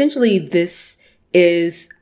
essentially 0.00 0.38
this 0.38 1.02
is, 1.32 1.92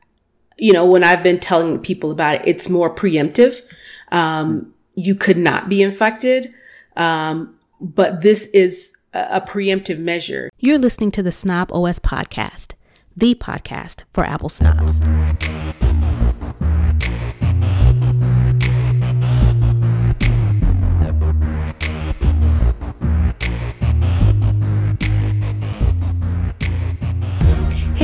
you 0.58 0.70
know, 0.70 0.84
when 0.84 1.02
I've 1.02 1.22
been 1.22 1.40
telling 1.40 1.78
people 1.78 2.10
about 2.10 2.36
it, 2.36 2.42
it's 2.44 2.68
more 2.68 2.94
preemptive. 2.94 3.62
Um, 4.12 4.74
you 4.94 5.14
could 5.14 5.38
not 5.38 5.70
be 5.70 5.82
infected. 5.82 6.54
Um, 6.96 7.56
but 7.80 8.20
this 8.20 8.46
is 8.48 8.94
a, 9.14 9.36
a 9.36 9.40
preemptive 9.40 9.98
measure. 9.98 10.50
You're 10.58 10.78
listening 10.78 11.10
to 11.12 11.22
the 11.22 11.32
Snob 11.32 11.72
OS 11.72 11.98
podcast, 11.98 12.74
the 13.16 13.34
podcast 13.34 14.02
for 14.12 14.24
Apple 14.24 14.50
snobs. 14.50 15.00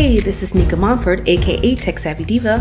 Hey, 0.02 0.18
this 0.18 0.42
is 0.42 0.52
Nika 0.52 0.74
Montford, 0.74 1.28
aka 1.28 1.76
Tech 1.76 1.96
Savvy 1.96 2.24
Diva. 2.24 2.58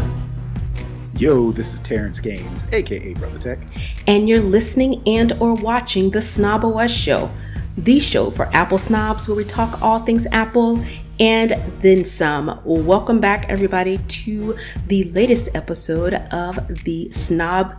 Yo, 1.18 1.52
this 1.52 1.74
is 1.74 1.82
Terrence 1.82 2.20
Gaines, 2.20 2.68
aka 2.72 3.16
Brother 3.16 3.40
Tech. 3.40 3.58
And 4.06 4.30
you're 4.30 4.40
listening 4.44 5.02
and 5.08 5.34
or 5.40 5.56
watching 5.56 6.12
the 6.12 6.22
Snob 6.22 6.64
OS 6.64 6.92
Show, 6.92 7.32
the 7.78 8.00
show 8.00 8.30
for 8.30 8.46
Apple 8.56 8.78
snobs 8.78 9.28
where 9.28 9.36
we 9.36 9.44
talk 9.44 9.82
all 9.82 9.98
things 10.02 10.28
Apple 10.32 10.86
and 11.20 11.60
then 11.80 12.06
some. 12.06 12.62
Welcome 12.64 13.20
back, 13.20 13.48
everybody, 13.50 13.98
to 13.98 14.56
the 14.86 15.06
latest 15.06 15.50
episode 15.56 16.14
of 16.14 16.84
the 16.84 17.10
Snob 17.10 17.76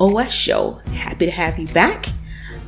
OS 0.00 0.32
Show. 0.32 0.80
Happy 0.94 1.26
to 1.26 1.32
have 1.32 1.58
you 1.58 1.66
back. 1.66 2.08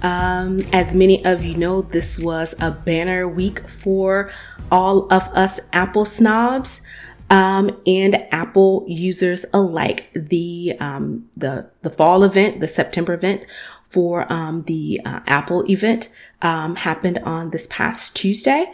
Um, 0.04 0.60
as 0.74 0.94
many 0.94 1.24
of 1.24 1.42
you 1.42 1.56
know, 1.56 1.80
this 1.80 2.18
was 2.18 2.54
a 2.60 2.70
banner 2.70 3.26
week 3.26 3.66
for 3.66 4.30
all 4.70 5.12
of 5.12 5.22
us 5.34 5.60
Apple 5.72 6.04
snobs 6.04 6.82
um, 7.30 7.70
and 7.86 8.26
Apple 8.32 8.84
users 8.86 9.44
alike. 9.52 10.10
The 10.14 10.76
um, 10.80 11.28
the 11.36 11.70
the 11.82 11.90
fall 11.90 12.22
event, 12.22 12.60
the 12.60 12.68
September 12.68 13.14
event 13.14 13.46
for 13.90 14.30
um, 14.32 14.64
the 14.64 15.00
uh, 15.04 15.20
Apple 15.26 15.64
event 15.70 16.08
um, 16.42 16.76
happened 16.76 17.18
on 17.20 17.50
this 17.50 17.66
past 17.68 18.16
Tuesday. 18.16 18.66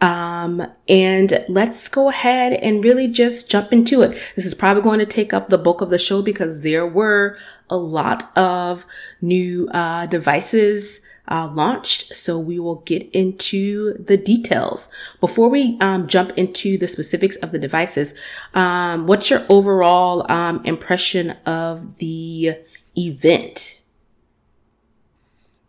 Um, 0.00 0.66
and 0.88 1.44
let's 1.48 1.88
go 1.88 2.08
ahead 2.08 2.54
and 2.54 2.84
really 2.84 3.08
just 3.08 3.50
jump 3.50 3.72
into 3.72 4.02
it. 4.02 4.18
This 4.34 4.44
is 4.44 4.54
probably 4.54 4.82
going 4.82 4.98
to 4.98 5.06
take 5.06 5.32
up 5.32 5.48
the 5.48 5.56
bulk 5.56 5.80
of 5.80 5.90
the 5.90 5.98
show 5.98 6.20
because 6.20 6.60
there 6.60 6.86
were 6.86 7.38
a 7.70 7.76
lot 7.76 8.36
of 8.36 8.84
new 9.22 9.68
uh, 9.68 10.06
devices 10.06 11.00
uh, 11.28 11.48
launched. 11.52 12.14
So 12.14 12.38
we 12.38 12.58
will 12.58 12.76
get 12.76 13.08
into 13.12 13.94
the 13.94 14.16
details. 14.16 14.88
Before 15.20 15.48
we 15.48 15.78
um, 15.80 16.06
jump 16.06 16.32
into 16.36 16.76
the 16.78 16.88
specifics 16.88 17.36
of 17.36 17.52
the 17.52 17.58
devices, 17.58 18.14
um, 18.54 19.06
what's 19.06 19.30
your 19.30 19.42
overall 19.48 20.30
um, 20.30 20.62
impression 20.64 21.30
of 21.46 21.98
the 21.98 22.56
event? 22.96 23.82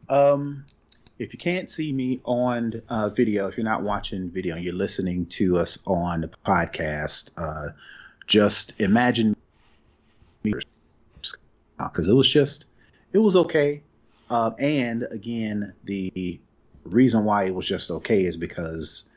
Um, 0.10 0.66
if 1.18 1.34
you 1.34 1.40
can't 1.40 1.70
see 1.70 1.94
me 1.94 2.22
on 2.26 2.82
uh, 2.90 3.10
video, 3.10 3.48
if 3.48 3.58
you're 3.58 3.64
not 3.64 3.84
watching 3.84 4.30
video 4.30 4.58
you're 4.58 4.74
listening 4.74 5.26
to 5.28 5.58
us 5.58 5.80
on 5.88 6.22
the 6.22 6.28
podcast, 6.46 7.32
uh, 7.38 7.72
just 8.28 8.80
imagine 8.82 9.36
me 10.44 10.54
because 11.78 12.08
it 12.08 12.14
was 12.14 12.30
just 12.30 12.66
it 13.14 13.18
was 13.18 13.36
okay 13.36 13.82
uh, 14.30 14.52
and 14.60 15.08
again, 15.12 15.74
the 15.84 16.40
reason 16.84 17.26
why 17.26 17.46
it 17.46 17.56
was 17.56 17.68
just 17.68 17.92
okay 17.92 18.26
is 18.26 18.38
because 18.38 19.10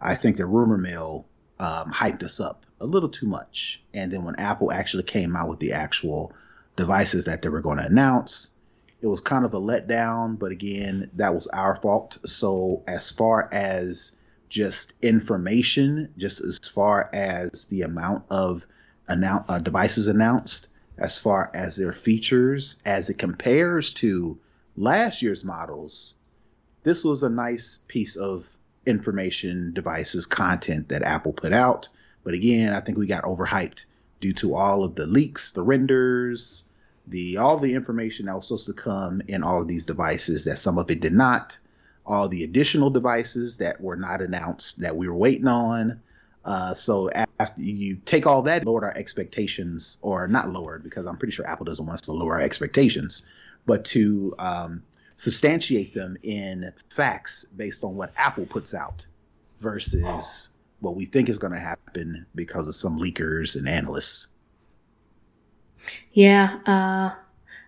I 0.00 0.14
think 0.14 0.36
the 0.36 0.46
rumor 0.46 0.78
mill 0.78 1.26
um, 1.60 1.92
hyped 1.92 2.22
us 2.22 2.40
up 2.40 2.66
a 2.80 2.86
little 2.86 3.08
too 3.08 3.26
much. 3.26 3.82
And 3.94 4.12
then 4.12 4.24
when 4.24 4.36
Apple 4.36 4.72
actually 4.72 5.04
came 5.04 5.36
out 5.36 5.48
with 5.48 5.60
the 5.60 5.72
actual 5.72 6.32
devices 6.76 7.26
that 7.26 7.42
they 7.42 7.48
were 7.48 7.60
going 7.60 7.78
to 7.78 7.86
announce, 7.86 8.56
it 9.00 9.06
was 9.06 9.20
kind 9.20 9.44
of 9.44 9.54
a 9.54 9.60
letdown. 9.60 10.38
But 10.38 10.52
again, 10.52 11.10
that 11.14 11.34
was 11.34 11.46
our 11.48 11.76
fault. 11.76 12.18
So 12.26 12.82
as 12.86 13.10
far 13.10 13.48
as 13.52 14.18
just 14.48 14.92
information, 15.02 16.12
just 16.18 16.40
as 16.40 16.58
far 16.58 17.08
as 17.12 17.66
the 17.66 17.82
amount 17.82 18.24
of 18.30 18.66
annou- 19.08 19.44
uh, 19.48 19.60
devices 19.60 20.08
announced, 20.08 20.68
as 20.98 21.18
far 21.18 21.50
as 21.54 21.76
their 21.76 21.92
features 21.92 22.82
as 22.84 23.08
it 23.10 23.18
compares 23.18 23.92
to 23.94 24.38
last 24.76 25.22
year's 25.22 25.44
models, 25.44 26.14
this 26.82 27.04
was 27.04 27.22
a 27.22 27.30
nice 27.30 27.78
piece 27.88 28.16
of 28.16 28.56
information, 28.86 29.72
devices, 29.72 30.26
content 30.26 30.88
that 30.88 31.02
Apple 31.02 31.32
put 31.32 31.52
out. 31.52 31.88
But 32.24 32.34
again, 32.34 32.72
I 32.72 32.80
think 32.80 32.98
we 32.98 33.06
got 33.06 33.24
overhyped 33.24 33.84
due 34.20 34.32
to 34.34 34.54
all 34.54 34.84
of 34.84 34.94
the 34.94 35.06
leaks, 35.06 35.52
the 35.52 35.62
renders, 35.62 36.68
the 37.06 37.38
all 37.38 37.58
the 37.58 37.74
information 37.74 38.26
that 38.26 38.36
was 38.36 38.46
supposed 38.46 38.66
to 38.66 38.72
come 38.72 39.22
in 39.26 39.42
all 39.42 39.62
of 39.62 39.68
these 39.68 39.86
devices 39.86 40.44
that 40.44 40.58
some 40.58 40.78
of 40.78 40.90
it 40.90 41.00
did 41.00 41.12
not, 41.12 41.58
all 42.06 42.28
the 42.28 42.44
additional 42.44 42.90
devices 42.90 43.58
that 43.58 43.80
were 43.80 43.96
not 43.96 44.22
announced 44.22 44.80
that 44.80 44.96
we 44.96 45.08
were 45.08 45.16
waiting 45.16 45.48
on. 45.48 46.00
Uh, 46.44 46.74
so 46.74 47.08
after 47.42 47.60
you 47.60 47.96
take 48.04 48.26
all 48.26 48.42
that, 48.42 48.64
lowered 48.64 48.84
our 48.84 48.96
expectations, 48.96 49.98
or 50.02 50.28
not 50.28 50.50
lowered, 50.50 50.82
because 50.82 51.06
I'm 51.06 51.16
pretty 51.16 51.32
sure 51.32 51.46
Apple 51.46 51.64
doesn't 51.64 51.84
want 51.84 51.96
us 51.96 52.00
to 52.02 52.12
lower 52.12 52.34
our 52.34 52.40
expectations, 52.40 53.24
but 53.66 53.84
to 53.86 54.34
um, 54.38 54.82
substantiate 55.16 55.92
them 55.92 56.16
in 56.22 56.72
facts 56.88 57.44
based 57.44 57.84
on 57.84 57.96
what 57.96 58.12
Apple 58.16 58.46
puts 58.46 58.74
out 58.74 59.06
versus 59.58 60.50
what 60.80 60.96
we 60.96 61.04
think 61.04 61.28
is 61.28 61.38
going 61.38 61.52
to 61.52 61.58
happen 61.58 62.26
because 62.34 62.68
of 62.68 62.74
some 62.74 62.98
leakers 62.98 63.56
and 63.56 63.68
analysts. 63.68 64.28
Yeah, 66.12 66.60
uh, 66.66 67.10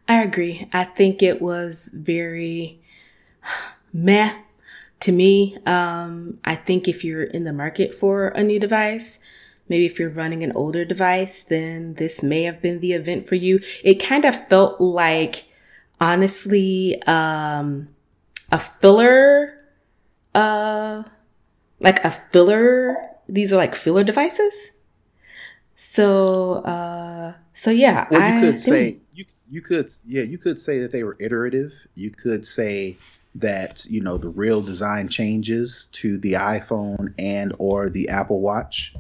I 0.08 0.22
agree. 0.22 0.68
I 0.72 0.84
think 0.84 1.22
it 1.22 1.42
was 1.42 1.90
very 1.92 2.80
meh 3.92 4.34
to 5.04 5.12
me, 5.12 5.58
um, 5.66 6.38
I 6.46 6.54
think 6.54 6.88
if 6.88 7.04
you're 7.04 7.24
in 7.24 7.44
the 7.44 7.52
market 7.52 7.94
for 7.94 8.28
a 8.28 8.42
new 8.42 8.58
device, 8.58 9.18
maybe 9.68 9.86
if 9.86 9.98
you're 9.98 10.10
running 10.10 10.42
an 10.42 10.52
older 10.54 10.84
device, 10.84 11.42
then 11.44 11.94
this 11.94 12.22
may 12.22 12.42
have 12.42 12.60
been 12.60 12.80
the 12.80 12.92
event 12.92 13.26
for 13.26 13.34
you. 13.34 13.60
It 13.82 13.94
kind 13.94 14.24
of 14.24 14.48
felt 14.48 14.80
like, 14.80 15.44
honestly, 16.00 17.02
um, 17.06 17.88
a 18.52 18.58
filler, 18.58 19.58
uh, 20.34 21.04
like 21.80 22.04
a 22.04 22.10
filler. 22.10 22.96
These 23.28 23.52
are 23.52 23.56
like 23.56 23.74
filler 23.74 24.04
devices. 24.04 24.70
So, 25.76 26.54
uh, 26.64 27.34
so 27.52 27.70
yeah, 27.70 28.06
well, 28.10 28.20
you 28.20 28.38
I 28.38 28.40
could 28.40 28.60
say 28.60 28.98
you 29.12 29.24
you 29.50 29.60
could 29.60 29.90
yeah 30.06 30.22
you 30.22 30.38
could 30.38 30.60
say 30.60 30.80
that 30.80 30.90
they 30.90 31.04
were 31.04 31.16
iterative. 31.18 31.72
You 31.94 32.10
could 32.10 32.46
say 32.46 32.96
that 33.36 33.86
you 33.88 34.00
know 34.00 34.18
the 34.18 34.28
real 34.28 34.62
design 34.62 35.08
changes 35.08 35.86
to 35.92 36.18
the 36.18 36.34
iPhone 36.34 37.14
and 37.18 37.52
or 37.58 37.90
the 37.90 38.08
Apple 38.08 38.40
Watch 38.40 38.94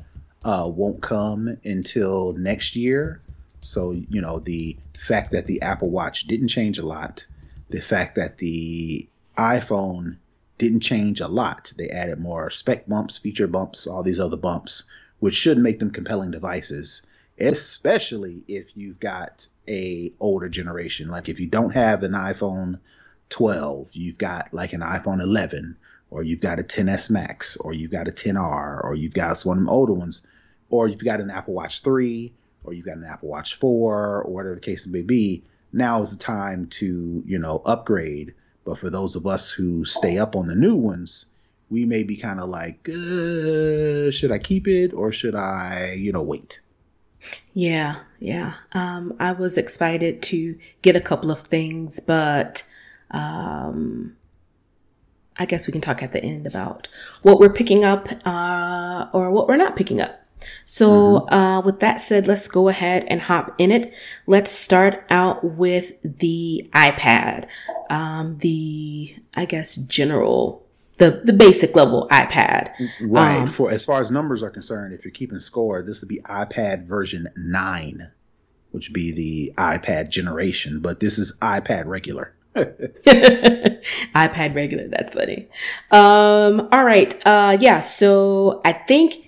uh, 0.44 0.70
won't 0.74 1.02
come 1.02 1.56
until 1.64 2.34
next 2.34 2.76
year. 2.76 3.20
So 3.60 3.92
you 3.92 4.20
know 4.20 4.38
the 4.38 4.76
fact 4.98 5.32
that 5.32 5.46
the 5.46 5.62
Apple 5.62 5.90
Watch 5.90 6.26
didn't 6.26 6.48
change 6.48 6.78
a 6.78 6.86
lot, 6.86 7.26
the 7.70 7.80
fact 7.80 8.16
that 8.16 8.38
the 8.38 9.08
iPhone 9.36 10.18
didn't 10.58 10.80
change 10.80 11.20
a 11.20 11.28
lot. 11.28 11.72
They 11.76 11.88
added 11.88 12.20
more 12.20 12.50
spec 12.50 12.86
bumps, 12.86 13.18
feature 13.18 13.46
bumps, 13.46 13.86
all 13.86 14.02
these 14.02 14.20
other 14.20 14.36
bumps, 14.36 14.84
which 15.18 15.34
should 15.34 15.58
make 15.58 15.78
them 15.78 15.90
compelling 15.90 16.30
devices, 16.30 17.10
especially 17.38 18.44
if 18.46 18.76
you've 18.76 19.00
got 19.00 19.48
a 19.66 20.12
older 20.20 20.48
generation. 20.48 21.08
Like 21.08 21.28
if 21.28 21.40
you 21.40 21.46
don't 21.46 21.72
have 21.72 22.02
an 22.02 22.12
iPhone 22.12 22.78
12, 23.30 23.94
you've 23.94 24.18
got 24.18 24.52
like 24.52 24.74
an 24.74 24.82
iPhone 24.82 25.20
11, 25.20 25.76
or 26.10 26.22
you've 26.22 26.40
got 26.40 26.60
a 26.60 26.62
10s 26.62 27.10
Max, 27.10 27.56
or 27.56 27.72
you've 27.72 27.90
got 27.90 28.08
a 28.08 28.12
10R, 28.12 28.84
or 28.84 28.94
you've 28.94 29.14
got 29.14 29.40
one 29.42 29.58
of 29.58 29.64
them 29.64 29.68
older 29.68 29.94
ones, 29.94 30.24
or 30.74 30.88
you've 30.88 31.04
got 31.04 31.20
an 31.20 31.30
Apple 31.30 31.54
Watch 31.54 31.82
3, 31.82 32.32
or 32.64 32.72
you've 32.72 32.84
got 32.84 32.96
an 32.96 33.04
Apple 33.04 33.28
Watch 33.28 33.54
4, 33.54 34.22
or 34.22 34.32
whatever 34.32 34.56
the 34.56 34.60
case 34.60 34.86
may 34.88 35.02
be. 35.02 35.44
Now 35.72 36.02
is 36.02 36.10
the 36.10 36.22
time 36.22 36.66
to, 36.78 37.22
you 37.24 37.38
know, 37.38 37.62
upgrade. 37.64 38.34
But 38.64 38.78
for 38.78 38.90
those 38.90 39.14
of 39.14 39.26
us 39.26 39.50
who 39.50 39.84
stay 39.84 40.18
up 40.18 40.34
on 40.34 40.48
the 40.48 40.54
new 40.56 40.74
ones, 40.74 41.26
we 41.70 41.84
may 41.84 42.02
be 42.02 42.16
kind 42.16 42.40
of 42.40 42.48
like, 42.48 42.88
uh, 42.88 44.10
should 44.10 44.32
I 44.32 44.38
keep 44.42 44.66
it 44.66 44.92
or 44.92 45.12
should 45.12 45.36
I, 45.36 45.94
you 45.96 46.10
know, 46.12 46.22
wait? 46.22 46.60
Yeah, 47.52 47.96
yeah. 48.18 48.54
Um, 48.72 49.14
I 49.20 49.32
was 49.32 49.56
excited 49.56 50.22
to 50.24 50.58
get 50.82 50.96
a 50.96 51.00
couple 51.00 51.30
of 51.30 51.40
things, 51.40 52.00
but 52.00 52.64
um, 53.12 54.16
I 55.36 55.46
guess 55.46 55.66
we 55.66 55.72
can 55.72 55.80
talk 55.80 56.02
at 56.02 56.12
the 56.12 56.22
end 56.22 56.46
about 56.46 56.88
what 57.22 57.38
we're 57.38 57.52
picking 57.52 57.84
up 57.84 58.08
uh, 58.26 59.06
or 59.12 59.30
what 59.30 59.48
we're 59.48 59.56
not 59.56 59.76
picking 59.76 60.00
up. 60.00 60.23
So, 60.64 60.88
mm-hmm. 60.88 61.34
uh, 61.34 61.60
with 61.60 61.80
that 61.80 62.00
said, 62.00 62.26
let's 62.26 62.48
go 62.48 62.68
ahead 62.68 63.04
and 63.08 63.20
hop 63.20 63.54
in 63.58 63.70
it. 63.70 63.94
Let's 64.26 64.50
start 64.50 65.04
out 65.10 65.44
with 65.44 65.92
the 66.02 66.68
iPad, 66.74 67.46
um, 67.90 68.38
the 68.38 69.14
I 69.36 69.44
guess 69.44 69.76
general 69.76 70.64
the 70.98 71.22
the 71.24 71.32
basic 71.32 71.74
level 71.74 72.08
iPad. 72.10 72.70
Right. 73.00 73.38
Um, 73.38 73.48
For 73.48 73.70
as 73.70 73.84
far 73.84 74.00
as 74.00 74.10
numbers 74.10 74.42
are 74.42 74.50
concerned, 74.50 74.94
if 74.94 75.04
you're 75.04 75.12
keeping 75.12 75.40
score, 75.40 75.82
this 75.82 76.00
would 76.00 76.08
be 76.08 76.20
iPad 76.20 76.86
version 76.86 77.28
nine, 77.36 78.10
which 78.70 78.88
would 78.88 78.94
be 78.94 79.12
the 79.12 79.52
iPad 79.56 80.08
generation. 80.08 80.80
But 80.80 81.00
this 81.00 81.18
is 81.18 81.38
iPad 81.40 81.86
regular. 81.86 82.34
iPad 82.54 84.54
regular. 84.54 84.86
That's 84.88 85.12
funny. 85.12 85.48
Um, 85.90 86.68
all 86.70 86.84
right. 86.84 87.14
Uh, 87.26 87.58
yeah. 87.60 87.80
So 87.80 88.60
I 88.64 88.72
think 88.72 89.23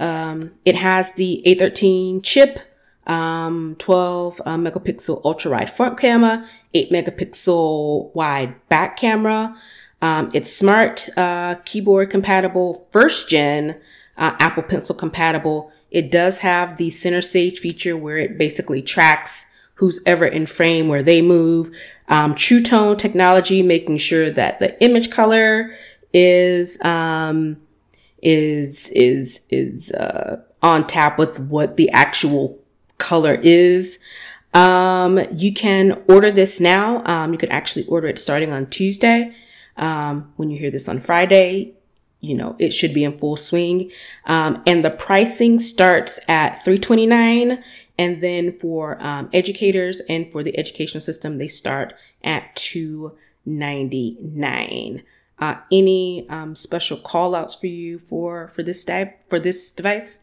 um, 0.00 0.52
it 0.64 0.74
has 0.74 1.12
the 1.12 1.42
A13 1.46 2.24
chip, 2.24 2.58
um, 3.06 3.76
12 3.78 4.40
uh, 4.44 4.56
megapixel 4.56 5.20
ultra 5.24 5.50
wide 5.52 5.70
front 5.70 5.98
camera, 5.98 6.44
8 6.74 6.90
megapixel 6.90 8.14
wide 8.14 8.68
back 8.68 8.96
camera. 8.96 9.54
Um, 10.02 10.30
it's 10.32 10.50
smart 10.50 11.08
uh, 11.16 11.56
keyboard 11.66 12.10
compatible, 12.10 12.88
first 12.90 13.28
gen 13.28 13.78
uh, 14.16 14.34
Apple 14.38 14.62
Pencil 14.62 14.94
compatible. 14.94 15.70
It 15.90 16.10
does 16.10 16.38
have 16.38 16.78
the 16.78 16.90
center 16.90 17.20
stage 17.20 17.58
feature 17.58 17.96
where 17.96 18.16
it 18.16 18.38
basically 18.38 18.80
tracks 18.80 19.44
who's 19.74 20.00
ever 20.06 20.26
in 20.26 20.46
frame 20.46 20.88
where 20.88 21.02
they 21.02 21.20
move. 21.20 21.70
Um, 22.08 22.34
True 22.34 22.62
Tone 22.62 22.96
technology, 22.96 23.62
making 23.62 23.98
sure 23.98 24.30
that 24.30 24.60
the 24.60 24.82
image 24.82 25.10
color 25.10 25.74
is 26.12 26.80
um, 26.82 27.60
is 28.22 28.88
is 28.90 29.40
is 29.50 29.90
uh, 29.92 30.42
on 30.62 30.86
tap 30.86 31.18
with 31.18 31.40
what 31.40 31.76
the 31.76 31.90
actual 31.90 32.58
color 32.98 33.34
is. 33.42 33.98
Um, 34.52 35.20
you 35.32 35.52
can 35.52 36.02
order 36.08 36.30
this 36.30 36.60
now. 36.60 37.04
Um, 37.04 37.32
you 37.32 37.38
could 37.38 37.50
actually 37.50 37.86
order 37.86 38.08
it 38.08 38.18
starting 38.18 38.52
on 38.52 38.66
Tuesday. 38.66 39.32
Um, 39.76 40.32
when 40.36 40.50
you 40.50 40.58
hear 40.58 40.70
this 40.70 40.88
on 40.88 41.00
Friday, 41.00 41.74
you 42.20 42.34
know, 42.34 42.56
it 42.58 42.74
should 42.74 42.92
be 42.92 43.04
in 43.04 43.16
full 43.16 43.36
swing. 43.36 43.90
Um, 44.26 44.62
and 44.66 44.84
the 44.84 44.90
pricing 44.90 45.58
starts 45.58 46.20
at 46.28 46.62
329 46.64 47.62
and 47.98 48.22
then 48.22 48.58
for 48.58 49.02
um, 49.02 49.30
educators 49.32 50.00
and 50.08 50.30
for 50.32 50.42
the 50.42 50.58
educational 50.58 51.02
system, 51.02 51.38
they 51.38 51.48
start 51.48 51.94
at 52.24 52.56
299. 52.56 55.02
Uh, 55.40 55.56
any 55.72 56.28
um, 56.28 56.54
special 56.54 56.98
call 56.98 57.34
outs 57.34 57.54
for 57.54 57.66
you 57.66 57.98
for 57.98 58.46
for 58.48 58.62
this 58.62 58.84
type 58.84 59.28
for 59.28 59.40
this 59.40 59.72
device? 59.72 60.20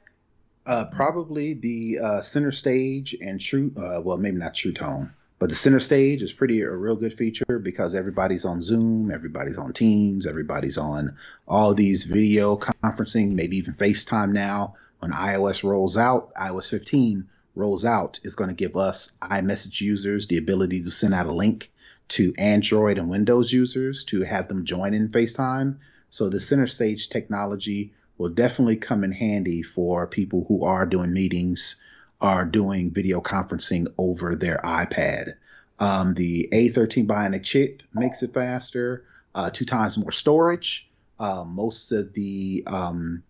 Uh, 0.66 0.86
probably 0.86 1.54
the 1.54 1.98
uh, 2.00 2.22
center 2.22 2.52
stage 2.52 3.16
and 3.20 3.42
true. 3.42 3.72
Uh, 3.76 4.02
well, 4.04 4.18
maybe 4.18 4.38
not 4.38 4.54
True 4.54 4.74
Tone. 4.74 5.12
But 5.40 5.50
the 5.50 5.56
center 5.56 5.80
stage 5.80 6.24
is 6.24 6.34
pretty 6.34 6.62
a 6.62 6.72
real 6.72 6.96
good 6.96 7.14
feature 7.14 7.60
because 7.62 7.94
everybody's 7.94 8.44
on 8.44 8.62
Zoom, 8.62 9.12
everybody's 9.12 9.58
on 9.58 9.72
Teams, 9.72 10.26
everybody's 10.26 10.78
on 10.80 11.16
all 11.48 11.74
these 11.76 12.04
video 12.04 12.58
conferencing, 12.58 13.34
maybe 13.34 13.58
even 13.58 13.76
FaceTime 13.76 14.34
now. 14.34 14.76
When 15.00 15.12
iOS 15.12 15.64
rolls 15.64 15.96
out, 15.96 16.34
iOS 16.34 16.72
15 16.72 17.30
rolls 17.54 17.86
out, 17.86 18.20
is 18.24 18.36
going 18.36 18.50
to 18.50 18.56
give 18.56 18.76
us 18.76 19.16
iMessage 19.22 19.80
users 19.80 20.26
the 20.26 20.38
ability 20.38 20.82
to 20.84 20.92
send 20.92 21.14
out 21.14 21.28
a 21.28 21.32
link 21.32 21.72
to 22.10 22.34
Android 22.38 22.98
and 22.98 23.10
Windows 23.10 23.52
users 23.52 24.06
to 24.06 24.22
have 24.22 24.48
them 24.48 24.66
join 24.66 24.94
in 24.94 25.10
FaceTime. 25.10 25.78
So 26.10 26.30
the 26.30 26.40
center 26.40 26.68
stage 26.68 27.10
technology 27.10 27.94
will 28.18 28.30
definitely 28.30 28.78
come 28.78 29.04
in 29.04 29.12
handy 29.12 29.62
for 29.62 30.08
people 30.08 30.46
who 30.48 30.66
are 30.66 30.86
doing 30.86 31.14
meetings 31.14 31.84
are 32.20 32.46
doing 32.46 32.92
video 32.92 33.22
conferencing 33.22 33.88
over 33.98 34.36
their 34.36 34.60
iPad. 34.64 35.34
Um, 35.80 36.14
the 36.16 36.50
A13 36.52 37.06
Bionic 37.06 37.44
chip 37.44 37.84
makes 37.94 38.24
it 38.24 38.34
faster, 38.34 39.06
uh, 39.36 39.52
two 39.52 39.66
times 39.66 39.98
more 39.98 40.12
storage. 40.12 40.90
Uh, 41.20 41.44
most 41.48 41.92
of 41.92 42.14
the 42.14 42.64
um, 42.66 43.24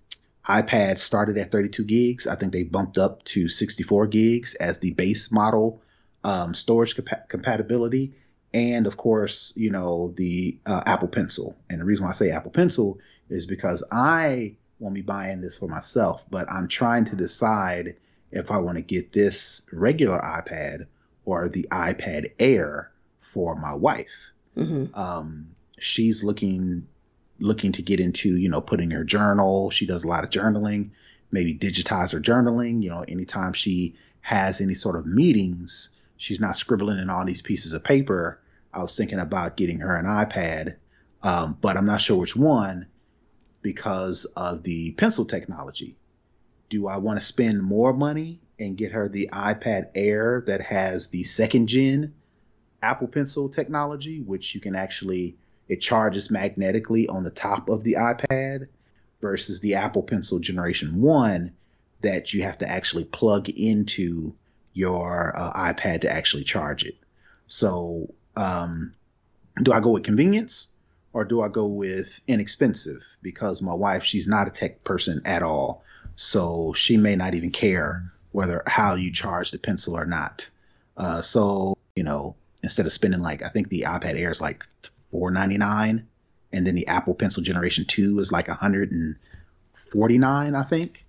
iPads 0.46 1.00
started 1.00 1.38
at 1.38 1.52
32 1.52 1.84
gigs. 1.84 2.28
I 2.28 2.36
think 2.36 2.54
they 2.54 2.64
bumped 2.64 2.98
up 2.98 3.24
to 3.26 3.50
64 3.50 4.08
gigs 4.08 4.54
as 4.56 4.80
the 4.80 4.92
base 4.92 5.32
model 5.32 5.82
um, 6.24 6.54
storage 6.54 6.96
compa- 6.96 7.28
compatibility. 7.28 8.14
And 8.58 8.88
of 8.88 8.98
course, 8.98 9.54
you 9.56 9.70
know, 9.70 10.14
the 10.18 10.58
uh, 10.66 10.84
Apple 10.86 11.08
Pencil. 11.08 11.56
And 11.70 11.80
the 11.80 11.86
reason 11.86 12.06
why 12.06 12.10
I 12.10 12.14
say 12.14 12.32
Apple 12.32 12.52
Pencil 12.52 13.00
is 13.30 13.46
because 13.46 13.84
I 13.92 14.56
won't 14.80 14.96
be 14.96 15.02
buying 15.02 15.42
this 15.42 15.58
for 15.58 15.68
myself, 15.68 16.26
but 16.30 16.50
I'm 16.50 16.68
trying 16.68 17.06
to 17.06 17.16
decide 17.16 17.98
if 18.32 18.52
I 18.52 18.58
want 18.58 18.78
to 18.78 18.84
get 18.84 19.12
this 19.12 19.70
regular 19.72 20.20
iPad 20.20 20.88
or 21.26 21.50
the 21.50 21.68
iPad 21.72 22.32
Air 22.40 22.92
for 23.22 23.56
my 23.56 23.76
wife. 23.76 24.32
Mm-hmm. 24.56 25.00
Um, 25.00 25.56
she's 25.78 26.24
looking 26.24 26.88
looking 27.40 27.72
to 27.74 27.84
get 27.84 28.00
into 28.00 28.36
you 28.36 28.50
know 28.50 28.62
putting 28.62 28.92
her 28.92 29.04
journal. 29.04 29.70
She 29.70 29.86
does 29.86 30.04
a 30.04 30.08
lot 30.08 30.24
of 30.24 30.30
journaling. 30.30 30.92
Maybe 31.32 31.54
digitize 31.56 32.14
her 32.14 32.20
journaling. 32.20 32.82
You 32.82 32.90
know, 32.90 33.06
anytime 33.08 33.54
she 33.54 33.96
has 34.22 34.62
any 34.62 34.74
sort 34.74 34.96
of 34.96 35.06
meetings, 35.06 35.90
she's 36.18 36.40
not 36.40 36.58
scribbling 36.58 37.00
in 37.00 37.10
all 37.10 37.26
these 37.26 37.42
pieces 37.42 37.74
of 37.74 37.84
paper. 37.84 38.40
I 38.78 38.82
was 38.84 38.96
thinking 38.96 39.20
about 39.20 39.58
getting 39.58 39.80
her 39.80 39.96
an 39.96 40.06
iPad, 40.06 40.76
um, 41.24 41.58
but 41.60 41.78
I'm 41.78 41.88
not 41.88 42.00
sure 42.02 42.18
which 42.18 42.36
one 42.36 42.88
because 43.64 44.26
of 44.26 44.62
the 44.64 44.92
pencil 44.92 45.26
technology 45.26 45.98
do 46.70 46.88
I 46.88 46.98
want 46.98 47.20
to 47.20 47.26
spend 47.26 47.64
more 47.64 47.92
money 47.92 48.40
and 48.60 48.78
get 48.78 48.92
her 48.92 49.10
the 49.10 49.30
iPad 49.34 49.90
Air 49.96 50.44
that 50.48 50.62
has 50.62 51.08
the 51.08 51.24
second 51.24 51.68
gen 51.68 52.14
Apple 52.82 53.08
Pencil 53.08 53.50
technology, 53.50 54.22
which 54.22 54.54
you 54.54 54.62
can 54.62 54.76
actually 54.76 55.38
it 55.68 55.78
charges 55.78 56.30
magnetically 56.30 57.08
on 57.08 57.24
the 57.24 57.32
top 57.32 57.70
of 57.70 57.84
the 57.84 57.94
iPad 57.96 58.68
versus 59.22 59.60
the 59.60 59.76
Apple 59.76 60.04
Pencil 60.04 60.40
Generation 60.40 61.02
1 61.02 61.52
that 62.02 62.34
you 62.34 62.44
have 62.44 62.60
to 62.60 62.70
actually 62.70 63.06
plug 63.06 63.50
into 63.50 64.36
your 64.74 65.34
uh, 65.36 65.52
iPad 65.54 66.02
to 66.02 66.12
actually 66.12 66.44
charge 66.44 66.86
it. 66.86 66.96
So, 67.48 68.14
um, 68.38 68.94
do 69.64 69.74
I 69.74 69.80
go 69.80 69.92
with 69.92 70.04
convenience 70.04 70.70
or 71.14 71.26
do 71.26 71.42
I 71.42 71.48
go 71.48 71.66
with 71.66 72.20
inexpensive? 72.28 73.02
Because 73.22 73.62
my 73.62 73.74
wife, 73.74 74.04
she's 74.04 74.28
not 74.28 74.48
a 74.48 74.52
tech 74.52 74.84
person 74.84 75.22
at 75.26 75.44
all. 75.44 75.84
So 76.16 76.74
she 76.74 76.98
may 76.98 77.16
not 77.16 77.34
even 77.36 77.52
care 77.52 78.14
whether 78.32 78.64
how 78.68 78.96
you 78.96 79.12
charge 79.12 79.52
the 79.52 79.58
pencil 79.58 79.98
or 79.98 80.06
not. 80.06 80.50
Uh, 80.96 81.22
so 81.22 81.78
you 81.96 82.04
know, 82.04 82.36
instead 82.64 82.86
of 82.86 82.94
spending 82.94 83.20
like 83.20 83.42
I 83.42 83.50
think 83.50 83.70
the 83.70 83.82
iPad 83.82 84.16
Air 84.16 84.32
is 84.32 84.42
like 84.42 84.66
four 85.12 85.32
ninety 85.32 85.58
nine, 85.58 86.08
and 86.52 86.66
then 86.66 86.76
the 86.76 86.88
Apple 86.88 87.16
Pencil 87.16 87.44
Generation 87.44 87.86
Two 87.86 88.20
is 88.20 88.32
like 88.32 88.48
hundred 88.48 88.92
and 88.92 89.16
forty 89.92 90.18
nine, 90.18 90.56
I 90.56 90.64
think. 90.64 91.06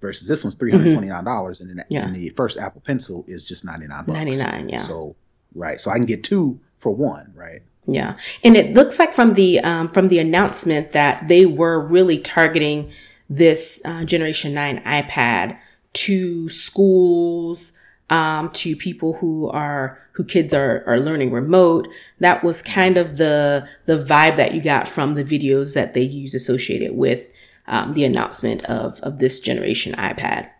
Versus 0.00 0.26
this 0.26 0.42
one's 0.42 0.56
three 0.56 0.72
hundred 0.72 0.92
twenty 0.92 1.08
nine 1.08 1.24
dollars, 1.24 1.60
mm-hmm. 1.60 1.70
and 1.70 1.78
then 1.78 1.86
yeah. 1.88 2.04
and 2.04 2.14
the 2.14 2.30
first 2.30 2.58
Apple 2.58 2.82
Pencil 2.84 3.24
is 3.28 3.44
just 3.44 3.64
ninety 3.64 3.86
nine 3.86 4.04
bucks. 4.04 4.16
Ninety 4.16 4.36
nine, 4.36 4.68
yeah. 4.68 4.78
So 4.78 5.14
right, 5.54 5.80
so 5.80 5.92
I 5.92 5.96
can 5.96 6.06
get 6.06 6.24
two 6.24 6.60
for 6.82 6.90
one, 6.90 7.32
right? 7.36 7.62
Yeah, 7.86 8.16
and 8.44 8.56
it 8.56 8.74
looks 8.74 8.98
like 8.98 9.12
from 9.12 9.34
the 9.34 9.60
um, 9.60 9.88
from 9.88 10.08
the 10.08 10.18
announcement 10.18 10.92
that 10.92 11.28
they 11.28 11.46
were 11.46 11.80
really 11.80 12.18
targeting 12.18 12.90
this 13.30 13.80
uh, 13.84 14.04
Generation 14.04 14.52
9 14.52 14.82
iPad 14.82 15.58
to 15.94 16.48
schools, 16.48 17.78
um, 18.10 18.50
to 18.50 18.76
people 18.76 19.14
who 19.14 19.48
are 19.48 19.98
who 20.12 20.24
kids 20.24 20.52
are 20.52 20.84
are 20.86 21.00
learning 21.00 21.30
remote. 21.30 21.88
That 22.20 22.44
was 22.44 22.62
kind 22.62 22.96
of 22.98 23.16
the 23.16 23.66
the 23.86 23.96
vibe 23.96 24.36
that 24.36 24.54
you 24.54 24.60
got 24.60 24.86
from 24.86 25.14
the 25.14 25.24
videos 25.24 25.74
that 25.74 25.94
they 25.94 26.02
use 26.02 26.34
associated 26.34 26.94
with 26.94 27.30
um, 27.66 27.94
the 27.94 28.04
announcement 28.04 28.64
of 28.66 29.00
of 29.00 29.18
this 29.18 29.40
generation 29.40 29.94
iPad. 29.94 30.50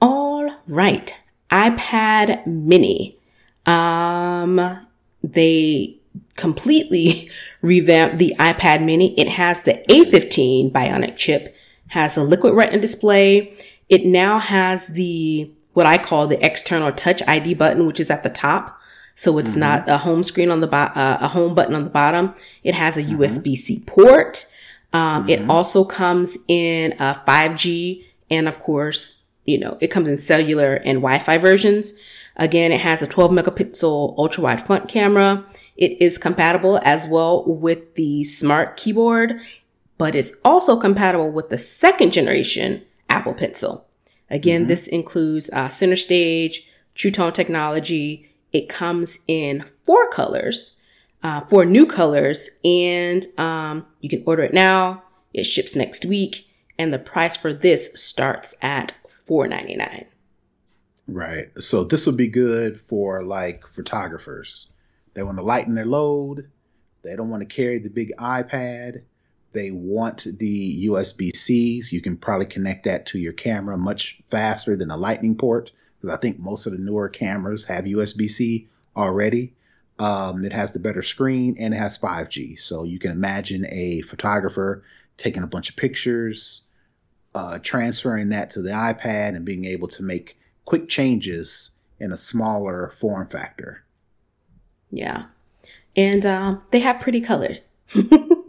All 0.00 0.50
right, 0.66 1.14
iPad 1.50 2.46
Mini. 2.46 3.18
Um, 3.66 4.86
they 5.22 5.98
completely 6.36 7.30
revamped 7.62 8.18
the 8.18 8.34
iPad 8.38 8.84
mini. 8.84 9.18
It 9.18 9.28
has 9.28 9.62
the 9.62 9.82
A15 9.88 10.70
Bionic 10.72 11.16
chip, 11.16 11.54
has 11.88 12.16
a 12.16 12.22
liquid 12.22 12.54
retina 12.54 12.80
display. 12.80 13.52
It 13.88 14.04
now 14.04 14.38
has 14.38 14.88
the, 14.88 15.50
what 15.72 15.86
I 15.86 15.98
call 15.98 16.26
the 16.26 16.44
external 16.44 16.92
touch 16.92 17.22
ID 17.26 17.54
button, 17.54 17.86
which 17.86 18.00
is 18.00 18.10
at 18.10 18.22
the 18.22 18.30
top. 18.30 18.78
So 19.14 19.38
it's 19.38 19.52
mm-hmm. 19.52 19.60
not 19.60 19.88
a 19.88 19.98
home 19.98 20.22
screen 20.22 20.50
on 20.50 20.60
the 20.60 20.66
bo- 20.66 20.76
uh, 20.76 21.18
a 21.20 21.28
home 21.28 21.54
button 21.54 21.74
on 21.74 21.84
the 21.84 21.90
bottom. 21.90 22.34
It 22.62 22.74
has 22.74 22.96
a 22.96 23.02
mm-hmm. 23.02 23.22
USB-C 23.22 23.84
port. 23.86 24.46
Um, 24.92 25.22
mm-hmm. 25.22 25.30
It 25.30 25.50
also 25.50 25.84
comes 25.84 26.36
in 26.48 26.92
a 27.00 27.22
5G 27.26 28.04
and 28.30 28.48
of 28.48 28.60
course, 28.60 29.22
you 29.44 29.58
know, 29.58 29.78
it 29.80 29.88
comes 29.88 30.08
in 30.08 30.18
cellular 30.18 30.74
and 30.74 30.98
Wi-Fi 30.98 31.38
versions. 31.38 31.94
Again, 32.36 32.70
it 32.70 32.80
has 32.80 33.02
a 33.02 33.06
12 33.06 33.30
megapixel 33.30 34.14
ultra 34.18 34.42
wide 34.42 34.66
front 34.66 34.88
camera. 34.88 35.44
It 35.76 36.00
is 36.00 36.18
compatible 36.18 36.80
as 36.84 37.08
well 37.08 37.44
with 37.46 37.94
the 37.94 38.24
smart 38.24 38.76
keyboard, 38.76 39.40
but 39.98 40.14
it's 40.14 40.32
also 40.44 40.76
compatible 40.78 41.32
with 41.32 41.48
the 41.48 41.58
second 41.58 42.12
generation 42.12 42.84
Apple 43.08 43.34
Pencil. 43.34 43.88
Again, 44.28 44.62
mm-hmm. 44.62 44.68
this 44.68 44.86
includes 44.86 45.48
uh, 45.50 45.68
center 45.68 45.96
stage, 45.96 46.66
True 46.94 47.10
Tone 47.10 47.32
technology. 47.32 48.28
It 48.52 48.68
comes 48.68 49.18
in 49.26 49.64
four 49.84 50.08
colors. 50.10 50.76
uh, 51.22 51.40
for 51.46 51.64
new 51.64 51.86
colors, 51.86 52.50
and 52.64 53.26
um, 53.38 53.84
you 54.00 54.08
can 54.08 54.22
order 54.26 54.44
it 54.44 54.54
now. 54.54 55.02
It 55.34 55.44
ships 55.44 55.74
next 55.74 56.04
week, 56.04 56.46
and 56.78 56.92
the 56.92 56.98
price 56.98 57.36
for 57.36 57.52
this 57.52 57.90
starts 57.94 58.54
at 58.62 58.94
four 59.08 59.48
ninety 59.48 59.74
nine. 59.74 60.06
Right. 61.08 61.50
So 61.60 61.84
this 61.84 62.06
would 62.06 62.16
be 62.16 62.28
good 62.28 62.80
for 62.80 63.22
like 63.22 63.66
photographers. 63.68 64.72
They 65.14 65.22
want 65.22 65.38
to 65.38 65.44
lighten 65.44 65.74
their 65.74 65.86
load. 65.86 66.50
They 67.02 67.14
don't 67.14 67.30
want 67.30 67.42
to 67.42 67.54
carry 67.54 67.78
the 67.78 67.88
big 67.88 68.12
iPad. 68.18 69.02
They 69.52 69.70
want 69.70 70.26
the 70.38 70.86
USB 70.88 71.34
Cs. 71.34 71.92
You 71.92 72.00
can 72.00 72.16
probably 72.16 72.46
connect 72.46 72.84
that 72.84 73.06
to 73.06 73.18
your 73.18 73.32
camera 73.32 73.78
much 73.78 74.20
faster 74.28 74.76
than 74.76 74.90
a 74.90 74.96
lightning 74.96 75.36
port 75.36 75.72
because 75.96 76.14
I 76.14 76.18
think 76.18 76.38
most 76.38 76.66
of 76.66 76.72
the 76.72 76.78
newer 76.78 77.08
cameras 77.08 77.64
have 77.64 77.84
USB 77.84 78.28
C 78.28 78.68
already. 78.96 79.54
Um, 79.98 80.44
it 80.44 80.52
has 80.52 80.72
the 80.72 80.78
better 80.78 81.02
screen 81.02 81.56
and 81.58 81.72
it 81.72 81.78
has 81.78 81.98
5G. 81.98 82.60
So 82.60 82.84
you 82.84 82.98
can 82.98 83.12
imagine 83.12 83.64
a 83.70 84.02
photographer 84.02 84.82
taking 85.16 85.42
a 85.42 85.46
bunch 85.46 85.70
of 85.70 85.76
pictures, 85.76 86.66
uh, 87.34 87.58
transferring 87.60 88.30
that 88.30 88.50
to 88.50 88.62
the 88.62 88.70
iPad, 88.70 89.36
and 89.36 89.46
being 89.46 89.64
able 89.64 89.88
to 89.88 90.02
make 90.02 90.38
quick 90.66 90.88
changes 90.88 91.70
in 91.98 92.12
a 92.12 92.16
smaller 92.16 92.90
form 92.90 93.26
factor. 93.28 93.82
Yeah. 94.90 95.26
And 95.96 96.26
um, 96.26 96.62
they 96.70 96.80
have 96.80 97.00
pretty 97.00 97.22
colors. 97.22 97.70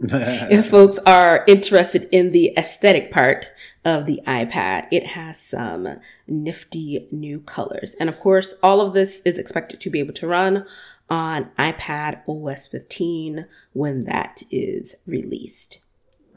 if 0.00 0.70
folks 0.70 0.98
are 1.06 1.44
interested 1.48 2.08
in 2.12 2.32
the 2.32 2.52
aesthetic 2.56 3.10
part 3.10 3.50
of 3.84 4.06
the 4.06 4.20
iPad, 4.26 4.86
it 4.92 5.06
has 5.06 5.40
some 5.40 5.88
nifty 6.26 7.08
new 7.10 7.40
colors. 7.40 7.96
And 7.98 8.08
of 8.08 8.20
course, 8.20 8.54
all 8.62 8.80
of 8.80 8.94
this 8.94 9.20
is 9.24 9.38
expected 9.38 9.80
to 9.80 9.90
be 9.90 9.98
able 9.98 10.14
to 10.14 10.26
run 10.26 10.66
on 11.10 11.50
iPad 11.58 12.20
OS 12.28 12.66
15 12.66 13.46
when 13.72 14.04
that 14.04 14.42
is 14.50 14.96
released. 15.06 15.80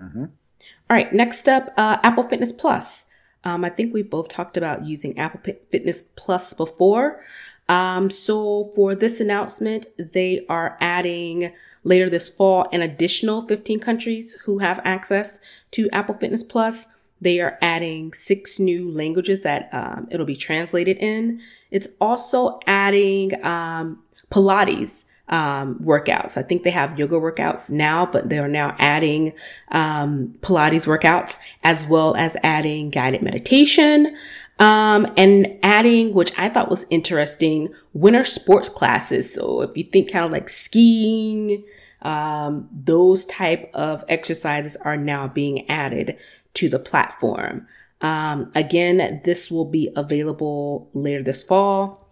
Mm-hmm. 0.02 0.26
All 0.26 0.96
right, 0.98 1.14
next 1.14 1.48
up, 1.48 1.74
uh, 1.78 1.98
Apple 2.04 2.24
Fitness 2.24 2.52
Plus. 2.52 3.06
Um, 3.44 3.66
I 3.66 3.70
think 3.70 3.94
we've 3.94 4.10
both 4.10 4.30
talked 4.30 4.58
about 4.58 4.86
using 4.86 5.18
Apple 5.18 5.42
Fitness 5.72 6.02
Plus 6.04 6.54
before. 6.54 7.22
Um, 7.70 8.10
so 8.10 8.66
for 8.76 8.96
this 8.96 9.20
announcement, 9.20 9.88
they 9.98 10.46
are 10.50 10.78
adding 10.82 11.54
later 11.84 12.10
this 12.10 12.30
fall 12.30 12.68
an 12.72 12.82
additional 12.82 13.48
15 13.48 13.80
countries 13.80 14.34
who 14.46 14.60
have 14.60 14.80
access 14.84 15.40
to 15.72 15.90
Apple 15.92 16.16
Fitness 16.16 16.44
Plus. 16.44 16.88
They 17.22 17.40
are 17.40 17.58
adding 17.62 18.14
six 18.14 18.60
new 18.60 18.92
languages 18.92 19.44
that 19.44 19.70
um, 19.72 20.08
it'll 20.12 20.26
be 20.26 20.36
translated 20.36 20.98
in. 20.98 21.40
It's 21.70 21.88
also 22.00 22.60
adding 22.68 23.44
um, 23.46 24.04
Pilates 24.32 25.06
um, 25.32 25.80
workouts. 25.80 26.38
I 26.38 26.44
think 26.44 26.64
they 26.64 26.72
have 26.72 27.00
yoga 27.00 27.16
workouts 27.16 27.70
now, 27.70 28.06
but 28.06 28.30
they 28.30 28.38
are 28.38 28.50
now 28.50 28.76
adding 28.80 29.34
um, 29.70 30.36
Pilates 30.42 30.86
workouts 30.86 31.38
as 31.64 31.86
well 31.88 32.16
as 32.16 32.38
adding 32.44 32.90
guided 32.90 33.22
meditation. 33.22 34.16
Um, 34.60 35.12
and 35.18 35.58
adding, 35.64 36.14
which 36.14 36.38
I 36.38 36.48
thought 36.48 36.70
was 36.70 36.86
interesting, 36.92 37.70
winter 37.94 38.24
sports 38.24 38.70
classes. 38.70 39.34
So 39.34 39.62
if 39.62 39.76
you 39.76 39.84
think 39.84 40.12
kind 40.12 40.26
of 40.26 40.32
like 40.32 40.50
skiing, 40.50 41.64
um, 42.04 42.70
those 42.72 43.26
type 43.26 43.72
of 43.74 44.04
exercises 44.08 44.76
are 44.76 44.98
now 44.98 45.28
being 45.28 45.68
added 45.68 46.18
to 46.56 46.70
the 46.70 46.78
platform. 46.78 47.66
Um, 48.02 48.52
again, 48.54 49.22
this 49.24 49.50
will 49.50 49.66
be 49.66 49.90
available 49.96 50.90
later 50.94 51.24
this 51.24 51.44
fall. 51.44 52.08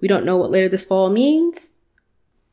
We 0.00 0.08
don't 0.08 0.24
know 0.24 0.38
what 0.38 0.50
later 0.50 0.70
this 0.70 0.86
fall 0.86 1.10
means. 1.10 1.79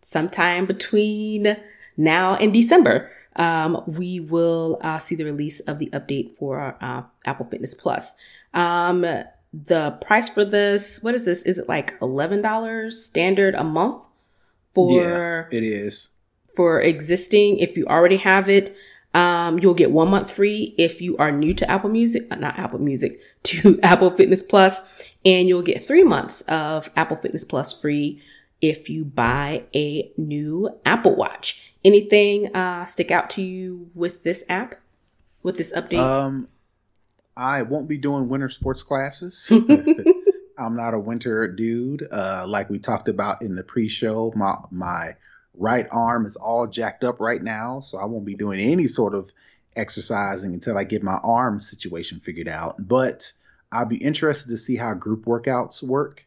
Sometime 0.08 0.66
between 0.66 1.58
now 1.98 2.38
and 2.38 2.54
December, 2.54 3.12
um, 3.36 3.84
we 3.86 4.22
will 4.22 4.80
uh, 4.80 5.00
see 5.00 5.16
the 5.16 5.26
release 5.26 5.60
of 5.60 5.80
the 5.80 5.88
update 5.88 6.32
for 6.38 6.78
uh, 6.80 7.04
Apple 7.26 7.46
Fitness 7.46 7.74
Plus. 7.74 8.16
Um, 8.54 9.02
the 9.52 9.98
price 10.00 10.30
for 10.30 10.46
this, 10.46 11.04
what 11.04 11.14
is 11.14 11.26
this? 11.26 11.44
Is 11.44 11.58
it 11.58 11.68
like 11.68 12.00
$11 12.00 12.94
standard 12.94 13.54
a 13.56 13.66
month 13.66 14.02
for 14.74 15.02
yeah, 15.02 15.44
it 15.52 15.66
is 15.66 16.12
for 16.56 16.80
existing 16.80 17.58
if 17.58 17.76
you 17.76 17.86
already 17.88 18.18
have 18.18 18.48
it 18.48 18.74
um, 19.14 19.58
you'll 19.60 19.74
get 19.74 19.92
one 19.92 20.10
month 20.10 20.32
free 20.32 20.76
if 20.78 21.02
you 21.02 21.18
are 21.18 21.32
new 21.32 21.54
to 21.56 21.70
Apple 21.70 21.90
Music, 21.90 22.28
uh, 22.30 22.36
not 22.36 22.60
Apple 22.60 22.80
Music, 22.80 23.20
to 23.44 23.80
Apple 23.82 24.12
Fitness 24.12 24.44
Plus, 24.44 25.04
and 25.26 25.50
you'll 25.50 25.64
get 25.64 25.82
three 25.82 26.04
months 26.04 26.42
of 26.42 26.90
Apple 26.96 27.18
Fitness 27.18 27.44
Plus 27.44 27.74
free 27.74 28.22
if 28.62 28.90
you 28.90 29.06
buy 29.06 29.64
a 29.76 30.12
new 30.18 30.70
Apple 30.86 31.16
Watch. 31.16 31.74
Anything 31.84 32.56
uh, 32.56 32.86
stick 32.86 33.12
out 33.12 33.30
to 33.32 33.42
you 33.42 33.90
with 33.94 34.24
this 34.24 34.44
app, 34.50 34.76
with 35.44 35.58
this 35.58 35.72
update? 35.74 36.00
Um, 36.00 36.48
I 37.36 37.62
won't 37.62 37.88
be 37.88 37.98
doing 37.98 38.30
winter 38.30 38.50
sports 38.50 38.84
classes. 38.84 39.52
I'm 40.58 40.76
not 40.76 40.96
a 40.96 41.00
winter 41.00 41.48
dude. 41.48 42.08
Uh, 42.12 42.46
like 42.48 42.70
we 42.70 42.80
talked 42.80 43.10
about 43.10 43.42
in 43.44 43.56
the 43.56 43.64
pre-show, 43.64 44.34
my 44.36 44.56
my 44.72 45.16
right 45.54 45.88
arm 45.92 46.26
is 46.26 46.36
all 46.36 46.68
jacked 46.68 47.04
up 47.04 47.20
right 47.20 47.42
now, 47.42 47.80
so 47.80 48.00
I 48.00 48.06
won't 48.06 48.26
be 48.26 48.36
doing 48.36 48.60
any 48.60 48.88
sort 48.88 49.14
of 49.14 49.32
exercising 49.76 50.54
until 50.54 50.78
I 50.78 50.84
get 50.84 51.04
my 51.04 51.20
arm 51.24 51.62
situation 51.62 52.20
figured 52.20 52.48
out. 52.48 52.76
But 52.80 53.32
I'll 53.72 53.86
be 53.86 53.98
interested 53.98 54.50
to 54.50 54.58
see 54.58 54.76
how 54.76 54.94
group 54.96 55.26
workouts 55.26 55.88
work 55.88 56.26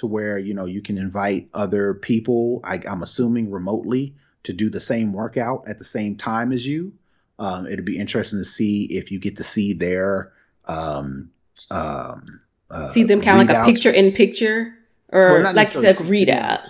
to 0.00 0.06
where, 0.06 0.38
you 0.38 0.54
know, 0.54 0.64
you 0.64 0.80
can 0.80 0.96
invite 0.98 1.48
other 1.52 1.94
people, 1.94 2.60
I, 2.64 2.80
am 2.86 3.02
assuming 3.02 3.50
remotely, 3.50 4.14
to 4.44 4.54
do 4.54 4.70
the 4.70 4.80
same 4.80 5.12
workout 5.12 5.64
at 5.68 5.78
the 5.78 5.84
same 5.84 6.16
time 6.16 6.52
as 6.52 6.66
you. 6.66 6.94
Um, 7.38 7.66
it'll 7.66 7.84
be 7.84 7.98
interesting 7.98 8.40
to 8.40 8.44
see 8.44 8.84
if 8.84 9.10
you 9.10 9.18
get 9.18 9.36
to 9.36 9.44
see 9.44 9.74
their 9.74 10.32
um, 10.64 11.30
um, 11.70 12.40
uh, 12.70 12.88
see 12.88 13.02
them 13.02 13.20
kind 13.20 13.42
of 13.42 13.48
like 13.48 13.62
a 13.62 13.70
picture 13.70 13.90
in 13.90 14.12
picture 14.12 14.74
or 15.08 15.42
well, 15.42 15.54
like 15.54 15.74
you 15.74 15.80
said, 15.80 15.96
readout 15.96 16.62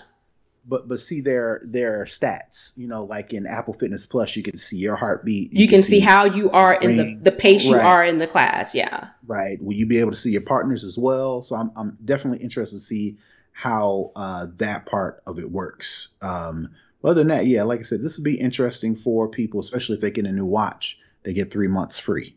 but 0.67 0.89
but 0.89 1.01
see 1.01 1.21
their 1.21 1.63
their 1.65 2.05
stats. 2.05 2.77
You 2.77 2.89
know, 2.89 3.05
like 3.05 3.33
in 3.33 3.47
Apple 3.47 3.75
Fitness 3.75 4.07
Plus, 4.07 4.37
you 4.37 4.43
can 4.43 4.57
see 4.57 4.77
your 4.77 4.97
heartbeat. 4.97 5.53
You, 5.53 5.61
you 5.63 5.69
can, 5.69 5.79
can, 5.79 5.83
see, 5.83 6.01
how 6.01 6.25
you 6.25 6.51
are 6.51 6.75
in 6.75 6.97
the 6.97 7.19
the 7.21 7.33
pace 7.33 7.65
you 7.67 7.77
right. 7.77 7.85
are 7.85 8.05
in 8.05 8.19
the 8.19 8.27
class. 8.27 8.75
Yeah. 8.75 9.11
Right. 9.27 9.63
Will 9.63 9.75
you 9.75 9.87
be 9.87 9.99
able 9.99 10.11
to 10.11 10.17
see 10.17 10.31
your 10.31 10.43
partners 10.43 10.85
as 10.85 10.99
well? 10.99 11.43
So 11.43 11.57
I'm 11.57 11.71
I'm 11.77 11.99
definitely 12.05 12.43
interested 12.43 12.77
to 12.77 12.81
see 12.81 13.19
how 13.53 14.13
uh, 14.17 14.47
that 14.57 14.87
part 14.87 15.23
of 15.27 15.39
it 15.39 15.51
works. 15.51 16.17
Um, 16.23 16.71
other 17.03 17.15
than 17.15 17.29
that, 17.29 17.47
yeah, 17.47 17.63
like 17.63 17.81
I 17.81 17.83
said, 17.83 18.03
this 18.03 18.19
will 18.19 18.25
be 18.25 18.39
interesting 18.39 18.95
for 18.95 19.29
people, 19.29 19.61
especially 19.61 19.97
if 19.97 20.03
they 20.03 20.11
get 20.11 20.27
a 20.27 20.33
new 20.33 20.45
watch. 20.45 20.99
They 21.23 21.33
get 21.33 21.51
three 21.51 21.69
months 21.69 21.99
free. 21.99 22.37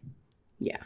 Yeah. 0.59 0.77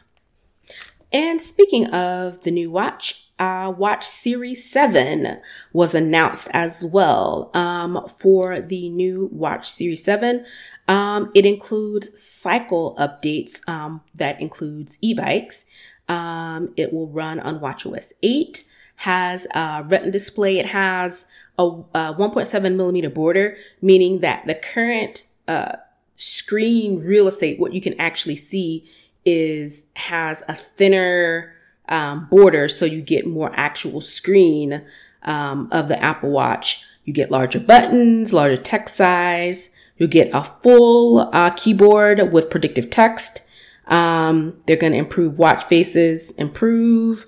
And 1.11 1.41
speaking 1.41 1.87
of 1.87 2.41
the 2.43 2.51
new 2.51 2.71
watch, 2.71 3.26
uh, 3.39 3.73
Watch 3.77 4.05
Series 4.05 4.69
7 4.69 5.39
was 5.73 5.93
announced 5.93 6.49
as 6.53 6.83
well 6.85 7.51
um, 7.53 8.07
for 8.17 8.59
the 8.59 8.89
new 8.89 9.29
Watch 9.31 9.69
Series 9.69 10.03
7. 10.03 10.45
Um, 10.87 11.31
it 11.35 11.45
includes 11.45 12.19
cycle 12.19 12.95
updates 12.99 13.67
um, 13.67 14.01
that 14.15 14.41
includes 14.41 14.97
e-bikes. 15.01 15.65
Um, 16.07 16.73
it 16.77 16.93
will 16.93 17.09
run 17.09 17.39
on 17.39 17.59
WatchOS 17.59 18.13
8, 18.23 18.63
has 18.97 19.45
a 19.53 19.83
retina 19.85 20.11
display. 20.11 20.57
It 20.57 20.67
has 20.67 21.25
a, 21.59 21.63
a 21.63 22.15
1.7 22.15 22.75
millimeter 22.75 23.09
border, 23.09 23.57
meaning 23.81 24.19
that 24.21 24.47
the 24.47 24.55
current 24.55 25.23
uh, 25.47 25.75
screen 26.15 26.99
real 26.99 27.27
estate, 27.27 27.59
what 27.59 27.73
you 27.73 27.81
can 27.81 27.99
actually 27.99 28.37
see 28.37 28.89
is 29.25 29.85
has 29.95 30.41
a 30.47 30.53
thinner 30.53 31.53
um, 31.89 32.27
border 32.29 32.67
so 32.67 32.85
you 32.85 33.01
get 33.01 33.25
more 33.27 33.51
actual 33.55 34.01
screen 34.01 34.83
um, 35.23 35.69
of 35.71 35.87
the 35.87 36.01
Apple 36.01 36.31
Watch. 36.31 36.83
You 37.03 37.13
get 37.13 37.31
larger 37.31 37.59
buttons, 37.59 38.33
larger 38.33 38.61
text 38.61 38.95
size. 38.95 39.69
You'll 39.97 40.09
get 40.09 40.29
a 40.33 40.43
full 40.61 41.29
uh, 41.33 41.51
keyboard 41.51 42.31
with 42.31 42.49
predictive 42.49 42.89
text. 42.89 43.43
Um, 43.87 44.61
they're 44.65 44.75
going 44.75 44.93
to 44.93 44.99
improve 44.99 45.39
watch 45.39 45.63
faces. 45.65 46.31
Improve 46.31 47.25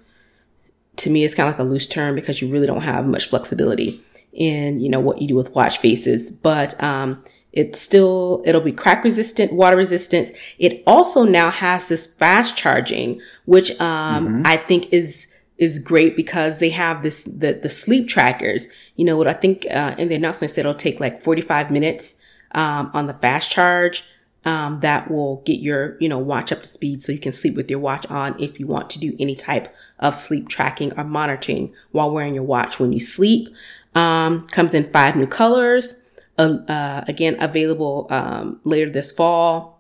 to 0.97 1.09
me 1.09 1.23
it's 1.23 1.33
kind 1.33 1.47
of 1.47 1.57
like 1.57 1.65
a 1.65 1.69
loose 1.69 1.87
term 1.87 2.13
because 2.13 2.41
you 2.41 2.49
really 2.49 2.67
don't 2.67 2.83
have 2.83 3.05
much 3.05 3.29
flexibility 3.29 4.03
in 4.33 4.79
you 4.79 4.89
know 4.89 4.99
what 4.99 5.21
you 5.21 5.27
do 5.27 5.35
with 5.35 5.55
watch 5.55 5.77
faces. 5.77 6.31
But 6.31 6.81
um, 6.83 7.23
it's 7.51 7.79
still, 7.79 8.43
it'll 8.45 8.61
be 8.61 8.71
crack 8.71 9.03
resistant, 9.03 9.51
water 9.53 9.77
resistant. 9.77 10.31
It 10.59 10.83
also 10.85 11.23
now 11.23 11.49
has 11.49 11.87
this 11.87 12.05
fast 12.05 12.55
charging, 12.55 13.21
which, 13.45 13.71
um, 13.81 14.27
mm-hmm. 14.27 14.41
I 14.45 14.57
think 14.57 14.91
is, 14.93 15.33
is 15.57 15.79
great 15.79 16.15
because 16.15 16.59
they 16.59 16.69
have 16.69 17.01
this, 17.01 17.23
the, 17.23 17.53
the 17.53 17.69
sleep 17.69 18.07
trackers. 18.07 18.67
You 18.95 19.05
know 19.05 19.17
what 19.17 19.27
I 19.27 19.33
think, 19.33 19.65
uh, 19.71 19.95
in 19.97 20.09
the 20.09 20.15
announcement 20.15 20.51
said 20.51 20.61
it'll 20.61 20.75
take 20.75 20.99
like 20.99 21.21
45 21.21 21.71
minutes, 21.71 22.17
um, 22.53 22.91
on 22.93 23.07
the 23.07 23.13
fast 23.13 23.51
charge. 23.51 24.03
Um, 24.45 24.79
that 24.79 25.11
will 25.11 25.41
get 25.45 25.59
your, 25.59 25.97
you 25.99 26.07
know, 26.07 26.17
watch 26.17 26.53
up 26.53 26.63
to 26.63 26.67
speed 26.67 27.01
so 27.01 27.11
you 27.11 27.19
can 27.19 27.33
sleep 27.33 27.55
with 27.55 27.69
your 27.69 27.79
watch 27.79 28.05
on 28.05 28.39
if 28.39 28.57
you 28.57 28.67
want 28.67 28.89
to 28.91 28.99
do 28.99 29.13
any 29.19 29.35
type 29.35 29.75
of 29.99 30.15
sleep 30.15 30.47
tracking 30.47 30.97
or 30.97 31.03
monitoring 31.03 31.73
while 31.91 32.09
wearing 32.09 32.35
your 32.35 32.45
watch 32.45 32.79
when 32.79 32.93
you 32.93 33.01
sleep. 33.01 33.49
Um, 33.95 34.47
comes 34.47 34.73
in 34.73 34.89
five 34.91 35.17
new 35.17 35.27
colors 35.27 35.98
uh, 36.39 36.71
uh, 36.71 37.03
again, 37.07 37.35
available 37.41 38.07
um, 38.09 38.59
later 38.63 38.89
this 38.89 39.11
fall. 39.11 39.77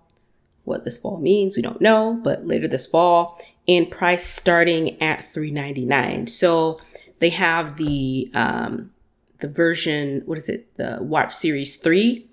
What 0.65 0.83
this 0.85 0.99
fall 0.99 1.17
means, 1.19 1.55
we 1.55 1.63
don't 1.63 1.81
know, 1.81 2.19
but 2.23 2.45
later 2.45 2.67
this 2.67 2.85
fall, 2.85 3.41
and 3.67 3.89
price 3.89 4.25
starting 4.25 5.01
at 5.01 5.23
three 5.23 5.51
ninety 5.51 5.85
nine. 5.85 6.27
So 6.27 6.79
they 7.19 7.29
have 7.29 7.77
the 7.77 8.29
um, 8.35 8.91
the 9.39 9.47
version. 9.47 10.21
What 10.25 10.37
is 10.37 10.49
it? 10.49 10.75
The 10.77 10.99
Watch 11.01 11.33
Series 11.33 11.77
three 11.77 12.27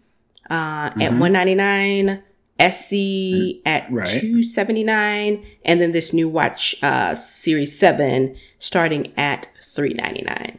uh, 0.50 0.90
mm-hmm. 0.90 1.00
at 1.00 1.14
one 1.14 1.32
ninety 1.32 1.54
nine. 1.54 2.22
SC 2.58 3.60
at 3.66 3.84
right. 3.92 4.06
279 4.06 5.44
and 5.66 5.78
then 5.78 5.92
this 5.92 6.14
new 6.14 6.26
watch 6.26 6.74
uh 6.82 7.14
series 7.14 7.78
7 7.78 8.34
starting 8.58 9.12
at 9.18 9.48
399 9.62 10.58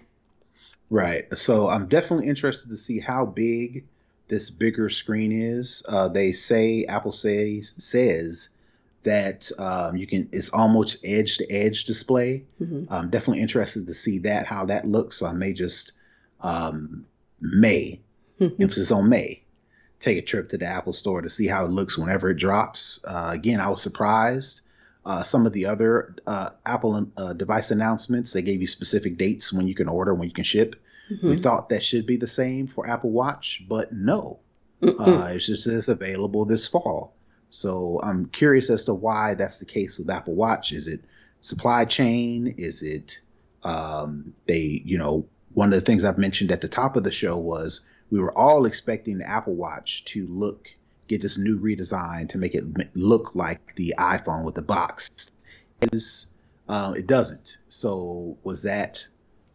right 0.90 1.26
so 1.38 1.68
i'm 1.68 1.88
definitely 1.88 2.28
interested 2.28 2.70
to 2.70 2.78
see 2.78 3.00
how 3.00 3.26
big 3.26 3.86
this 4.28 4.50
bigger 4.50 4.90
screen 4.90 5.32
is 5.32 5.84
uh 5.88 6.08
they 6.08 6.32
say 6.32 6.86
apple 6.86 7.12
says 7.12 7.74
says 7.78 8.50
that 9.04 9.52
um, 9.58 9.96
you 9.96 10.06
can 10.06 10.28
it's 10.34 10.50
almost 10.50 10.98
edge 11.06 11.38
to 11.38 11.50
edge 11.50 11.86
display 11.86 12.46
mm-hmm. 12.62 12.92
i'm 12.92 13.10
definitely 13.10 13.42
interested 13.42 13.88
to 13.88 13.94
see 13.94 14.20
that 14.20 14.46
how 14.46 14.66
that 14.66 14.86
looks 14.86 15.18
so 15.18 15.26
i 15.26 15.34
may 15.34 15.54
just 15.54 15.94
um 16.42 17.06
may 17.40 18.02
mm-hmm. 18.40 18.62
emphasis 18.62 18.92
on 18.92 19.08
may 19.10 19.42
take 20.00 20.18
a 20.18 20.22
trip 20.22 20.50
to 20.50 20.58
the 20.58 20.66
Apple 20.66 20.94
store 20.94 21.22
to 21.22 21.30
see 21.30 21.48
how 21.48 21.66
it 21.66 21.72
looks 21.72 21.98
whenever 21.98 22.30
it 22.30 22.38
drops. 22.38 23.04
Uh, 23.06 23.32
again, 23.34 23.60
I 23.60 23.70
was 23.70 23.82
surprised. 23.82 24.62
Uh, 25.08 25.24
some 25.24 25.46
of 25.46 25.54
the 25.54 25.68
other 25.68 26.14
uh, 26.28 26.50
Apple 26.66 27.10
uh, 27.16 27.32
device 27.32 27.72
announcements, 27.72 28.34
they 28.34 28.42
gave 28.42 28.60
you 28.60 28.68
specific 28.68 29.16
dates 29.16 29.54
when 29.54 29.66
you 29.66 29.74
can 29.74 29.88
order, 29.88 30.14
when 30.14 30.28
you 30.28 30.34
can 30.34 30.44
ship. 30.44 30.76
Mm-hmm. 31.10 31.30
We 31.30 31.38
thought 31.38 31.70
that 31.70 31.82
should 31.82 32.06
be 32.06 32.18
the 32.18 32.28
same 32.28 32.68
for 32.68 32.86
Apple 32.86 33.12
Watch, 33.12 33.64
but 33.70 33.94
no. 33.94 34.40
Uh, 34.84 35.32
it's 35.34 35.48
just 35.48 35.66
it's 35.66 35.88
available 35.88 36.44
this 36.44 36.68
fall. 36.68 37.16
So 37.50 38.02
I'm 38.04 38.26
curious 38.26 38.70
as 38.70 38.84
to 38.86 38.94
why 38.94 39.34
that's 39.36 39.60
the 39.60 39.66
case 39.66 39.98
with 39.98 40.10
Apple 40.10 40.36
Watch. 40.36 40.74
Is 40.74 40.90
it 40.90 41.00
supply 41.40 41.86
chain? 41.86 42.56
Is 42.58 42.84
it 42.84 43.22
um, 43.64 44.34
they, 44.46 44.82
you 44.84 44.98
know, 44.98 45.26
one 45.54 45.70
of 45.70 45.80
the 45.80 45.86
things 45.86 46.04
I've 46.04 46.18
mentioned 46.18 46.52
at 46.52 46.60
the 46.60 46.68
top 46.68 46.98
of 46.98 47.06
the 47.06 47.12
show 47.12 47.38
was 47.38 47.88
we 48.12 48.20
were 48.20 48.38
all 48.38 48.66
expecting 48.66 49.18
the 49.18 49.30
Apple 49.30 49.56
Watch 49.56 50.04
to 50.06 50.28
look 50.28 50.70
get 51.08 51.22
this 51.22 51.38
new 51.38 51.60
redesign 51.60 52.30
to 52.30 52.38
make 52.38 52.56
it 52.56 52.64
look 52.96 53.36
like 53.36 53.76
the 53.76 53.96
iPhone 53.98 54.46
with 54.46 54.56
the 54.56 54.62
box. 54.62 55.10
Is, 55.82 56.34
uh, 56.68 56.94
it 56.98 57.08
doesn't. 57.08 57.58
So 57.68 58.38
was 58.44 58.64
that 58.64 59.08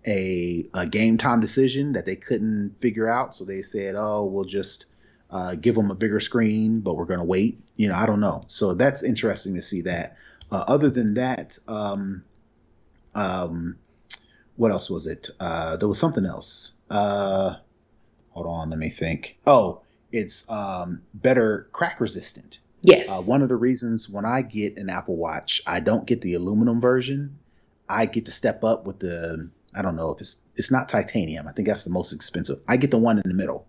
a, 0.06 0.66
a, 0.74 0.86
game 0.86 1.18
time 1.18 1.40
decision 1.40 1.92
that 1.92 2.06
they 2.06 2.16
couldn't 2.16 2.80
figure 2.80 3.08
out? 3.08 3.34
So 3.34 3.44
they 3.44 3.62
said, 3.62 3.94
"Oh, 3.96 4.24
we'll 4.24 4.44
just 4.44 4.86
uh, 5.30 5.56
give 5.56 5.74
them 5.74 5.90
a 5.90 5.94
bigger 5.94 6.20
screen, 6.20 6.80
but 6.80 6.96
we're 6.96 7.06
going 7.06 7.20
to 7.20 7.26
wait." 7.26 7.60
You 7.76 7.88
know, 7.88 7.94
I 7.94 8.06
don't 8.06 8.20
know. 8.20 8.42
So 8.46 8.74
that's 8.74 9.02
interesting 9.02 9.54
to 9.56 9.62
see 9.62 9.82
that. 9.82 10.16
Uh, 10.50 10.64
other 10.68 10.90
than 10.90 11.14
that, 11.14 11.58
um, 11.66 12.22
um, 13.14 13.78
what 14.56 14.70
else 14.70 14.90
was 14.90 15.06
it? 15.06 15.28
Uh, 15.40 15.76
there 15.76 15.88
was 15.88 15.98
something 15.98 16.24
else. 16.24 16.72
Uh, 16.90 17.56
hold 18.30 18.46
on, 18.46 18.70
let 18.70 18.78
me 18.78 18.90
think. 18.90 19.38
Oh, 19.46 19.82
it's 20.12 20.48
um, 20.50 21.02
better 21.14 21.68
crack 21.72 22.00
resistant. 22.00 22.58
Yes. 22.82 23.08
Uh, 23.08 23.22
one 23.22 23.42
of 23.42 23.48
the 23.48 23.56
reasons 23.56 24.08
when 24.08 24.24
I 24.24 24.42
get 24.42 24.76
an 24.76 24.90
Apple 24.90 25.16
Watch, 25.16 25.62
I 25.66 25.80
don't 25.80 26.06
get 26.06 26.20
the 26.20 26.34
aluminum 26.34 26.80
version. 26.80 27.38
I 27.88 28.06
get 28.06 28.26
to 28.26 28.32
step 28.32 28.64
up 28.64 28.86
with 28.86 28.98
the 28.98 29.50
I 29.74 29.82
don't 29.82 29.96
know 29.96 30.12
if 30.12 30.20
it's 30.20 30.42
it's 30.56 30.70
not 30.70 30.88
titanium. 30.88 31.48
I 31.48 31.52
think 31.52 31.68
that's 31.68 31.84
the 31.84 31.90
most 31.90 32.12
expensive. 32.12 32.58
I 32.68 32.76
get 32.76 32.90
the 32.90 32.98
one 32.98 33.18
in 33.18 33.28
the 33.28 33.34
middle. 33.34 33.66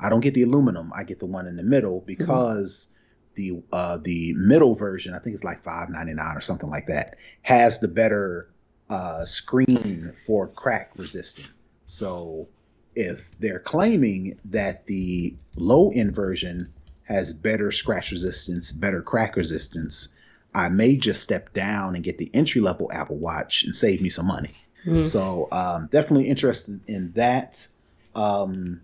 I 0.00 0.08
don't 0.08 0.20
get 0.20 0.34
the 0.34 0.42
aluminum. 0.42 0.92
I 0.94 1.04
get 1.04 1.20
the 1.20 1.26
one 1.26 1.46
in 1.46 1.56
the 1.56 1.62
middle 1.62 1.98
mm-hmm. 2.00 2.06
because 2.06 2.94
mm-hmm. 3.36 3.60
the 3.62 3.62
uh, 3.72 3.98
the 3.98 4.34
middle 4.36 4.74
version, 4.74 5.14
I 5.14 5.18
think 5.18 5.34
it's 5.34 5.44
like 5.44 5.62
five 5.62 5.90
ninety 5.90 6.14
nine 6.14 6.36
or 6.36 6.40
something 6.40 6.70
like 6.70 6.86
that, 6.86 7.16
has 7.42 7.78
the 7.78 7.88
better 7.88 8.50
uh, 8.90 9.24
screen 9.24 10.12
for 10.26 10.48
crack 10.48 10.92
resistant. 10.96 11.48
So 11.86 12.48
if 12.94 13.38
they're 13.38 13.58
claiming 13.58 14.38
that 14.46 14.86
the 14.86 15.36
low 15.56 15.90
end 15.90 16.14
version 16.14 16.68
has 17.04 17.32
better 17.32 17.70
scratch 17.70 18.10
resistance, 18.10 18.72
better 18.72 19.02
crack 19.02 19.36
resistance, 19.36 20.14
I 20.54 20.68
may 20.68 20.96
just 20.96 21.22
step 21.22 21.52
down 21.52 21.94
and 21.94 22.04
get 22.04 22.18
the 22.18 22.30
entry 22.32 22.60
level 22.60 22.90
Apple 22.92 23.16
Watch 23.16 23.64
and 23.64 23.74
save 23.74 24.00
me 24.00 24.08
some 24.08 24.26
money. 24.26 24.54
Mm-hmm. 24.86 25.06
So 25.06 25.48
um, 25.50 25.88
definitely 25.90 26.28
interested 26.28 26.80
in 26.86 27.12
that. 27.12 27.66
Um, 28.14 28.80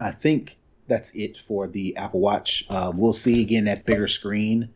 I 0.00 0.10
think 0.12 0.56
that's 0.86 1.14
it 1.14 1.38
for 1.38 1.66
the 1.68 1.96
Apple 1.96 2.20
Watch. 2.20 2.64
Um, 2.70 2.96
we'll 2.98 3.12
see 3.12 3.42
again 3.42 3.64
that 3.64 3.84
bigger 3.84 4.08
screen. 4.08 4.70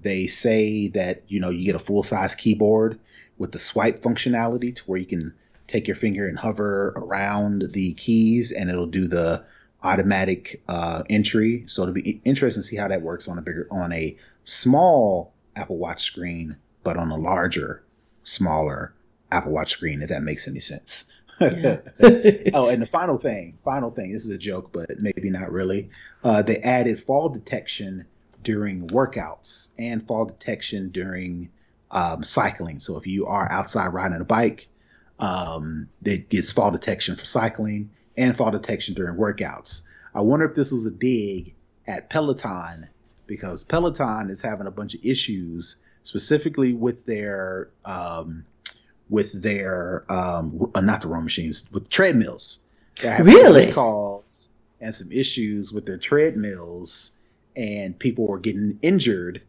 They 0.00 0.26
say 0.26 0.88
that 0.88 1.22
you 1.28 1.40
know 1.40 1.50
you 1.50 1.64
get 1.64 1.74
a 1.74 1.80
full 1.80 2.02
size 2.02 2.34
keyboard 2.34 2.98
with 3.38 3.52
the 3.52 3.58
swipe 3.58 4.00
functionality 4.00 4.74
to 4.76 4.82
where 4.84 4.98
you 4.98 5.06
can 5.06 5.34
take 5.66 5.86
your 5.88 5.96
finger 5.96 6.26
and 6.26 6.38
hover 6.38 6.92
around 6.96 7.64
the 7.72 7.94
keys 7.94 8.52
and 8.52 8.70
it'll 8.70 8.86
do 8.86 9.08
the 9.08 9.44
automatic 9.82 10.62
uh, 10.68 11.02
entry. 11.08 11.64
So 11.66 11.82
it'll 11.82 11.94
be 11.94 12.20
interesting 12.24 12.62
to 12.62 12.66
see 12.66 12.76
how 12.76 12.88
that 12.88 13.02
works 13.02 13.28
on 13.28 13.38
a 13.38 13.42
bigger, 13.42 13.68
on 13.70 13.92
a 13.92 14.16
small 14.44 15.32
Apple 15.56 15.76
Watch 15.76 16.02
screen, 16.02 16.56
but 16.82 16.96
on 16.96 17.10
a 17.10 17.16
larger, 17.16 17.82
smaller 18.24 18.94
Apple 19.30 19.52
Watch 19.52 19.72
screen, 19.72 20.02
if 20.02 20.08
that 20.08 20.22
makes 20.22 20.48
any 20.48 20.60
sense. 20.60 21.12
Yeah. 21.40 21.78
oh, 22.54 22.68
and 22.68 22.80
the 22.80 22.88
final 22.90 23.18
thing, 23.18 23.58
final 23.64 23.90
thing, 23.90 24.12
this 24.12 24.24
is 24.24 24.30
a 24.30 24.38
joke, 24.38 24.70
but 24.72 25.00
maybe 25.00 25.30
not 25.30 25.52
really. 25.52 25.90
Uh, 26.22 26.42
they 26.42 26.58
added 26.58 27.02
fall 27.02 27.28
detection 27.28 28.06
during 28.42 28.88
workouts 28.88 29.68
and 29.78 30.06
fall 30.06 30.26
detection 30.26 30.90
during 30.90 31.50
um, 31.90 32.22
cycling. 32.22 32.80
So 32.80 32.96
if 32.98 33.06
you 33.06 33.26
are 33.26 33.50
outside 33.50 33.88
riding 33.88 34.20
a 34.20 34.24
bike, 34.24 34.68
um, 35.24 35.88
that 36.02 36.28
gets 36.28 36.52
fall 36.52 36.70
detection 36.70 37.16
for 37.16 37.24
cycling 37.24 37.90
and 38.16 38.36
fall 38.36 38.50
detection 38.50 38.94
during 38.94 39.16
workouts. 39.16 39.82
I 40.14 40.20
wonder 40.20 40.44
if 40.44 40.54
this 40.54 40.70
was 40.70 40.84
a 40.84 40.90
dig 40.90 41.54
at 41.86 42.10
Peloton 42.10 42.88
because 43.26 43.64
Peloton 43.64 44.28
is 44.28 44.42
having 44.42 44.66
a 44.66 44.70
bunch 44.70 44.94
of 44.94 45.04
issues 45.04 45.76
specifically 46.02 46.74
with 46.74 47.06
their 47.06 47.70
um, 47.86 48.44
with 49.08 49.40
their 49.40 50.04
um, 50.10 50.70
uh, 50.74 50.82
not 50.82 51.00
the 51.00 51.08
row 51.08 51.22
machines 51.22 51.70
with 51.72 51.88
treadmills. 51.88 52.60
really 53.24 53.72
calls 53.72 54.50
and 54.80 54.94
some 54.94 55.10
issues 55.10 55.72
with 55.72 55.86
their 55.86 55.96
treadmills, 55.96 57.12
and 57.56 57.98
people 57.98 58.26
were 58.26 58.38
getting 58.38 58.78
injured 58.82 59.40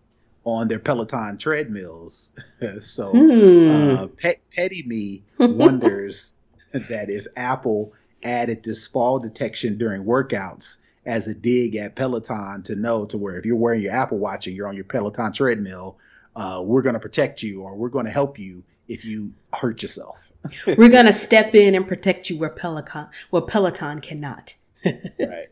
on 0.45 0.67
their 0.67 0.79
Peloton 0.79 1.37
treadmills. 1.37 2.31
so 2.79 3.11
hmm. 3.11 3.69
uh, 3.69 4.07
Pet, 4.07 4.39
Petty 4.55 4.83
Me 4.85 5.23
wonders 5.37 6.37
that 6.71 7.09
if 7.09 7.27
Apple 7.35 7.93
added 8.23 8.63
this 8.63 8.87
fall 8.87 9.19
detection 9.19 9.77
during 9.77 10.03
workouts 10.03 10.77
as 11.05 11.27
a 11.27 11.35
dig 11.35 11.75
at 11.75 11.95
Peloton 11.95 12.63
to 12.63 12.75
know 12.75 13.05
to 13.05 13.17
where 13.17 13.37
if 13.37 13.45
you're 13.45 13.55
wearing 13.55 13.81
your 13.81 13.93
Apple 13.93 14.17
Watch 14.17 14.47
and 14.47 14.55
you're 14.55 14.67
on 14.67 14.75
your 14.75 14.85
Peloton 14.85 15.33
treadmill, 15.33 15.97
uh, 16.35 16.61
we're 16.63 16.81
going 16.81 16.93
to 16.93 16.99
protect 16.99 17.43
you 17.43 17.61
or 17.61 17.75
we're 17.75 17.89
going 17.89 18.05
to 18.05 18.11
help 18.11 18.39
you 18.39 18.63
if 18.87 19.05
you 19.05 19.33
hurt 19.53 19.81
yourself. 19.81 20.17
we're 20.77 20.89
going 20.89 21.05
to 21.05 21.13
step 21.13 21.55
in 21.55 21.75
and 21.75 21.87
protect 21.87 22.29
you 22.29 22.37
where 22.37 22.49
Peloton 22.49 23.07
where 23.31 23.41
Peloton 23.41 23.99
cannot. 23.99 24.55
right. 24.85 25.49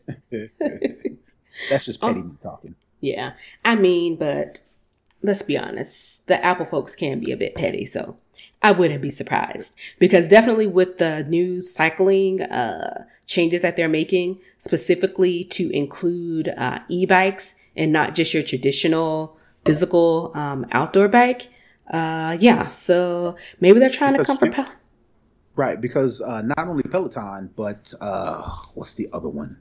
That's 1.70 1.84
just 1.84 2.00
petty 2.00 2.20
oh, 2.20 2.24
me 2.24 2.32
talking. 2.40 2.74
Yeah. 3.00 3.32
I 3.64 3.74
mean, 3.74 4.16
but 4.16 4.60
let's 5.24 5.42
be 5.42 5.56
honest, 5.56 6.26
the 6.26 6.44
Apple 6.44 6.66
folks 6.66 6.94
can 6.94 7.18
be 7.18 7.32
a 7.32 7.36
bit 7.36 7.54
petty. 7.54 7.86
So 7.86 8.16
I 8.62 8.72
wouldn't 8.72 9.02
be 9.02 9.10
surprised 9.10 9.76
because 9.98 10.28
definitely 10.28 10.66
with 10.66 10.98
the 10.98 11.24
new 11.24 11.62
cycling 11.62 12.42
uh, 12.42 13.04
changes 13.26 13.62
that 13.62 13.76
they're 13.76 13.88
making, 13.88 14.38
specifically 14.58 15.44
to 15.44 15.70
include 15.70 16.48
uh, 16.48 16.80
e-bikes 16.88 17.54
and 17.74 17.92
not 17.92 18.14
just 18.14 18.34
your 18.34 18.42
traditional 18.42 19.38
physical 19.64 20.30
um, 20.34 20.66
outdoor 20.72 21.08
bike. 21.08 21.48
Uh, 21.90 22.36
yeah, 22.38 22.68
so 22.68 23.36
maybe 23.60 23.78
they're 23.78 23.90
trying 23.90 24.12
because 24.12 24.26
to 24.26 24.38
come 24.38 24.38
for 24.38 24.54
Pel- 24.54 24.72
right 25.56 25.80
because 25.80 26.20
uh, 26.20 26.42
not 26.42 26.66
only 26.66 26.82
Peloton 26.82 27.50
but 27.56 27.92
uh, 28.00 28.42
what's 28.74 28.94
the 28.94 29.08
other 29.12 29.28
one? 29.28 29.60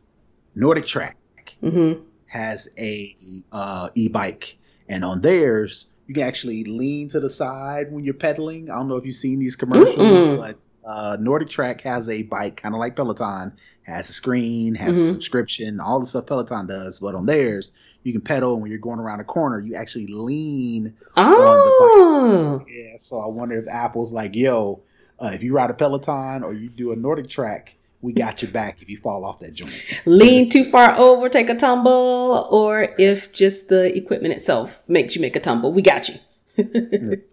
NordicTrack 0.56 1.14
mm-hmm. 1.62 2.02
has 2.28 2.70
a 2.78 3.16
uh, 3.52 3.90
e-bike 3.96 4.58
and 4.88 5.04
on 5.04 5.22
theirs, 5.22 5.86
you 6.08 6.14
can 6.14 6.24
actually 6.24 6.64
lean 6.66 7.10
to 7.10 7.20
the 7.20 7.30
side 7.30 7.92
when 7.92 8.04
you're 8.04 8.14
pedaling. 8.14 8.70
I 8.70 8.76
don't 8.76 8.88
know 8.88 8.98
if 8.98 9.06
you've 9.06 9.16
seen 9.16 9.40
these 9.40 9.56
commercials, 9.56 10.28
mm 10.28 10.38
but 10.38 10.58
uh, 10.86 11.18
NordicTrack 11.20 11.82
has 11.82 12.10
a 12.10 12.24
bike 12.24 12.58
kind 12.58 12.76
of 12.76 12.80
like 12.80 12.96
Peloton, 12.96 13.54
has 13.84 14.10
a 14.10 14.14
screen, 14.14 14.76
has 14.76 14.96
mm-hmm. 14.96 15.06
a 15.06 15.10
subscription, 15.12 15.80
all 15.80 16.00
the 16.00 16.06
stuff 16.06 16.26
Peloton 16.26 16.68
does. 16.68 17.00
But 17.00 17.16
on 17.16 17.26
theirs, 17.26 17.72
you 18.04 18.12
can 18.12 18.22
pedal, 18.22 18.54
and 18.54 18.62
when 18.62 18.70
you're 18.70 18.80
going 18.80 19.00
around 19.00 19.22
a 19.22 19.24
corner, 19.24 19.60
you 19.60 19.76
actually 19.76 20.08
lean 20.08 20.94
oh. 21.16 21.24
on 21.24 22.58
the 22.58 22.60
bike. 22.60 22.68
Yeah, 22.70 22.98
so 22.98 23.20
I 23.20 23.28
wonder 23.28 23.58
if 23.58 23.68
Apple's 23.68 24.12
like, 24.12 24.36
yo, 24.36 24.82
uh, 25.20 25.32
if 25.34 25.42
you 25.42 25.54
ride 25.54 25.70
a 25.70 25.74
Peloton 25.74 26.44
or 26.44 26.54
you 26.54 26.68
do 26.68 26.92
a 26.92 26.98
NordicTrack, 26.98 27.70
we 28.04 28.12
got 28.12 28.42
your 28.42 28.52
back 28.52 28.82
if 28.82 28.90
you 28.90 28.98
fall 28.98 29.24
off 29.24 29.40
that 29.40 29.54
joint. 29.54 29.74
Lean 30.06 30.50
too 30.50 30.66
far 30.66 30.94
over, 30.98 31.30
take 31.30 31.50
a 31.50 31.56
tumble, 31.56 32.48
or 32.52 32.94
if 33.00 33.32
just 33.32 33.70
the 33.70 33.96
equipment 33.96 34.34
itself 34.34 34.84
makes 34.88 35.16
you 35.16 35.22
make 35.22 35.38
a 35.38 35.40
tumble, 35.40 35.72
we 35.72 35.82
got 35.82 36.10
you. 36.10 36.16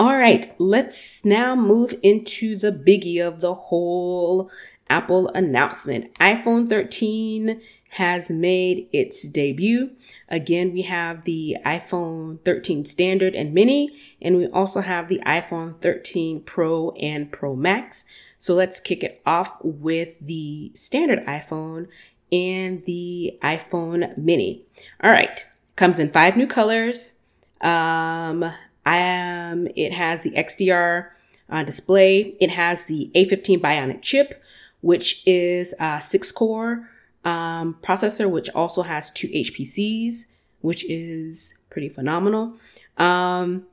All 0.00 0.16
right, 0.16 0.52
let's 0.58 1.24
now 1.24 1.54
move 1.54 1.94
into 2.02 2.56
the 2.56 2.72
biggie 2.72 3.24
of 3.24 3.40
the 3.40 3.54
whole 3.54 4.50
Apple 4.90 5.28
announcement. 5.28 6.12
iPhone 6.14 6.68
13 6.68 7.60
has 7.90 8.30
made 8.30 8.88
its 8.92 9.26
debut. 9.28 9.90
Again, 10.28 10.72
we 10.72 10.82
have 10.82 11.24
the 11.24 11.56
iPhone 11.64 12.44
13 12.44 12.84
standard 12.84 13.34
and 13.34 13.54
mini, 13.54 13.96
and 14.20 14.36
we 14.36 14.46
also 14.48 14.80
have 14.80 15.08
the 15.08 15.20
iPhone 15.24 15.80
13 15.80 16.42
Pro 16.42 16.90
and 16.92 17.30
Pro 17.32 17.54
Max. 17.56 18.04
So 18.48 18.54
let's 18.54 18.80
kick 18.80 19.04
it 19.04 19.20
off 19.26 19.58
with 19.62 20.20
the 20.20 20.72
standard 20.74 21.22
iPhone 21.26 21.86
and 22.32 22.82
the 22.86 23.38
iPhone 23.42 24.16
mini. 24.16 24.64
All 25.02 25.10
right. 25.10 25.44
Comes 25.76 25.98
in 25.98 26.10
five 26.10 26.34
new 26.34 26.46
colors. 26.46 27.16
Um, 27.60 28.42
um, 28.86 29.68
it 29.76 29.92
has 29.92 30.22
the 30.22 30.30
XDR 30.30 31.10
uh, 31.50 31.62
display. 31.62 32.32
It 32.40 32.48
has 32.48 32.84
the 32.84 33.10
A15 33.14 33.60
Bionic 33.60 34.00
chip, 34.00 34.42
which 34.80 35.22
is 35.26 35.74
a 35.78 36.00
six 36.00 36.32
core 36.32 36.88
um, 37.26 37.76
processor, 37.82 38.30
which 38.30 38.48
also 38.54 38.80
has 38.80 39.10
two 39.10 39.28
HPCs, 39.28 40.28
which 40.62 40.86
is 40.88 41.52
pretty 41.68 41.90
phenomenal. 41.90 42.56
Um, 42.96 43.66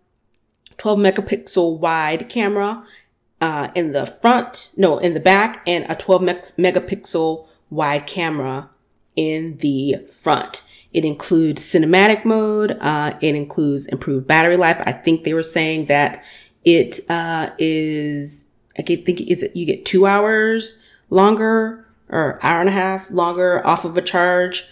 12 0.76 1.00
megapixel 1.00 1.80
wide 1.80 2.28
camera 2.28 2.86
uh, 3.46 3.70
in 3.76 3.92
the 3.92 4.08
front, 4.08 4.72
no, 4.76 4.98
in 4.98 5.14
the 5.14 5.20
back, 5.20 5.62
and 5.68 5.86
a 5.88 5.94
12 5.94 6.22
me- 6.24 6.34
megapixel 6.58 7.48
wide 7.70 8.08
camera 8.08 8.72
in 9.16 9.58
the 9.58 9.98
front. 10.12 10.64
It 10.94 11.06
includes 11.06 11.62
cinematic 11.62 12.26
mode. 12.26 12.72
Uh, 12.82 13.16
it 13.22 13.36
includes 13.36 13.86
improved 13.86 14.26
battery 14.26 14.58
life. 14.58 14.82
I 14.84 14.94
think 14.94 15.24
they 15.24 15.36
were 15.36 15.44
saying 15.44 15.86
that 15.88 16.24
it 16.64 17.02
uh, 17.08 17.52
is. 17.60 18.46
I 18.80 18.82
think 18.82 19.22
is 19.22 19.44
it 19.44 19.56
you 19.56 19.68
get 19.68 19.86
two 19.86 20.08
hours 20.08 20.82
longer 21.12 21.86
or 22.10 22.40
hour 22.42 22.62
and 22.62 22.70
a 22.70 22.74
half 22.74 23.12
longer 23.12 23.66
off 23.66 23.86
of 23.86 23.96
a 23.96 24.02
charge. 24.02 24.64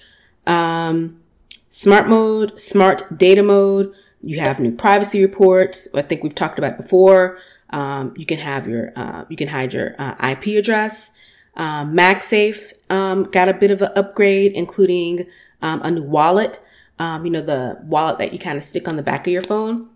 Um, 0.47 1.21
smart 1.69 2.07
mode, 2.07 2.59
smart 2.59 3.03
data 3.15 3.43
mode. 3.43 3.93
You 4.21 4.39
have 4.39 4.59
new 4.59 4.71
privacy 4.71 5.21
reports. 5.21 5.87
I 5.93 6.01
think 6.01 6.23
we've 6.23 6.33
talked 6.33 6.57
about 6.57 6.77
before. 6.77 7.37
Um, 7.73 8.13
you 8.15 8.25
can 8.25 8.37
have 8.37 8.67
your, 8.67 8.93
uh, 8.95 9.25
you 9.27 9.35
can 9.35 9.49
hide 9.49 9.73
your 9.73 9.95
uh, 9.99 10.15
IP 10.29 10.57
address. 10.57 11.11
Um, 11.55 11.93
MagSafe 11.93 12.73
um, 12.89 13.23
got 13.25 13.49
a 13.49 13.53
bit 13.53 13.71
of 13.71 13.81
an 13.81 13.91
upgrade, 13.95 14.53
including 14.53 15.25
um, 15.61 15.81
a 15.81 15.91
new 15.91 16.03
wallet. 16.03 16.61
Um, 16.99 17.25
you 17.25 17.31
know, 17.31 17.41
the 17.41 17.79
wallet 17.83 18.19
that 18.19 18.31
you 18.31 18.39
kind 18.39 18.57
of 18.57 18.63
stick 18.63 18.87
on 18.87 18.95
the 18.95 19.03
back 19.03 19.27
of 19.27 19.33
your 19.33 19.41
phone 19.41 19.89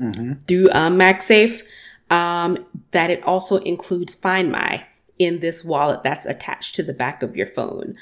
mm-hmm. 0.00 0.34
through 0.46 0.70
uh, 0.70 0.88
MagSafe. 0.88 1.62
Um, 2.10 2.64
that 2.92 3.10
it 3.10 3.22
also 3.24 3.58
includes 3.58 4.14
Find 4.14 4.50
My 4.50 4.86
in 5.18 5.40
this 5.40 5.62
wallet 5.62 6.02
that's 6.02 6.24
attached 6.24 6.74
to 6.76 6.82
the 6.82 6.94
back 6.94 7.22
of 7.22 7.36
your 7.36 7.46
phone. 7.46 7.96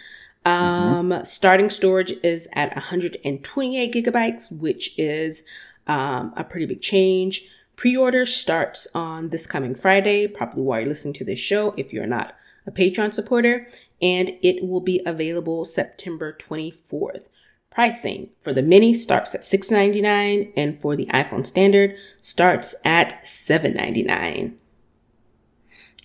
Um, 0.44 1.10
mm-hmm. 1.10 1.24
Starting 1.24 1.68
storage 1.68 2.12
is 2.22 2.46
at 2.52 2.72
128 2.76 3.92
gigabytes, 3.92 4.56
which 4.60 4.96
is 4.96 5.42
um, 5.88 6.32
a 6.36 6.44
pretty 6.44 6.66
big 6.66 6.80
change. 6.80 7.48
Pre-order 7.76 8.24
starts 8.24 8.88
on 8.94 9.28
this 9.28 9.46
coming 9.46 9.74
Friday, 9.74 10.26
probably 10.26 10.62
while 10.62 10.80
you're 10.80 10.88
listening 10.88 11.12
to 11.14 11.24
this 11.24 11.38
show 11.38 11.74
if 11.76 11.92
you're 11.92 12.06
not 12.06 12.34
a 12.66 12.70
Patreon 12.70 13.12
supporter, 13.12 13.68
and 14.00 14.32
it 14.42 14.66
will 14.66 14.80
be 14.80 15.02
available 15.04 15.64
September 15.66 16.32
24th. 16.32 17.28
Pricing 17.70 18.30
for 18.40 18.54
the 18.54 18.62
mini 18.62 18.94
starts 18.94 19.34
at 19.34 19.42
$6.99 19.42 20.52
and 20.56 20.80
for 20.80 20.96
the 20.96 21.04
iPhone 21.06 21.46
standard 21.46 21.94
starts 22.22 22.74
at 22.82 23.22
$7.99. 23.26 24.58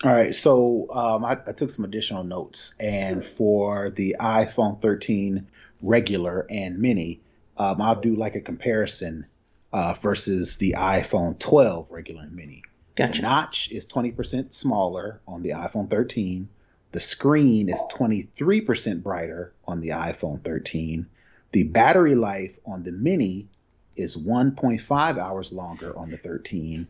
All 0.04 0.12
right, 0.12 0.36
so 0.36 0.88
um, 0.92 1.24
I, 1.24 1.38
I, 1.48 1.54
took 1.54 1.70
some 1.70 1.86
additional 1.86 2.24
notes, 2.24 2.76
and 2.80 3.24
for 3.24 3.92
the 3.92 4.16
iPhone 4.20 4.82
13 4.82 5.48
regular 5.82 6.46
and 6.50 6.80
mini, 6.80 7.22
um, 7.58 7.82
I'll 7.82 8.02
do 8.02 8.16
like 8.16 8.36
a 8.36 8.42
comparison 8.42 9.26
uh, 9.74 9.96
versus 10.02 10.58
the 10.58 10.76
iPhone 10.78 11.40
12 11.40 11.88
regular 11.90 12.24
and 12.24 12.36
mini. 12.36 12.64
Gotcha. 12.96 13.22
The 13.22 13.28
notch 13.28 13.72
is 13.72 13.86
20% 13.86 14.54
smaller 14.54 15.22
on 15.28 15.44
the 15.44 15.52
iPhone 15.52 15.90
13. 15.90 16.50
The 16.92 17.00
screen 17.00 17.70
is 17.70 17.80
23% 17.94 19.02
brighter 19.02 19.54
on 19.66 19.80
the 19.80 19.90
iPhone 19.90 20.44
13. 20.44 21.08
The 21.54 21.64
battery 21.64 22.16
life 22.16 22.58
on 22.66 22.84
the 22.84 22.92
mini 22.92 23.48
is 23.96 24.18
1.5 24.18 25.18
hours 25.18 25.52
longer 25.52 25.98
on 25.98 26.10
the 26.10 26.18
13 26.18 26.88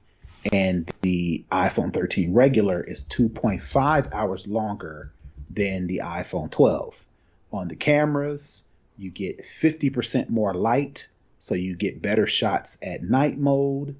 and 0.52 0.91
the 1.02 1.44
iPhone 1.52 1.94
13 1.94 2.34
regular 2.34 2.82
is 2.82 3.06
2.5 3.06 4.13
hours 4.13 4.48
longer 4.48 5.12
than 5.50 5.88
the 5.88 6.02
iPhone 6.04 6.50
12. 6.50 7.06
On 7.54 7.67
the 7.67 7.76
cameras, 7.76 8.67
you 8.98 9.12
get 9.12 9.44
50% 9.44 10.30
more 10.30 10.54
light, 10.54 11.08
so 11.41 11.56
you 11.56 11.75
get 11.75 12.04
better 12.04 12.27
shots 12.27 12.77
at 12.84 13.01
night 13.01 13.38
mode. 13.38 13.95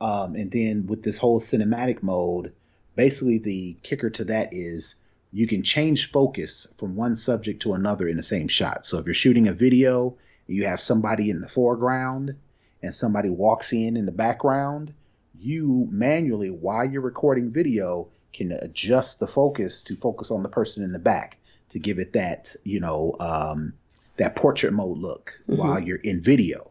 Um, 0.00 0.34
and 0.36 0.50
then 0.50 0.86
with 0.86 1.02
this 1.02 1.18
whole 1.18 1.38
cinematic 1.38 2.02
mode, 2.02 2.54
basically 2.96 3.38
the 3.38 3.76
kicker 3.82 4.08
to 4.08 4.24
that 4.24 4.54
is 4.54 5.04
you 5.30 5.46
can 5.46 5.62
change 5.62 6.10
focus 6.10 6.72
from 6.78 6.96
one 6.96 7.14
subject 7.14 7.60
to 7.62 7.74
another 7.74 8.08
in 8.08 8.16
the 8.16 8.22
same 8.22 8.48
shot. 8.48 8.86
So 8.86 8.98
if 8.98 9.04
you're 9.04 9.14
shooting 9.14 9.48
a 9.48 9.52
video, 9.52 10.16
you 10.46 10.64
have 10.64 10.80
somebody 10.80 11.28
in 11.28 11.42
the 11.42 11.48
foreground 11.48 12.36
and 12.82 12.94
somebody 12.94 13.28
walks 13.28 13.74
in 13.74 13.98
in 13.98 14.06
the 14.06 14.12
background, 14.12 14.94
you 15.38 15.86
manually, 15.90 16.48
while 16.48 16.88
you're 16.88 17.02
recording 17.02 17.50
video, 17.50 18.08
can 18.32 18.50
adjust 18.52 19.20
the 19.20 19.26
focus 19.26 19.84
to 19.84 19.94
focus 19.94 20.30
on 20.30 20.42
the 20.42 20.48
person 20.48 20.84
in 20.84 20.92
the 20.92 20.98
back 20.98 21.36
to 21.68 21.78
give 21.78 21.98
it 21.98 22.14
that, 22.14 22.56
you 22.64 22.80
know, 22.80 23.14
um, 23.20 23.74
that 24.16 24.36
portrait 24.36 24.72
mode 24.72 24.96
look 24.96 25.38
mm-hmm. 25.46 25.60
while 25.60 25.78
you're 25.78 25.98
in 25.98 26.22
video. 26.22 26.67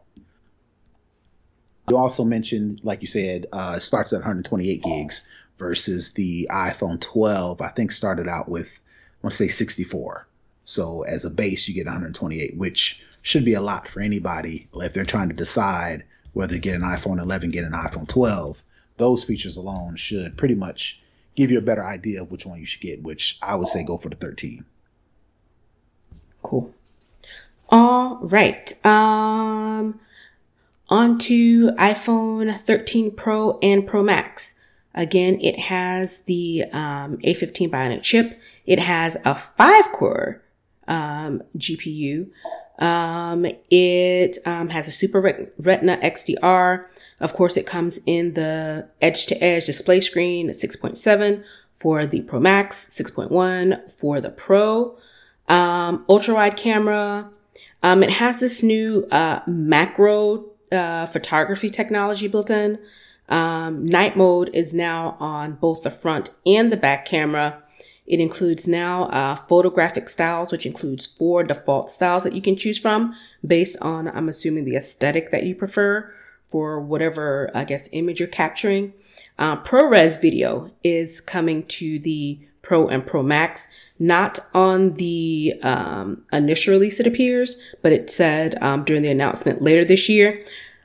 You 1.90 1.96
also 1.96 2.24
mentioned, 2.24 2.80
like 2.82 3.00
you 3.00 3.06
said, 3.06 3.46
uh, 3.52 3.78
starts 3.78 4.12
at 4.12 4.18
128 4.18 4.82
gigs 4.82 5.28
versus 5.58 6.12
the 6.12 6.48
iPhone 6.50 7.00
12. 7.00 7.60
I 7.60 7.68
think 7.68 7.92
started 7.92 8.28
out 8.28 8.48
with, 8.48 8.66
I 8.66 9.26
want 9.26 9.32
to 9.32 9.36
say 9.36 9.48
64. 9.48 10.26
So 10.64 11.02
as 11.02 11.24
a 11.24 11.30
base, 11.30 11.66
you 11.66 11.74
get 11.74 11.86
128, 11.86 12.56
which 12.56 13.02
should 13.22 13.44
be 13.44 13.54
a 13.54 13.60
lot 13.60 13.88
for 13.88 14.00
anybody 14.00 14.68
if 14.74 14.92
they're 14.92 15.04
trying 15.04 15.28
to 15.28 15.34
decide 15.34 16.04
whether 16.34 16.54
to 16.54 16.60
get 16.60 16.76
an 16.76 16.82
iPhone 16.82 17.20
11, 17.20 17.50
get 17.50 17.64
an 17.64 17.72
iPhone 17.72 18.08
12, 18.08 18.62
those 18.96 19.24
features 19.24 19.56
alone 19.56 19.96
should 19.96 20.36
pretty 20.36 20.54
much 20.54 21.00
give 21.34 21.50
you 21.50 21.58
a 21.58 21.62
better 21.62 21.84
idea 21.84 22.22
of 22.22 22.30
which 22.30 22.44
one 22.44 22.58
you 22.58 22.66
should 22.66 22.80
get, 22.80 23.02
which 23.02 23.38
I 23.42 23.54
would 23.54 23.68
say 23.68 23.84
go 23.84 23.96
for 23.96 24.08
the 24.08 24.16
13. 24.16 24.64
Cool. 26.42 26.74
All 27.70 28.18
right. 28.22 28.72
Um, 28.84 30.00
on 30.88 31.18
to 31.18 31.70
iPhone 31.72 32.58
13 32.58 33.10
Pro 33.12 33.58
and 33.58 33.86
Pro 33.86 34.02
Max. 34.02 34.54
Again, 34.94 35.38
it 35.40 35.58
has 35.58 36.22
the 36.22 36.64
um, 36.72 37.18
A15 37.18 37.70
Bionic 37.70 38.02
chip. 38.02 38.40
It 38.66 38.78
has 38.78 39.16
a 39.24 39.34
five 39.34 39.92
core 39.92 40.42
um, 40.86 41.42
GPU. 41.56 42.30
Um, 42.78 43.46
it 43.70 44.38
um, 44.46 44.70
has 44.70 44.88
a 44.88 44.92
Super 44.92 45.20
Retina 45.58 45.98
XDR. 45.98 46.86
Of 47.20 47.34
course, 47.34 47.56
it 47.56 47.66
comes 47.66 48.00
in 48.06 48.34
the 48.34 48.88
edge 49.00 49.26
to 49.26 49.44
edge 49.44 49.66
display 49.66 50.00
screen 50.00 50.48
6.7 50.48 51.44
for 51.76 52.06
the 52.06 52.22
Pro 52.22 52.40
Max, 52.40 52.86
6.1 52.86 53.90
for 53.90 54.20
the 54.20 54.30
Pro. 54.30 54.96
Um, 55.48 56.04
ultra 56.08 56.34
wide 56.34 56.56
camera. 56.56 57.30
Um, 57.82 58.02
it 58.02 58.10
has 58.10 58.40
this 58.40 58.62
new 58.62 59.06
uh, 59.10 59.40
macro 59.46 60.46
uh, 60.72 61.06
photography 61.06 61.70
technology 61.70 62.28
built 62.28 62.50
in. 62.50 62.78
Um, 63.28 63.84
night 63.84 64.16
mode 64.16 64.50
is 64.54 64.72
now 64.72 65.16
on 65.20 65.54
both 65.54 65.82
the 65.82 65.90
front 65.90 66.30
and 66.46 66.72
the 66.72 66.76
back 66.76 67.04
camera. 67.04 67.62
It 68.06 68.20
includes 68.20 68.66
now 68.66 69.04
uh, 69.04 69.36
photographic 69.36 70.08
styles, 70.08 70.50
which 70.50 70.64
includes 70.64 71.06
four 71.06 71.44
default 71.44 71.90
styles 71.90 72.24
that 72.24 72.32
you 72.32 72.40
can 72.40 72.56
choose 72.56 72.78
from 72.78 73.14
based 73.46 73.76
on, 73.82 74.08
I'm 74.08 74.30
assuming, 74.30 74.64
the 74.64 74.76
aesthetic 74.76 75.30
that 75.30 75.44
you 75.44 75.54
prefer 75.54 76.10
for 76.46 76.80
whatever, 76.80 77.50
I 77.54 77.64
guess, 77.64 77.90
image 77.92 78.20
you're 78.20 78.28
capturing. 78.28 78.94
Uh, 79.38 79.62
ProRes 79.62 80.18
video 80.20 80.70
is 80.82 81.20
coming 81.20 81.66
to 81.66 81.98
the 81.98 82.47
Pro 82.62 82.88
and 82.88 83.06
Pro 83.06 83.22
Max, 83.22 83.68
not 83.98 84.38
on 84.54 84.94
the 84.94 85.54
um, 85.62 86.24
initial 86.32 86.72
release, 86.72 87.00
it 87.00 87.06
appears, 87.06 87.60
but 87.82 87.92
it 87.92 88.10
said 88.10 88.60
um, 88.62 88.84
during 88.84 89.02
the 89.02 89.10
announcement 89.10 89.62
later 89.62 89.84
this 89.84 90.08
year. 90.08 90.40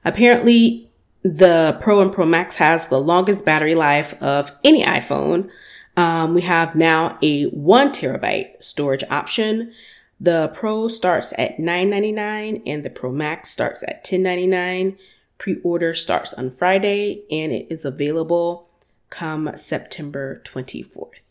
Apparently, 0.06 0.90
the 1.24 1.78
Pro 1.80 2.02
and 2.02 2.12
Pro 2.12 2.26
Max 2.26 2.56
has 2.56 2.88
the 2.88 3.00
longest 3.00 3.46
battery 3.46 3.76
life 3.76 4.22
of 4.22 4.52
any 4.64 4.84
iPhone 4.84 5.50
Um, 5.96 6.34
we 6.34 6.42
have 6.42 6.76
now 6.76 7.18
a 7.22 7.46
one 7.46 7.92
terabyte 7.92 8.64
storage 8.64 9.04
option. 9.10 9.72
The 10.20 10.52
Pro 10.54 10.88
starts 10.88 11.34
at 11.38 11.58
$9.99 11.58 12.64
and 12.66 12.84
the 12.84 12.90
Pro 12.90 13.12
Max 13.12 13.52
starts 13.52 13.84
at 13.84 14.04
$10.99. 14.06 14.98
Pre-order 15.38 15.94
starts 15.94 16.34
on 16.34 16.50
Friday 16.50 17.24
and 17.30 17.52
it 17.52 17.68
is 17.70 17.86
available 17.86 18.70
come 19.10 19.52
September 19.56 20.42
24th. 20.46 21.23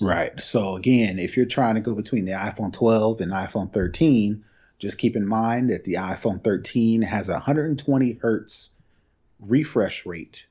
Right. 0.00 0.38
So 0.42 0.76
again, 0.76 1.18
if 1.18 1.36
you're 1.36 1.46
trying 1.46 1.76
to 1.76 1.80
go 1.80 1.94
between 1.94 2.24
the 2.24 2.32
iPhone 2.32 2.72
12 2.72 3.20
and 3.20 3.32
iPhone 3.32 3.72
13, 3.72 4.44
just 4.78 4.98
keep 4.98 5.16
in 5.16 5.26
mind 5.26 5.70
that 5.70 5.84
the 5.84 5.94
iPhone 5.94 6.42
13 6.42 7.02
has 7.02 7.28
a 7.28 7.34
120 7.34 8.12
hertz 8.20 8.76
refresh 9.40 10.06
rate. 10.06 10.46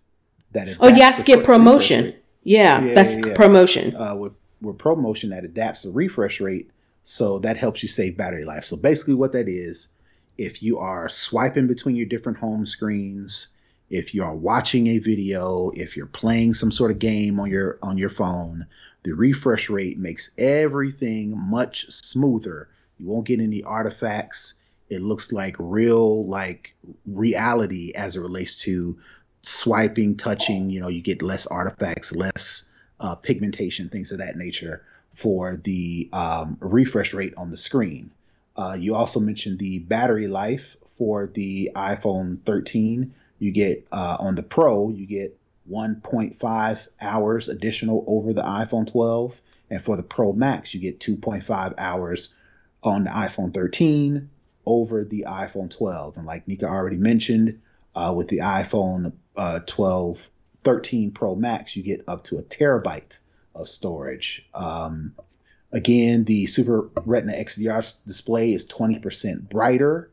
That 0.51 0.77
oh 0.79 0.87
yeah, 0.87 1.11
skip 1.11 1.43
ProMotion. 1.43 2.15
Yeah, 2.43 2.81
yeah, 2.81 2.93
that's 2.93 3.15
yeah, 3.15 3.27
yeah. 3.27 3.33
ProMotion. 3.33 3.93
Uh, 3.93 4.15
with 4.15 4.33
with 4.61 4.77
ProMotion 4.77 5.31
that 5.31 5.43
adapts 5.43 5.83
the 5.83 5.91
refresh 5.91 6.39
rate, 6.39 6.71
so 7.03 7.39
that 7.39 7.57
helps 7.57 7.83
you 7.83 7.89
save 7.89 8.17
battery 8.17 8.45
life. 8.45 8.63
So 8.63 8.77
basically, 8.77 9.15
what 9.15 9.33
that 9.33 9.49
is, 9.49 9.89
if 10.37 10.63
you 10.63 10.79
are 10.79 11.09
swiping 11.09 11.67
between 11.67 11.95
your 11.95 12.05
different 12.05 12.37
home 12.37 12.65
screens, 12.65 13.57
if 13.89 14.13
you 14.13 14.23
are 14.23 14.35
watching 14.35 14.87
a 14.87 14.97
video, 14.99 15.71
if 15.75 15.97
you're 15.97 16.05
playing 16.05 16.53
some 16.53 16.71
sort 16.71 16.91
of 16.91 16.99
game 16.99 17.39
on 17.39 17.49
your 17.49 17.77
on 17.83 17.97
your 17.97 18.09
phone, 18.09 18.65
the 19.05 19.13
refresh 19.13 19.69
rate 19.69 19.97
makes 19.97 20.31
everything 20.37 21.33
much 21.37 21.89
smoother 21.89 22.67
you 22.99 23.07
won't 23.07 23.27
get 23.27 23.39
any 23.39 23.63
artifacts. 23.63 24.55
It 24.89 25.01
looks 25.01 25.31
like 25.31 25.55
real, 25.59 26.25
like 26.27 26.75
reality 27.05 27.91
as 27.95 28.15
it 28.15 28.21
relates 28.21 28.55
to 28.63 28.97
swiping, 29.41 30.17
touching. 30.17 30.69
You 30.69 30.79
know, 30.79 30.87
you 30.87 31.01
get 31.01 31.21
less 31.21 31.47
artifacts, 31.47 32.15
less 32.15 32.71
uh, 32.99 33.15
pigmentation, 33.15 33.89
things 33.89 34.11
of 34.11 34.19
that 34.19 34.35
nature 34.35 34.83
for 35.13 35.57
the 35.57 36.09
um, 36.13 36.57
refresh 36.59 37.13
rate 37.13 37.33
on 37.37 37.51
the 37.51 37.57
screen. 37.57 38.11
Uh, 38.55 38.77
you 38.79 38.95
also 38.95 39.19
mentioned 39.19 39.59
the 39.59 39.79
battery 39.79 40.27
life 40.27 40.77
for 40.97 41.27
the 41.27 41.71
iPhone 41.75 42.39
13. 42.45 43.13
You 43.39 43.51
get 43.51 43.85
uh, 43.91 44.17
on 44.19 44.35
the 44.35 44.43
Pro, 44.43 44.89
you 44.89 45.05
get 45.05 45.37
1.5 45.69 46.87
hours 47.01 47.49
additional 47.49 48.03
over 48.07 48.33
the 48.33 48.43
iPhone 48.43 48.89
12, 48.91 49.39
and 49.69 49.81
for 49.81 49.97
the 49.97 50.03
Pro 50.03 50.33
Max, 50.33 50.73
you 50.73 50.79
get 50.79 50.99
2.5 50.99 51.73
hours 51.77 52.35
on 52.83 53.03
the 53.03 53.09
iPhone 53.09 53.53
13 53.53 54.29
over 54.65 55.03
the 55.03 55.25
iPhone 55.27 55.75
12. 55.75 56.17
And 56.17 56.25
like 56.25 56.47
Nika 56.47 56.67
already 56.67 56.97
mentioned, 56.97 57.61
uh, 57.95 58.13
with 58.15 58.27
the 58.27 58.39
iPhone 58.39 59.13
uh, 59.35 59.59
12, 59.65 60.29
13 60.63 61.11
Pro 61.11 61.35
Max, 61.35 61.75
you 61.75 61.83
get 61.83 62.03
up 62.07 62.25
to 62.25 62.37
a 62.37 62.43
terabyte 62.43 63.19
of 63.53 63.69
storage. 63.69 64.47
Um, 64.53 65.15
again, 65.71 66.25
the 66.25 66.47
Super 66.47 66.89
Retina 67.05 67.33
XDR 67.33 68.05
display 68.05 68.53
is 68.53 68.65
20% 68.67 69.49
brighter. 69.49 70.11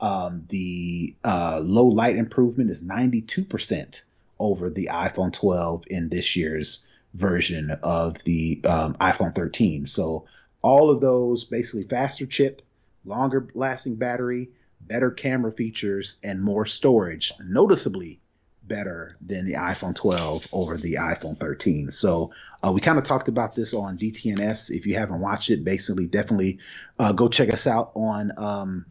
Um, 0.00 0.44
the 0.48 1.16
uh, 1.24 1.60
low 1.64 1.86
light 1.86 2.16
improvement 2.16 2.70
is 2.70 2.84
92% 2.84 4.02
over 4.38 4.70
the 4.70 4.90
iPhone 4.92 5.32
12 5.32 5.84
in 5.88 6.08
this 6.08 6.36
year's 6.36 6.88
version 7.14 7.70
of 7.82 8.22
the 8.24 8.60
um, 8.64 8.94
iPhone 8.94 9.34
13. 9.34 9.86
So 9.86 10.26
all 10.62 10.90
of 10.90 11.00
those 11.00 11.44
basically 11.44 11.84
faster 11.84 12.26
chip, 12.26 12.62
longer 13.04 13.48
lasting 13.54 13.96
battery, 13.96 14.50
better 14.80 15.10
camera 15.10 15.52
features, 15.52 16.16
and 16.22 16.42
more 16.42 16.66
storage, 16.66 17.32
noticeably 17.40 18.20
better 18.62 19.16
than 19.20 19.46
the 19.46 19.54
iPhone 19.54 19.94
12 19.94 20.48
over 20.52 20.76
the 20.76 20.94
iPhone 20.94 21.38
13. 21.38 21.90
So 21.90 22.32
uh, 22.62 22.70
we 22.72 22.80
kind 22.80 22.98
of 22.98 23.04
talked 23.04 23.28
about 23.28 23.54
this 23.54 23.72
on 23.74 23.98
DTNS. 23.98 24.70
If 24.70 24.86
you 24.86 24.94
haven't 24.94 25.20
watched 25.20 25.50
it, 25.50 25.64
basically 25.64 26.06
definitely 26.06 26.58
uh, 26.98 27.12
go 27.12 27.28
check 27.28 27.52
us 27.52 27.66
out 27.66 27.92
on 27.94 28.32
um, 28.36 28.86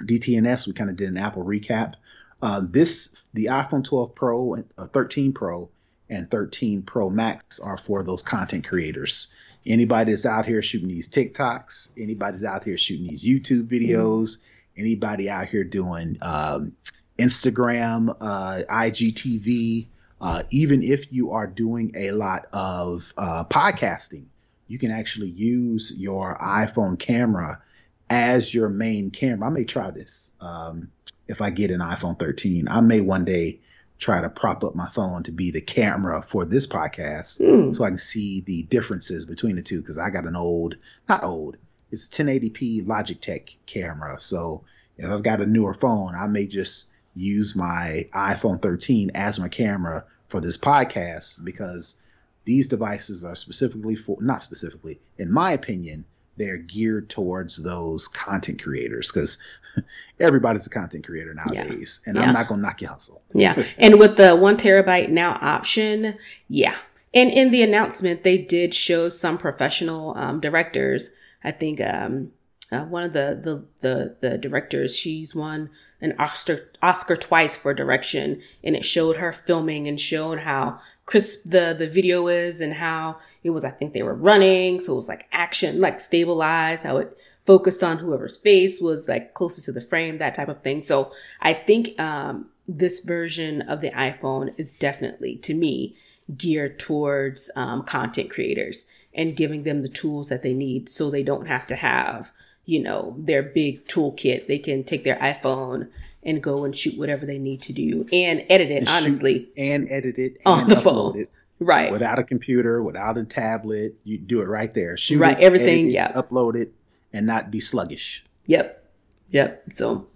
DTNS. 0.00 0.66
We 0.66 0.72
kind 0.72 0.90
of 0.90 0.96
did 0.96 1.10
an 1.10 1.18
Apple 1.18 1.44
recap. 1.44 1.94
Uh, 2.40 2.62
this 2.64 3.22
the 3.34 3.46
iPhone 3.46 3.84
12 3.84 4.14
Pro, 4.14 4.54
and 4.54 4.64
uh, 4.76 4.86
13 4.86 5.32
Pro, 5.32 5.68
and 6.08 6.30
13 6.30 6.82
Pro 6.82 7.10
Max 7.10 7.60
are 7.60 7.76
for 7.76 8.02
those 8.02 8.22
content 8.22 8.66
creators 8.66 9.34
anybody 9.68 10.12
that's 10.12 10.26
out 10.26 10.46
here 10.46 10.62
shooting 10.62 10.88
these 10.88 11.08
TikToks, 11.08 11.90
anybody's 11.98 12.44
out 12.44 12.64
here 12.64 12.78
shooting 12.78 13.06
these 13.06 13.24
YouTube 13.24 13.68
videos, 13.68 14.38
mm-hmm. 14.38 14.80
anybody 14.80 15.30
out 15.30 15.48
here 15.48 15.64
doing 15.64 16.16
um, 16.22 16.74
Instagram, 17.18 18.16
uh, 18.20 18.62
IGTV, 18.68 19.86
uh, 20.20 20.42
even 20.50 20.82
if 20.82 21.12
you 21.12 21.32
are 21.32 21.46
doing 21.46 21.92
a 21.96 22.12
lot 22.12 22.46
of 22.52 23.12
uh, 23.16 23.44
podcasting, 23.44 24.26
you 24.66 24.78
can 24.78 24.90
actually 24.90 25.28
use 25.28 25.92
your 25.96 26.36
iPhone 26.36 26.98
camera 26.98 27.62
as 28.10 28.52
your 28.52 28.68
main 28.68 29.10
camera. 29.10 29.48
I 29.48 29.50
may 29.50 29.64
try 29.64 29.90
this 29.90 30.34
um, 30.40 30.90
if 31.28 31.40
I 31.42 31.50
get 31.50 31.70
an 31.70 31.80
iPhone 31.80 32.18
13. 32.18 32.68
I 32.68 32.80
may 32.80 33.00
one 33.00 33.24
day 33.24 33.60
try 33.98 34.20
to 34.20 34.30
prop 34.30 34.64
up 34.64 34.74
my 34.74 34.88
phone 34.88 35.24
to 35.24 35.32
be 35.32 35.50
the 35.50 35.60
camera 35.60 36.22
for 36.22 36.44
this 36.44 36.66
podcast 36.66 37.40
mm. 37.40 37.74
so 37.74 37.84
I 37.84 37.88
can 37.88 37.98
see 37.98 38.40
the 38.40 38.62
differences 38.62 39.24
between 39.24 39.56
the 39.56 39.62
two 39.62 39.80
because 39.80 39.98
I 39.98 40.10
got 40.10 40.24
an 40.24 40.36
old, 40.36 40.76
not 41.08 41.24
old, 41.24 41.56
it's 41.90 42.08
1080p 42.08 42.86
Logitech 42.86 43.56
camera. 43.66 44.20
So 44.20 44.64
if 44.96 45.10
I've 45.10 45.22
got 45.22 45.40
a 45.40 45.46
newer 45.46 45.74
phone, 45.74 46.14
I 46.14 46.26
may 46.26 46.46
just 46.46 46.86
use 47.14 47.56
my 47.56 48.08
iPhone 48.14 48.62
13 48.62 49.12
as 49.14 49.40
my 49.40 49.48
camera 49.48 50.04
for 50.28 50.40
this 50.40 50.58
podcast 50.58 51.44
because 51.44 52.00
these 52.44 52.68
devices 52.68 53.24
are 53.24 53.34
specifically 53.34 53.96
for, 53.96 54.16
not 54.20 54.42
specifically, 54.42 55.00
in 55.18 55.32
my 55.32 55.52
opinion, 55.52 56.04
they're 56.38 56.58
geared 56.58 57.10
towards 57.10 57.62
those 57.62 58.08
content 58.08 58.62
creators 58.62 59.10
because 59.12 59.38
everybody's 60.20 60.66
a 60.66 60.70
content 60.70 61.04
creator 61.04 61.34
nowadays. 61.34 62.00
Yeah. 62.04 62.10
And 62.10 62.18
yeah. 62.18 62.26
I'm 62.26 62.34
not 62.34 62.48
going 62.48 62.60
to 62.60 62.66
knock 62.66 62.80
your 62.80 62.90
hustle. 62.90 63.22
yeah. 63.34 63.62
And 63.78 63.98
with 63.98 64.16
the 64.16 64.36
one 64.36 64.56
terabyte 64.56 65.10
now 65.10 65.38
option, 65.40 66.14
yeah. 66.48 66.76
And 67.12 67.30
in 67.30 67.50
the 67.50 67.62
announcement, 67.62 68.22
they 68.22 68.38
did 68.38 68.74
show 68.74 69.08
some 69.08 69.38
professional 69.38 70.16
um, 70.16 70.40
directors. 70.40 71.10
I 71.42 71.50
think 71.50 71.80
um, 71.80 72.32
uh, 72.70 72.84
one 72.84 73.02
of 73.02 73.12
the, 73.12 73.38
the, 73.42 73.64
the, 73.80 74.16
the 74.20 74.38
directors, 74.38 74.96
she's 74.96 75.34
won 75.34 75.70
an 76.00 76.14
Oscar, 76.18 76.70
Oscar 76.82 77.16
twice 77.16 77.56
for 77.56 77.72
direction. 77.74 78.42
And 78.62 78.76
it 78.76 78.84
showed 78.84 79.16
her 79.16 79.32
filming 79.32 79.88
and 79.88 79.98
showed 79.98 80.40
how 80.40 80.78
crisp 81.06 81.50
the, 81.50 81.74
the 81.76 81.88
video 81.88 82.28
is 82.28 82.60
and 82.60 82.74
how 82.74 83.18
it 83.48 83.54
was, 83.54 83.64
I 83.64 83.70
think 83.70 83.92
they 83.92 84.02
were 84.02 84.14
running. 84.14 84.80
So 84.80 84.92
it 84.92 84.96
was 84.96 85.08
like 85.08 85.26
action, 85.32 85.80
like 85.80 85.98
stabilized, 85.98 86.84
how 86.84 86.98
it 86.98 87.18
focused 87.44 87.82
on 87.82 87.98
whoever's 87.98 88.36
face 88.36 88.80
was 88.80 89.08
like 89.08 89.34
closest 89.34 89.66
to 89.66 89.72
the 89.72 89.80
frame, 89.80 90.18
that 90.18 90.34
type 90.34 90.48
of 90.48 90.62
thing. 90.62 90.82
So 90.82 91.12
I 91.40 91.52
think, 91.52 91.98
um, 92.00 92.50
this 92.70 93.00
version 93.00 93.62
of 93.62 93.80
the 93.80 93.90
iPhone 93.92 94.52
is 94.58 94.74
definitely, 94.74 95.36
to 95.36 95.54
me, 95.54 95.96
geared 96.36 96.78
towards 96.78 97.50
um, 97.56 97.82
content 97.82 98.28
creators 98.30 98.84
and 99.14 99.34
giving 99.34 99.62
them 99.62 99.80
the 99.80 99.88
tools 99.88 100.28
that 100.28 100.42
they 100.42 100.52
need 100.52 100.86
so 100.86 101.10
they 101.10 101.22
don't 101.22 101.48
have 101.48 101.66
to 101.68 101.74
have, 101.74 102.30
you 102.66 102.78
know, 102.78 103.16
their 103.18 103.42
big 103.42 103.86
toolkit. 103.86 104.46
They 104.46 104.58
can 104.58 104.84
take 104.84 105.02
their 105.02 105.16
iPhone 105.16 105.88
and 106.22 106.42
go 106.42 106.64
and 106.64 106.76
shoot 106.76 106.98
whatever 106.98 107.24
they 107.24 107.38
need 107.38 107.62
to 107.62 107.72
do 107.72 108.04
and 108.12 108.44
edit 108.50 108.70
it, 108.70 108.80
and 108.80 108.88
honestly. 108.90 109.48
And 109.56 109.90
edit 109.90 110.18
it 110.18 110.36
on 110.44 110.68
the 110.68 110.76
phone. 110.76 111.20
It 111.20 111.30
right. 111.60 111.90
Without 111.90 112.18
a 112.18 112.24
computer 112.24 112.82
without 112.82 113.18
a 113.18 113.24
tablet 113.24 113.94
you 114.04 114.18
do 114.18 114.40
it 114.40 114.46
right 114.46 114.72
there. 114.74 114.96
Shoot 114.96 115.18
right 115.18 115.38
it, 115.38 115.44
everything 115.44 115.90
yeah. 115.90 116.12
upload 116.12 116.54
it 116.56 116.72
and 117.12 117.26
not 117.26 117.50
be 117.50 117.60
sluggish. 117.60 118.24
Yep. 118.46 118.84
Yep. 119.30 119.64
So 119.72 120.06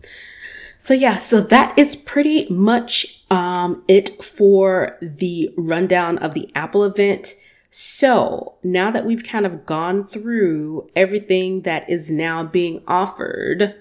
so 0.78 0.94
yeah 0.94 1.18
so 1.18 1.40
that 1.40 1.78
is 1.78 1.96
pretty 1.96 2.48
much 2.48 3.24
um 3.30 3.84
it 3.88 4.22
for 4.22 4.98
the 5.00 5.50
rundown 5.56 6.18
of 6.18 6.34
the 6.34 6.50
apple 6.54 6.84
event. 6.84 7.34
So 7.70 8.56
now 8.62 8.90
that 8.90 9.06
we've 9.06 9.24
kind 9.24 9.46
of 9.46 9.64
gone 9.64 10.04
through 10.04 10.90
everything 10.94 11.62
that 11.62 11.88
is 11.88 12.10
now 12.10 12.44
being 12.44 12.82
offered 12.86 13.74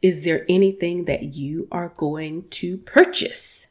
is 0.00 0.24
there 0.24 0.44
anything 0.48 1.06
that 1.06 1.34
you 1.34 1.66
are 1.72 1.92
going 1.96 2.48
to 2.50 2.78
purchase 2.78 3.67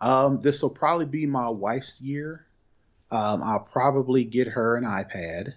um, 0.00 0.40
this 0.40 0.62
will 0.62 0.70
probably 0.70 1.06
be 1.06 1.26
my 1.26 1.50
wife's 1.50 2.00
year. 2.00 2.46
Um, 3.10 3.42
I'll 3.42 3.60
probably 3.60 4.24
get 4.24 4.48
her 4.48 4.76
an 4.76 4.84
iPad. 4.84 5.54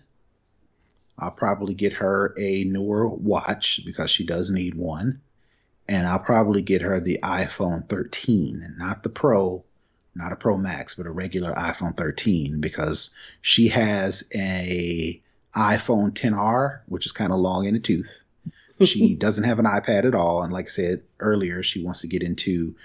I'll 1.17 1.31
probably 1.31 1.75
get 1.75 1.93
her 1.93 2.33
a 2.37 2.63
newer 2.63 3.07
watch 3.07 3.81
because 3.85 4.09
she 4.09 4.25
does 4.25 4.49
need 4.49 4.75
one. 4.75 5.21
And 5.87 6.07
I'll 6.07 6.19
probably 6.19 6.61
get 6.61 6.81
her 6.81 6.99
the 6.99 7.19
iPhone 7.23 7.87
13, 7.87 8.75
not 8.77 9.03
the 9.03 9.09
Pro, 9.09 9.63
not 10.15 10.31
a 10.31 10.35
Pro 10.35 10.57
Max, 10.57 10.95
but 10.95 11.05
a 11.05 11.11
regular 11.11 11.53
iPhone 11.53 11.95
13 11.95 12.61
because 12.61 13.15
she 13.41 13.67
has 13.67 14.29
a 14.33 15.21
iPhone 15.55 16.11
10R, 16.11 16.79
which 16.87 17.05
is 17.05 17.11
kind 17.11 17.31
of 17.31 17.39
long 17.39 17.65
in 17.65 17.73
the 17.75 17.79
tooth. 17.79 18.19
She 18.83 19.15
doesn't 19.15 19.43
have 19.45 19.59
an 19.59 19.65
iPad 19.65 20.03
at 20.03 20.15
all. 20.15 20.41
And 20.41 20.51
like 20.51 20.65
I 20.65 20.69
said 20.69 21.03
earlier, 21.19 21.63
she 21.63 21.83
wants 21.83 22.01
to 22.01 22.07
get 22.07 22.23
into 22.23 22.75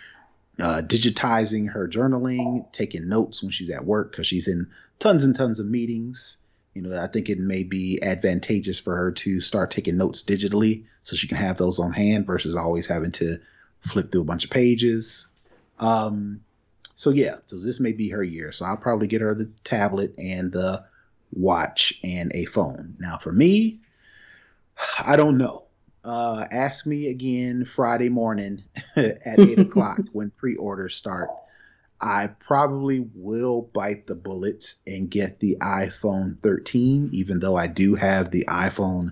uh, 0.61 0.83
digitizing 0.83 1.71
her 1.71 1.89
journaling, 1.89 2.71
taking 2.73 3.09
notes 3.09 3.43
when 3.43 3.53
she's 3.53 3.71
at 3.71 3.85
work 3.85 4.11
because 4.11 4.27
she's 4.27 4.49
in 4.49 4.67
tons 4.99 5.25
and 5.25 5.35
tons 5.35 5.61
of 5.61 5.67
meetings. 5.67 6.39
You 6.75 6.83
know, 6.83 7.01
I 7.01 7.07
think 7.07 7.29
it 7.29 7.39
may 7.39 7.63
be 7.63 8.01
advantageous 8.03 8.79
for 8.79 8.97
her 8.97 9.13
to 9.13 9.41
start 9.41 9.71
taking 9.71 9.97
notes 9.97 10.23
digitally 10.23 10.85
so 11.03 11.17
she 11.17 11.29
can 11.29 11.37
have 11.37 11.57
those 11.57 11.79
on 11.79 11.93
hand 11.93 12.27
versus 12.27 12.57
always 12.57 12.87
having 12.87 13.13
to 13.13 13.39
flip 13.81 14.13
through 14.13 14.23
a 14.23 14.25
bunch 14.25 14.45
of 14.45 14.51
pages. 14.51 15.29
Um, 15.79 16.41
so 16.95 17.11
yeah, 17.11 17.37
so 17.47 17.57
this 17.57 17.81
may 17.81 17.93
be 17.93 18.11
her 18.11 18.23
year. 18.23 18.53
So 18.53 18.65
I'll 18.65 18.77
probably 18.77 19.07
get 19.07 19.21
her 19.21 19.35
the 19.35 19.51
tablet 19.65 20.15
and 20.19 20.53
the 20.53 20.85
watch 21.33 21.99
and 22.03 22.33
a 22.35 22.45
phone. 22.47 22.97
Now 22.99 23.19
for 23.19 23.33
me, 23.33 23.81
I 24.99 25.17
don't 25.17 25.39
know. 25.39 25.68
Uh, 26.09 26.49
ask 26.51 26.87
me 26.87 27.11
again 27.11 27.67
Friday 27.67 28.09
morning 28.09 28.65
at 28.97 29.39
eight 29.39 29.59
o'clock 29.59 30.01
when 30.13 30.31
pre-orders 30.31 30.97
start. 30.97 31.29
I 32.01 32.29
probably 32.29 33.07
will 33.15 33.61
bite 33.61 34.07
the 34.07 34.15
bullet 34.15 34.75
and 34.87 35.11
get 35.11 35.39
the 35.39 35.59
iPhone 35.61 36.39
13, 36.39 37.11
even 37.13 37.41
though 37.41 37.57
I 37.57 37.67
do 37.67 37.95
have 37.95 38.31
the 38.31 38.47
iPhone 38.49 39.11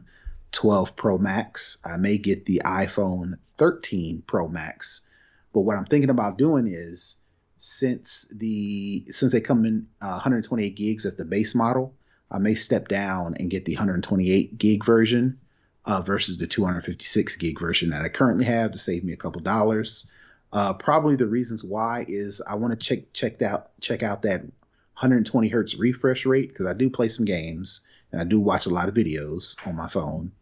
12 0.53 0.97
Pro 0.97 1.19
Max. 1.19 1.77
I 1.85 1.99
may 1.99 2.17
get 2.17 2.47
the 2.47 2.63
iPhone 2.65 3.35
13 3.59 4.23
Pro 4.27 4.49
Max. 4.49 5.11
But 5.53 5.61
what 5.61 5.77
I'm 5.77 5.85
thinking 5.85 6.09
about 6.09 6.39
doing 6.39 6.67
is 6.67 7.17
since 7.59 8.25
the 8.35 9.05
since 9.09 9.33
they 9.33 9.43
come 9.43 9.67
in 9.67 9.89
uh, 10.01 10.13
128 10.13 10.75
gigs 10.75 11.05
as 11.05 11.17
the 11.17 11.27
base 11.27 11.55
model, 11.55 11.95
I 12.31 12.39
may 12.39 12.55
step 12.55 12.89
down 12.89 13.35
and 13.39 13.51
get 13.51 13.67
the 13.67 13.75
128 13.75 14.57
gig 14.57 14.83
version 14.83 15.41
uh, 15.87 16.03
versus 16.03 16.39
the 16.39 16.47
256 16.47 17.37
gig 17.37 17.61
version 17.61 17.91
that 17.91 18.03
I 18.03 18.09
currently 18.09 18.45
have 18.45 18.73
to 18.73 18.79
save 18.79 19.05
me 19.05 19.13
a 19.13 19.17
couple 19.17 19.41
dollars. 19.41 20.11
Uh, 20.53 20.73
probably 20.75 21.17
the 21.17 21.27
reasons 21.27 21.63
why 21.63 22.05
is 22.09 22.43
I 22.49 22.57
want 22.57 22.73
to 22.73 22.79
check 22.79 23.13
check 23.13 23.41
out 23.43 23.71
check 23.81 24.03
out 24.03 24.23
that 24.23 24.41
120 24.41 25.49
hertz 25.49 25.75
refresh 25.77 26.27
rate 26.27 26.49
because 26.49 26.67
I 26.67 26.73
do 26.73 26.91
play 26.91 27.09
some 27.09 27.25
games 27.25 27.87
and 28.11 28.21
I 28.21 28.25
do 28.25 28.41
watch 28.41 28.67
a 28.67 28.71
lot 28.71 28.89
of 28.89 28.95
videos 28.95 29.57
on 29.67 29.77
my 29.77 29.89
phone, 29.89 30.33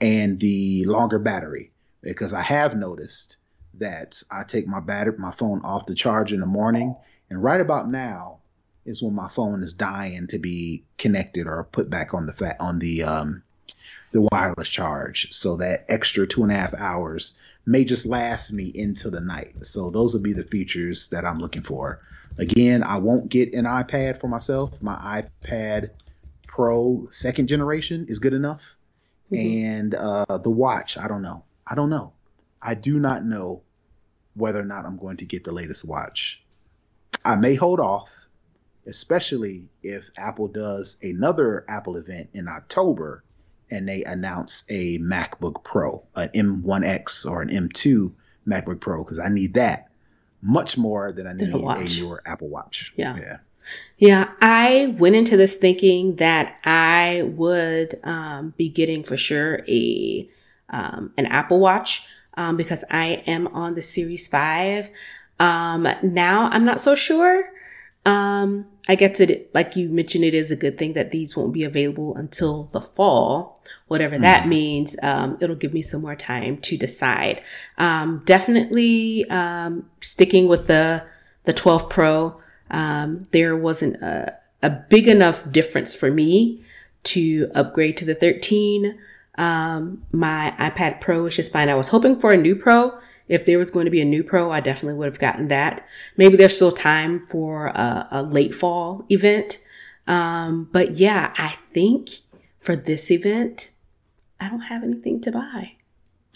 and 0.00 0.38
the 0.40 0.84
longer 0.86 1.18
battery 1.18 1.72
because 2.02 2.32
I 2.32 2.42
have 2.42 2.76
noticed 2.76 3.36
that 3.74 4.22
I 4.30 4.44
take 4.44 4.66
my 4.66 4.80
battery 4.80 5.16
my 5.18 5.30
phone 5.30 5.60
off 5.62 5.86
the 5.86 5.94
charge 5.94 6.32
in 6.32 6.40
the 6.40 6.46
morning, 6.46 6.96
and 7.28 7.42
right 7.42 7.60
about 7.60 7.90
now 7.90 8.40
is 8.84 9.02
when 9.02 9.14
my 9.14 9.28
phone 9.28 9.62
is 9.62 9.72
dying 9.74 10.26
to 10.28 10.38
be 10.38 10.84
connected 10.98 11.46
or 11.46 11.64
put 11.64 11.88
back 11.88 12.14
on 12.14 12.26
the 12.26 12.32
fat 12.32 12.56
on 12.60 12.78
the 12.78 13.02
um, 13.02 13.42
the 14.12 14.22
wireless 14.32 14.68
charge. 14.68 15.32
So 15.32 15.58
that 15.58 15.86
extra 15.88 16.26
two 16.26 16.42
and 16.42 16.52
a 16.52 16.54
half 16.54 16.74
hours 16.74 17.34
may 17.66 17.84
just 17.84 18.06
last 18.06 18.52
me 18.52 18.64
into 18.74 19.10
the 19.10 19.20
night. 19.20 19.58
So 19.58 19.90
those 19.90 20.14
would 20.14 20.22
be 20.22 20.32
the 20.32 20.44
features 20.44 21.08
that 21.10 21.24
I'm 21.24 21.38
looking 21.38 21.62
for. 21.62 22.00
Again, 22.38 22.82
I 22.82 22.98
won't 22.98 23.28
get 23.28 23.54
an 23.54 23.64
iPad 23.64 24.20
for 24.20 24.28
myself. 24.28 24.82
My 24.82 25.22
iPad 25.22 25.90
Pro 26.46 27.08
second 27.10 27.46
generation 27.46 28.06
is 28.08 28.18
good 28.18 28.32
enough. 28.32 28.76
Mm-hmm. 29.30 29.66
And 29.66 29.94
uh, 29.94 30.38
the 30.38 30.50
watch, 30.50 30.98
I 30.98 31.06
don't 31.06 31.22
know. 31.22 31.44
I 31.66 31.74
don't 31.74 31.90
know. 31.90 32.12
I 32.60 32.74
do 32.74 32.98
not 32.98 33.24
know 33.24 33.62
whether 34.34 34.60
or 34.60 34.64
not 34.64 34.84
I'm 34.84 34.96
going 34.96 35.18
to 35.18 35.24
get 35.24 35.44
the 35.44 35.52
latest 35.52 35.86
watch. 35.86 36.42
I 37.24 37.36
may 37.36 37.54
hold 37.54 37.80
off, 37.80 38.12
especially 38.86 39.68
if 39.82 40.10
Apple 40.16 40.48
does 40.48 40.98
another 41.02 41.64
Apple 41.68 41.96
event 41.96 42.30
in 42.32 42.48
October 42.48 43.22
and 43.70 43.88
they 43.88 44.04
announce 44.04 44.64
a 44.70 44.98
MacBook 44.98 45.62
Pro, 45.64 46.02
an 46.14 46.28
M1X 46.30 47.30
or 47.30 47.42
an 47.42 47.48
M2 47.48 48.12
MacBook 48.46 48.80
Pro, 48.80 49.02
because 49.02 49.18
I 49.18 49.28
need 49.28 49.54
that 49.54 49.88
much 50.42 50.78
more 50.78 51.12
than 51.12 51.26
I 51.26 51.32
need 51.32 51.48
a, 51.48 52.00
newer 52.00 52.22
Apple 52.26 52.48
Watch. 52.48 52.92
Yeah. 52.96 53.16
Yeah. 53.16 53.36
Yeah, 53.98 54.30
I 54.40 54.94
went 54.98 55.14
into 55.14 55.36
this 55.36 55.54
thinking 55.54 56.16
that 56.16 56.58
I 56.64 57.22
would 57.34 57.94
um, 58.02 58.54
be 58.56 58.68
getting 58.68 59.04
for 59.04 59.16
sure 59.16 59.62
a 59.68 60.28
um, 60.70 61.12
an 61.18 61.26
Apple 61.26 61.60
Watch 61.60 62.06
um, 62.34 62.56
because 62.56 62.84
I 62.90 63.22
am 63.26 63.48
on 63.48 63.74
the 63.74 63.82
Series 63.82 64.26
Five. 64.28 64.90
Um, 65.38 65.86
now 66.02 66.48
I'm 66.48 66.64
not 66.64 66.80
so 66.80 66.94
sure. 66.94 67.52
Um, 68.06 68.66
I 68.88 68.94
guess 68.94 69.20
it, 69.20 69.54
like 69.54 69.76
you 69.76 69.88
mentioned, 69.88 70.24
it 70.24 70.34
is 70.34 70.50
a 70.50 70.56
good 70.56 70.78
thing 70.78 70.94
that 70.94 71.10
these 71.10 71.36
won't 71.36 71.52
be 71.52 71.64
available 71.64 72.16
until 72.16 72.64
the 72.72 72.80
fall, 72.80 73.60
whatever 73.88 74.16
mm 74.16 74.22
that 74.22 74.48
means. 74.48 74.96
Um, 75.02 75.36
it'll 75.40 75.56
give 75.56 75.74
me 75.74 75.82
some 75.82 76.02
more 76.02 76.16
time 76.16 76.58
to 76.58 76.76
decide. 76.76 77.42
Um, 77.78 78.22
definitely, 78.24 79.28
um, 79.30 79.88
sticking 80.00 80.48
with 80.48 80.66
the, 80.66 81.06
the 81.44 81.52
12 81.52 81.88
Pro. 81.90 82.40
Um, 82.70 83.28
there 83.32 83.56
wasn't 83.56 83.96
a, 84.02 84.36
a 84.62 84.70
big 84.70 85.08
enough 85.08 85.50
difference 85.50 85.94
for 85.94 86.10
me 86.10 86.62
to 87.02 87.50
upgrade 87.54 87.96
to 87.98 88.04
the 88.04 88.14
13. 88.14 88.98
Um, 89.36 90.02
my 90.12 90.54
iPad 90.58 91.00
Pro 91.00 91.26
is 91.26 91.36
just 91.36 91.52
fine. 91.52 91.68
I 91.68 91.74
was 91.74 91.88
hoping 91.88 92.18
for 92.18 92.32
a 92.32 92.36
new 92.36 92.56
Pro 92.56 92.98
if 93.30 93.44
there 93.44 93.58
was 93.58 93.70
going 93.70 93.84
to 93.84 93.92
be 93.92 94.00
a 94.00 94.04
new 94.04 94.24
pro, 94.24 94.50
I 94.50 94.58
definitely 94.58 94.98
would 94.98 95.06
have 95.06 95.20
gotten 95.20 95.46
that. 95.48 95.86
Maybe 96.16 96.36
there's 96.36 96.56
still 96.56 96.72
time 96.72 97.24
for 97.26 97.68
a, 97.68 98.08
a 98.10 98.22
late 98.24 98.56
fall 98.56 99.06
event. 99.08 99.58
Um, 100.08 100.68
but 100.72 100.96
yeah, 100.96 101.32
I 101.38 101.56
think 101.72 102.10
for 102.58 102.74
this 102.74 103.08
event, 103.08 103.70
I 104.40 104.48
don't 104.48 104.62
have 104.62 104.82
anything 104.82 105.20
to 105.20 105.30
buy. 105.30 105.76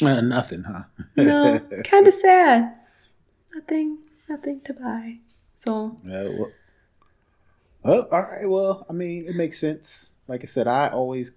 Uh, 0.00 0.20
nothing, 0.20 0.62
huh? 0.62 0.84
no, 1.16 1.58
kind 1.84 2.06
of 2.06 2.14
sad. 2.14 2.78
Nothing, 3.52 3.98
nothing 4.28 4.60
to 4.60 4.74
buy. 4.74 5.18
So. 5.56 5.96
Uh, 6.06 6.30
well, 6.38 6.52
oh, 7.84 8.02
all 8.02 8.22
right. 8.22 8.48
Well, 8.48 8.86
I 8.88 8.92
mean, 8.92 9.26
it 9.26 9.34
makes 9.34 9.58
sense. 9.58 10.14
Like 10.28 10.42
I 10.42 10.46
said, 10.46 10.68
I 10.68 10.90
always 10.90 11.32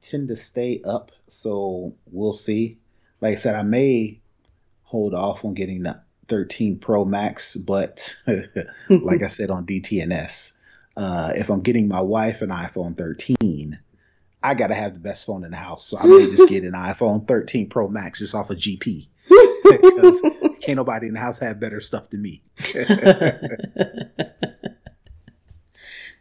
tend 0.00 0.28
to 0.28 0.36
stay 0.36 0.82
up, 0.84 1.12
so 1.28 1.94
we'll 2.10 2.32
see. 2.32 2.78
Like 3.20 3.34
I 3.34 3.36
said, 3.36 3.54
I 3.54 3.62
may 3.62 4.20
hold 4.86 5.14
off 5.14 5.44
on 5.44 5.52
getting 5.54 5.82
the 5.82 6.00
13 6.28 6.78
Pro 6.78 7.04
Max, 7.04 7.56
but 7.56 8.14
like 8.88 9.22
I 9.22 9.28
said 9.28 9.50
on 9.50 9.66
DTNS, 9.66 10.52
uh, 10.96 11.32
if 11.36 11.50
I'm 11.50 11.60
getting 11.60 11.88
my 11.88 12.00
wife 12.00 12.40
an 12.40 12.50
iPhone 12.50 12.96
13, 12.96 13.78
I 14.42 14.54
got 14.54 14.68
to 14.68 14.74
have 14.74 14.94
the 14.94 15.00
best 15.00 15.26
phone 15.26 15.44
in 15.44 15.50
the 15.50 15.56
house. 15.56 15.84
So 15.86 15.98
I 15.98 16.06
may 16.06 16.30
just 16.30 16.48
get 16.48 16.64
an 16.64 16.72
iPhone 16.76 17.26
13 17.28 17.68
Pro 17.68 17.88
Max 17.88 18.20
just 18.20 18.34
off 18.34 18.50
of 18.50 18.56
GP 18.56 19.08
because 19.28 20.22
can't 20.62 20.76
nobody 20.76 21.08
in 21.08 21.14
the 21.14 21.20
house 21.20 21.38
have 21.40 21.60
better 21.60 21.80
stuff 21.80 22.08
than 22.10 22.22
me. 22.22 22.42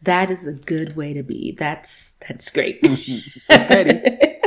that 0.02 0.32
is 0.32 0.48
a 0.48 0.54
good 0.54 0.96
way 0.96 1.14
to 1.14 1.22
be. 1.24 1.56
That's 1.58 2.16
that's 2.28 2.50
great. 2.50 2.80
it's 2.84 3.46
petty. 3.48 4.00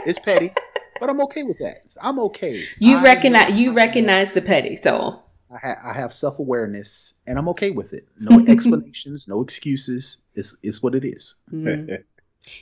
It's 0.05 0.19
petty 0.19 0.53
but 1.01 1.11
I'm 1.11 1.21
okay 1.23 1.43
with 1.43 1.59
that. 1.59 1.97
I'm 2.03 2.19
okay. 2.21 2.65
You 2.79 2.99
I 2.99 3.03
recognize 3.03 3.53
you 3.53 3.73
recognize 3.73 4.35
the 4.35 4.43
petty, 4.43 4.77
so 4.77 5.23
I, 5.51 5.59
ha- 5.59 5.91
I 5.91 5.93
have 5.95 6.13
self 6.13 6.39
awareness, 6.39 7.15
and 7.27 7.39
I'm 7.39 7.49
okay 7.51 7.71
with 7.71 7.93
it. 7.93 8.07
No 8.19 8.45
explanations, 8.49 9.29
no 9.29 9.43
excuses. 9.43 10.25
It's 10.35 10.57
it's 10.63 10.83
what 10.83 10.95
it 10.95 11.05
is. 11.05 11.35
mm. 11.53 12.03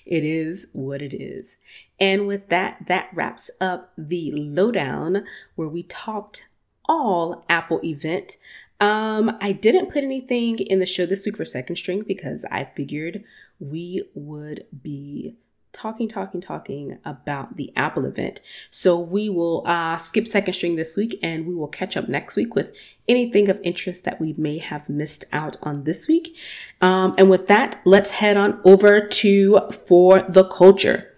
It 0.04 0.24
is 0.24 0.68
what 0.72 1.02
it 1.02 1.14
is. 1.14 1.56
And 2.00 2.26
with 2.26 2.48
that, 2.48 2.86
that 2.88 3.08
wraps 3.14 3.50
up 3.60 3.92
the 3.96 4.32
lowdown 4.32 5.24
where 5.54 5.68
we 5.68 5.84
talked 5.84 6.48
all 6.88 7.44
Apple 7.48 7.80
event. 7.84 8.36
Um, 8.80 9.36
I 9.40 9.52
didn't 9.52 9.90
put 9.92 10.04
anything 10.04 10.58
in 10.58 10.78
the 10.78 10.86
show 10.86 11.06
this 11.06 11.24
week 11.24 11.36
for 11.36 11.44
second 11.44 11.76
string 11.76 12.02
because 12.06 12.44
I 12.50 12.64
figured 12.64 13.24
we 13.58 14.02
would 14.14 14.66
be 14.82 15.36
talking, 15.76 16.08
talking, 16.08 16.40
talking 16.40 16.98
about 17.04 17.56
the 17.56 17.70
Apple 17.76 18.06
event. 18.06 18.40
So 18.70 18.98
we 18.98 19.28
will 19.28 19.62
uh, 19.66 19.98
skip 19.98 20.26
second 20.26 20.54
string 20.54 20.76
this 20.76 20.96
week 20.96 21.18
and 21.22 21.46
we 21.46 21.54
will 21.54 21.68
catch 21.68 21.96
up 21.96 22.08
next 22.08 22.34
week 22.34 22.54
with 22.54 22.74
anything 23.06 23.50
of 23.50 23.60
interest 23.62 24.04
that 24.04 24.18
we 24.18 24.32
may 24.38 24.58
have 24.58 24.88
missed 24.88 25.26
out 25.32 25.56
on 25.62 25.84
this 25.84 26.08
week. 26.08 26.34
Um, 26.80 27.14
and 27.18 27.28
with 27.28 27.46
that, 27.48 27.80
let's 27.84 28.12
head 28.12 28.36
on 28.38 28.60
over 28.64 29.06
to 29.06 29.60
For 29.86 30.22
the 30.22 30.44
Culture. 30.44 31.14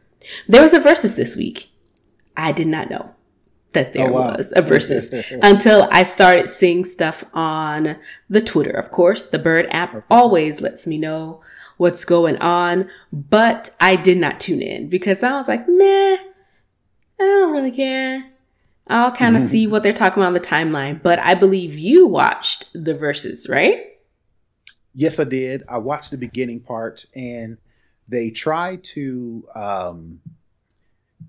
There 0.48 0.62
was 0.62 0.74
a 0.74 0.80
Verzuz 0.80 1.14
this 1.14 1.36
week. 1.36 1.70
I 2.36 2.52
did 2.52 2.66
not 2.66 2.90
know 2.90 3.14
that 3.72 3.92
there 3.92 4.08
oh, 4.08 4.12
wow. 4.12 4.36
was 4.36 4.52
a 4.56 4.62
Verzuz 4.62 5.38
until 5.42 5.88
I 5.92 6.02
started 6.02 6.48
seeing 6.48 6.84
stuff 6.84 7.24
on 7.32 7.96
the 8.28 8.40
Twitter. 8.40 8.70
Of 8.70 8.90
course, 8.90 9.26
the 9.26 9.38
Bird 9.38 9.66
app 9.70 10.04
always 10.10 10.60
lets 10.60 10.86
me 10.86 10.98
know 10.98 11.42
what's 11.78 12.04
going 12.04 12.36
on, 12.38 12.90
but 13.12 13.74
I 13.80 13.96
did 13.96 14.18
not 14.18 14.38
tune 14.38 14.60
in 14.60 14.88
because 14.88 15.22
I 15.22 15.32
was 15.32 15.48
like, 15.48 15.66
nah, 15.66 15.84
I 15.84 16.18
don't 17.18 17.52
really 17.52 17.70
care. 17.70 18.28
I'll 18.88 19.12
kind 19.12 19.36
of 19.36 19.42
mm-hmm. 19.42 19.50
see 19.50 19.66
what 19.66 19.82
they're 19.82 19.92
talking 19.92 20.22
about 20.22 20.28
on 20.28 20.34
the 20.34 20.40
timeline. 20.40 21.02
But 21.02 21.18
I 21.18 21.34
believe 21.34 21.78
you 21.78 22.06
watched 22.06 22.72
the 22.72 22.94
Verzuz, 22.94 23.48
right? 23.48 23.84
Yes, 24.94 25.20
I 25.20 25.24
did. 25.24 25.62
I 25.68 25.78
watched 25.78 26.10
the 26.10 26.16
beginning 26.16 26.60
part, 26.60 27.06
and 27.14 27.58
they 28.08 28.30
try 28.30 28.76
to 28.76 29.46
um, 29.54 30.20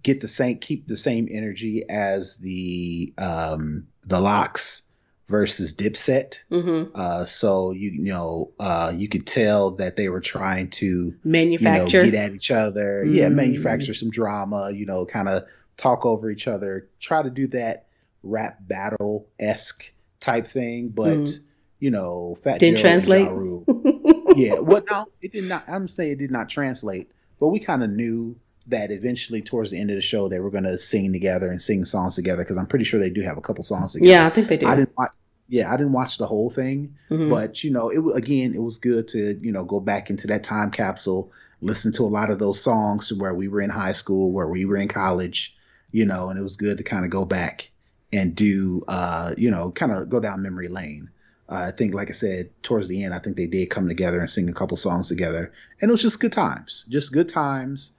get 0.02 0.22
the 0.22 0.28
same, 0.28 0.58
keep 0.58 0.88
the 0.88 0.98
same 0.98 1.28
energy 1.30 1.84
as 1.88 2.38
the 2.38 3.14
um, 3.18 3.88
the 4.06 4.20
LOX 4.20 4.89
versus 5.30 5.74
Dipset. 5.74 6.44
Mm-hmm. 6.52 6.92
Uh, 6.94 7.24
so 7.26 7.72
you, 7.72 7.92
you 7.92 8.10
know, 8.12 8.52
uh, 8.60 8.92
you 8.96 9.08
could 9.08 9.26
tell 9.26 9.72
that 9.72 9.96
they 9.96 10.10
were 10.10 10.20
trying 10.22 10.70
to 10.72 11.16
Manufacture. 11.24 12.00
you 12.00 12.06
know, 12.06 12.12
get 12.12 12.26
at 12.30 12.36
each 12.36 12.52
other. 12.52 13.06
Yeah, 13.06 13.30
Mm. 13.30 13.36
manufacture 13.36 13.94
some 13.94 14.10
drama. 14.10 14.72
You 14.72 14.86
know, 14.86 15.06
kind 15.06 15.30
of 15.30 15.44
talk 15.78 16.06
over 16.06 16.30
each 16.30 16.48
other. 16.48 16.90
Try 17.00 17.22
to 17.24 17.30
do 17.30 17.48
that 17.48 17.86
rap 18.24 18.58
battle 18.68 19.28
esque 19.40 19.94
type 20.20 20.48
thing, 20.48 20.90
but 20.90 21.18
Mm. 21.18 21.40
you 21.80 21.92
know, 21.92 22.36
Fat 22.44 22.60
Didn't 22.60 22.78
Joe 22.78 22.82
translate? 22.82 23.28
And 23.28 23.64
Ja 23.68 24.34
yeah, 24.36 24.60
well, 24.60 24.84
no, 24.90 25.06
it 25.22 25.32
did 25.32 25.48
not. 25.48 25.64
I'm 25.70 25.88
saying 25.88 26.12
it 26.14 26.18
did 26.20 26.32
not 26.32 26.50
translate, 26.50 27.10
but 27.40 27.48
we 27.50 27.60
kind 27.60 27.84
of 27.84 27.90
knew 27.92 28.36
that 28.70 28.92
eventually, 28.92 29.42
towards 29.42 29.72
the 29.72 29.80
end 29.80 29.90
of 29.90 29.96
the 29.96 30.02
show, 30.02 30.28
they 30.30 30.40
were 30.40 30.52
going 30.52 30.64
to 30.64 30.78
sing 30.78 31.12
together 31.12 31.48
and 31.50 31.62
sing 31.62 31.86
songs 31.86 32.16
together 32.16 32.44
because 32.44 32.58
I'm 32.58 32.68
pretty 32.68 32.86
sure 32.86 33.00
they 33.00 33.10
do 33.10 33.22
have 33.22 33.38
a 33.38 33.42
couple 33.42 33.64
songs 33.64 33.94
together. 33.94 34.10
yeah, 34.12 34.26
I 34.26 34.30
think 34.30 34.48
they 34.48 34.58
do. 34.58 34.68
I 34.68 34.76
didn't 34.76 34.96
watch. 34.98 35.14
Yeah, 35.48 35.74
I 35.74 35.78
didn't 35.78 35.94
watch 35.94 36.20
the 36.20 36.28
whole 36.28 36.52
thing, 36.52 36.96
Mhm. 37.10 37.30
but 37.32 37.64
you 37.64 37.72
know, 37.72 37.90
it 37.90 38.16
again, 38.16 38.54
it 38.54 38.62
was 38.62 38.78
good 38.78 39.08
to 39.10 39.40
you 39.42 39.52
know 39.52 39.64
go 39.64 39.80
back 39.80 40.10
into 40.12 40.28
that 40.28 40.44
time 40.44 40.70
capsule, 40.70 41.32
listen 41.62 41.92
to 41.94 42.04
a 42.04 42.08
lot 42.20 42.30
of 42.30 42.38
those 42.40 42.62
songs 42.62 43.12
where 43.12 43.34
we 43.34 43.48
were 43.48 43.62
in 43.62 43.72
high 43.72 43.94
school, 43.94 44.32
where 44.32 44.48
we 44.48 44.66
were 44.66 44.78
in 44.78 44.88
college, 44.88 45.56
you 45.92 46.06
know, 46.06 46.30
and 46.30 46.40
it 46.40 46.44
was 46.44 46.58
good 46.58 46.78
to 46.78 46.84
kind 46.84 47.04
of 47.04 47.10
go 47.12 47.26
back 47.26 47.72
and 48.14 48.36
do, 48.36 48.84
uh, 48.88 49.34
you 49.38 49.50
know, 49.50 49.72
kind 49.72 49.92
of 49.92 50.08
go 50.10 50.20
down 50.20 50.44
memory 50.44 50.68
lane. 50.68 51.10
Uh, 51.48 51.66
I 51.68 51.72
think, 51.72 51.96
like 51.96 52.10
I 52.10 52.14
said, 52.14 52.52
towards 52.62 52.88
the 52.88 53.04
end, 53.04 53.14
I 53.16 53.20
think 53.20 53.36
they 53.36 53.48
did 53.48 53.72
come 53.72 53.88
together 53.88 54.20
and 54.20 54.30
sing 54.30 54.50
a 54.50 54.54
couple 54.54 54.78
songs 54.78 55.08
together, 55.08 55.52
and 55.82 55.90
it 55.90 55.92
was 55.92 56.04
just 56.04 56.20
good 56.20 56.32
times, 56.32 56.86
just 56.90 57.12
good 57.12 57.28
times. 57.30 57.96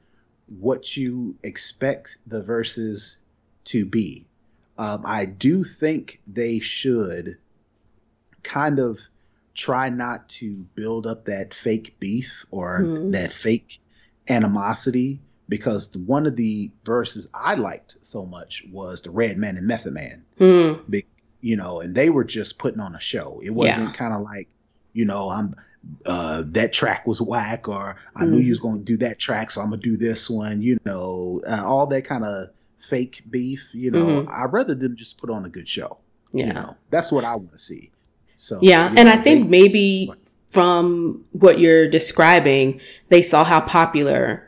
What 0.58 0.96
you 0.96 1.36
expect 1.42 2.18
the 2.26 2.42
Verzuz 2.42 3.16
to 3.66 3.86
be. 3.86 4.26
Um, 4.76 5.02
I 5.04 5.24
do 5.26 5.62
think 5.64 6.20
they 6.26 6.58
should 6.58 7.38
kind 8.42 8.78
of 8.78 9.00
try 9.54 9.90
not 9.90 10.28
to 10.30 10.66
build 10.74 11.06
up 11.06 11.26
that 11.26 11.52
fake 11.54 11.96
beef 12.00 12.44
or 12.50 12.80
Mhm. 12.80 13.12
that 13.12 13.32
fake 13.32 13.80
animosity 14.28 15.20
because 15.48 15.94
one 15.96 16.26
of 16.26 16.36
the 16.36 16.70
Verzuz 16.84 17.26
I 17.34 17.54
liked 17.54 17.96
so 18.00 18.24
much 18.24 18.64
was 18.70 19.02
the 19.02 19.10
Redman 19.10 19.56
and 19.56 19.66
Method 19.66 19.92
Man 19.94 20.24
Hmm. 20.38 20.74
you 21.42 21.56
know, 21.56 21.80
and 21.80 21.94
they 21.94 22.10
were 22.10 22.24
just 22.24 22.58
putting 22.58 22.80
on 22.80 22.94
a 22.94 23.00
show. 23.00 23.40
It 23.42 23.50
wasn't 23.50 23.88
Yeah. 23.88 23.92
kind 23.92 24.12
of 24.12 24.20
like, 24.22 24.46
you 24.92 25.06
know, 25.06 25.30
I'm 25.30 25.54
uh 26.06 26.42
that 26.46 26.72
track 26.72 27.06
was 27.06 27.20
whack 27.22 27.66
or 27.68 27.96
I 28.14 28.26
knew 28.26 28.38
Mhm. 28.38 28.44
you 28.44 28.50
was 28.50 28.60
going 28.60 28.78
to 28.78 28.84
do 28.84 28.96
that 28.98 29.18
track 29.18 29.50
so 29.50 29.60
I'm 29.62 29.68
going 29.70 29.80
to 29.80 29.90
do 29.90 29.96
this 29.96 30.28
one, 30.28 30.60
you 30.62 30.78
know, 30.84 31.40
uh, 31.46 31.62
all 31.64 31.86
that 31.86 32.04
kind 32.04 32.22
of 32.24 32.48
fake 32.80 33.22
beef, 33.30 33.66
you 33.72 33.90
know. 33.90 34.04
Mhm. 34.24 34.28
I'd 34.28 34.52
rather 34.52 34.74
them 34.74 34.94
just 34.96 35.18
put 35.18 35.30
on 35.30 35.44
a 35.44 35.48
good 35.48 35.68
show. 35.68 35.96
Yeah. 36.32 36.46
You 36.48 36.52
know. 36.52 36.76
That's 36.90 37.10
what 37.10 37.24
I 37.24 37.34
want 37.34 37.52
to 37.52 37.58
see. 37.58 37.90
So 38.36 38.58
Yeah, 38.62 38.86
and 38.88 39.06
know, 39.08 39.12
I 39.12 39.16
think 39.18 39.44
they- 39.44 39.48
maybe 39.48 40.12
from 40.50 41.24
what 41.32 41.58
you're 41.60 41.88
describing, 41.88 42.80
they 43.08 43.22
saw 43.22 43.44
how 43.44 43.60
popular 43.60 44.42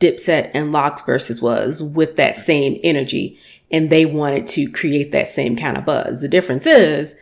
Dipset 0.00 0.50
and 0.54 0.72
LOX 0.72 1.02
Verzuz 1.02 1.40
was 1.40 1.82
with 1.82 2.16
that 2.16 2.36
same 2.36 2.76
energy, 2.84 3.38
and 3.70 3.88
they 3.88 4.04
wanted 4.04 4.46
to 4.48 4.70
create 4.70 5.10
that 5.12 5.26
same 5.28 5.56
kind 5.56 5.76
of 5.78 5.84
buzz. 5.86 6.20
The 6.20 6.28
difference 6.28 6.66
is, 6.66 7.16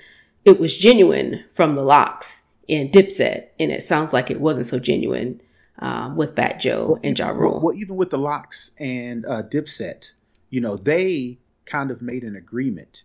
it 0.45 0.59
was 0.59 0.77
genuine 0.77 1.45
from 1.51 1.77
the 1.77 1.83
LOX 1.85 2.43
and 2.69 2.91
Dipset, 2.93 3.49
and 3.61 3.71
it 3.71 3.83
sounds 3.83 4.13
like 4.13 4.31
it 4.31 4.41
wasn't 4.41 4.67
so 4.67 4.79
genuine 4.79 5.41
um, 5.79 6.17
with 6.17 6.37
Fat 6.37 6.61
Joe 6.61 6.99
and 7.03 7.19
Ja 7.19 7.27
Well, 7.29 7.37
Rule. 7.37 7.61
well, 7.63 7.75
even 7.77 7.97
with 7.97 8.11
the 8.11 8.19
LOX 8.19 8.75
and 8.79 9.27
uh, 9.27 9.43
Dipset, 9.43 10.13
you 10.51 10.61
know, 10.61 10.77
they 10.77 11.39
kind 11.67 11.91
of 11.91 12.01
made 12.03 12.23
an 12.23 12.37
agreement 12.37 13.03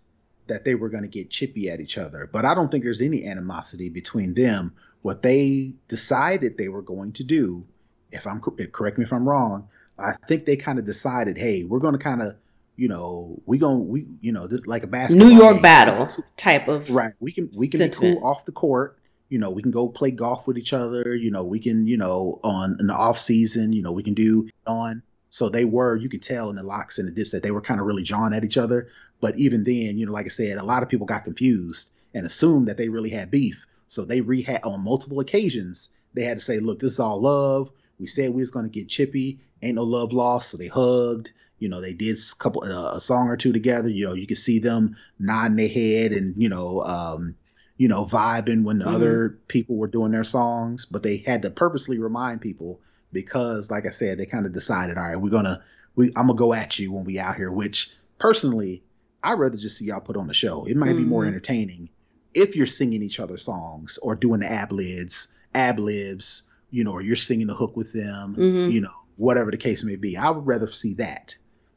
that 0.48 0.66
they 0.66 0.76
were 0.76 0.90
going 0.90 1.04
to 1.04 1.10
get 1.10 1.30
chippy 1.30 1.70
at 1.70 1.80
each 1.80 1.98
other. 1.98 2.28
But 2.32 2.46
I 2.46 2.54
don't 2.56 2.70
think 2.72 2.84
there's 2.84 3.02
any 3.02 3.26
animosity 3.26 3.90
between 3.90 4.34
them. 4.34 4.74
What 5.02 5.22
they 5.22 5.76
decided 5.88 6.58
they 6.58 6.70
were 6.70 6.82
going 6.82 7.14
to 7.14 7.24
do, 7.24 7.66
if 8.12 8.28
I'm 8.28 8.40
cor- 8.40 8.56
correct 8.72 8.98
me 8.98 9.04
if 9.06 9.14
I'm 9.14 9.28
wrong, 9.28 9.68
I 9.98 10.14
think 10.28 10.46
they 10.46 10.56
kind 10.58 10.80
of 10.80 10.86
decided, 10.86 11.38
hey, 11.38 11.64
we're 11.64 11.80
going 11.80 11.94
to 11.94 12.00
kind 12.00 12.22
of, 12.22 12.36
you 12.76 12.88
know, 12.88 13.42
we 13.46 13.58
going 13.58 13.88
we 13.90 14.06
you 14.22 14.32
know, 14.32 14.48
this, 14.48 14.66
like 14.66 14.84
a 14.84 14.88
basketball 14.88 15.28
New 15.30 15.36
York 15.36 15.56
game. 15.56 15.62
battle 15.62 16.10
type 16.38 16.68
of 16.68 16.90
Right. 16.90 17.14
We 17.20 17.32
can 17.32 17.50
we 17.58 17.68
can 17.68 17.78
sentiment. 17.80 18.16
be 18.16 18.20
cool 18.22 18.30
off 18.30 18.46
the 18.46 18.52
court. 18.52 18.99
You 19.30 19.40
know, 19.40 19.52
we 19.52 19.62
can 19.62 19.72
go 19.72 19.88
play 19.88 20.12
golf 20.12 20.48
with 20.48 20.58
each 20.58 20.74
other. 20.74 21.16
You 21.16 21.32
know, 21.32 21.44
we 21.46 21.60
can, 21.60 21.88
you 21.88 21.98
know, 21.98 22.40
on 22.44 22.78
in 22.80 22.88
the 22.88 22.94
off 22.94 23.20
season, 23.20 23.74
you 23.74 23.82
know, 23.82 23.92
we 23.92 24.04
can 24.04 24.16
do 24.16 24.50
on. 24.66 25.04
So 25.30 25.50
they 25.50 25.66
were, 25.66 25.96
you 25.96 26.10
could 26.10 26.24
tell 26.24 26.50
in 26.50 26.56
the 26.56 26.64
locks 26.64 26.98
and 26.98 27.08
the 27.08 27.12
dips 27.12 27.32
that 27.32 27.44
they 27.44 27.52
were 27.52 27.62
kind 27.62 27.80
of 27.80 27.86
really 27.86 28.04
jawing 28.04 28.34
at 28.34 28.44
each 28.44 28.58
other. 28.58 28.90
But 29.22 29.38
even 29.38 29.64
then, 29.64 29.98
you 29.98 30.06
know, 30.06 30.12
like 30.12 30.26
I 30.26 30.30
said, 30.30 30.58
a 30.58 30.64
lot 30.64 30.82
of 30.82 30.90
people 30.90 31.06
got 31.06 31.26
confused 31.26 31.92
and 32.14 32.26
assumed 32.26 32.68
that 32.68 32.78
they 32.78 32.90
really 32.90 33.12
had 33.12 33.30
beef. 33.30 33.68
So 33.88 34.06
they 34.06 34.22
rehat 34.22 34.66
on 34.66 34.84
multiple 34.84 35.20
occasions. 35.20 35.90
They 36.14 36.24
had 36.24 36.38
to 36.40 36.44
say, 36.44 36.60
look, 36.60 36.80
this 36.80 36.94
is 36.94 37.00
all 37.00 37.22
love. 37.22 37.70
We 38.00 38.08
said 38.08 38.32
we 38.32 38.42
was 38.42 38.52
going 38.52 38.66
to 38.66 38.72
get 38.72 38.88
chippy. 38.88 39.40
Ain't 39.62 39.76
no 39.76 39.84
love 39.84 40.14
lost. 40.14 40.50
So 40.50 40.58
they 40.58 40.68
hugged. 40.68 41.32
You 41.60 41.68
know, 41.68 41.82
they 41.82 41.94
did 41.94 42.18
a 42.18 42.36
couple 42.38 42.64
uh, 42.64 42.96
a 42.96 43.02
song 43.02 43.28
or 43.28 43.36
two 43.36 43.52
together. 43.52 43.90
You 43.90 44.08
know, 44.08 44.14
you 44.14 44.26
could 44.26 44.38
see 44.38 44.60
them 44.60 44.96
nodding 45.20 45.58
their 45.58 45.68
head 45.68 46.14
and 46.14 46.42
you 46.42 46.50
know, 46.50 46.82
um, 46.82 47.36
you 47.80 47.88
know, 47.88 48.04
vibing 48.06 48.66
when 48.66 48.78
the 48.78 48.86
Mhm. 48.86 48.94
other 48.94 49.30
people 49.48 49.78
were 49.78 49.88
doing 49.88 50.12
their 50.12 50.26
songs. 50.26 50.86
But 50.86 51.02
they 51.02 51.18
had 51.18 51.42
to 51.44 51.50
purposely 51.50 51.98
remind 51.98 52.42
people 52.42 52.82
because, 53.14 53.72
like 53.72 53.86
I 53.88 53.92
said, 53.92 54.18
they 54.20 54.26
kind 54.26 54.46
of 54.46 54.52
decided, 54.52 54.98
all 54.98 55.04
right, 55.04 55.16
we're 55.20 55.30
gonna, 55.30 55.64
we, 55.96 56.08
I'm 56.16 56.28
gonna 56.28 56.36
go 56.36 56.54
at 56.54 56.78
you 56.78 56.92
when 56.92 57.06
we 57.06 57.18
out 57.20 57.38
here. 57.38 57.50
Which 57.52 57.90
personally, 58.18 58.84
I'd 59.24 59.40
rather 59.40 59.58
just 59.58 59.78
see 59.78 59.86
y'all 59.86 60.02
put 60.02 60.18
on 60.18 60.28
the 60.28 60.34
show. 60.34 60.66
It 60.66 60.76
might 60.78 60.98
be 60.98 61.06
more 61.06 61.24
Mhm. 61.24 61.30
entertaining 61.30 61.90
if 62.34 62.56
you're 62.56 62.68
singing 62.68 63.02
each 63.02 63.20
other's 63.20 63.44
songs 63.44 63.98
or 64.02 64.14
doing 64.14 64.42
the 64.42 64.52
ab 64.52 64.72
libs, 64.74 65.30
ab 65.56 65.80
libs, 65.80 66.44
you 66.70 66.84
know, 66.84 66.92
or 66.92 67.02
you're 67.02 67.16
singing 67.16 67.48
the 67.48 67.56
hook 67.56 67.76
with 67.78 67.94
them, 67.94 68.36
Mhm. 68.36 68.72
you 68.74 68.82
know, 68.82 68.92
whatever 69.16 69.52
the 69.52 69.58
case 69.58 69.84
may 69.86 69.96
be. 69.96 70.18
I 70.18 70.30
would 70.32 70.46
rather 70.46 70.68
see 70.68 70.96
that. 70.96 71.36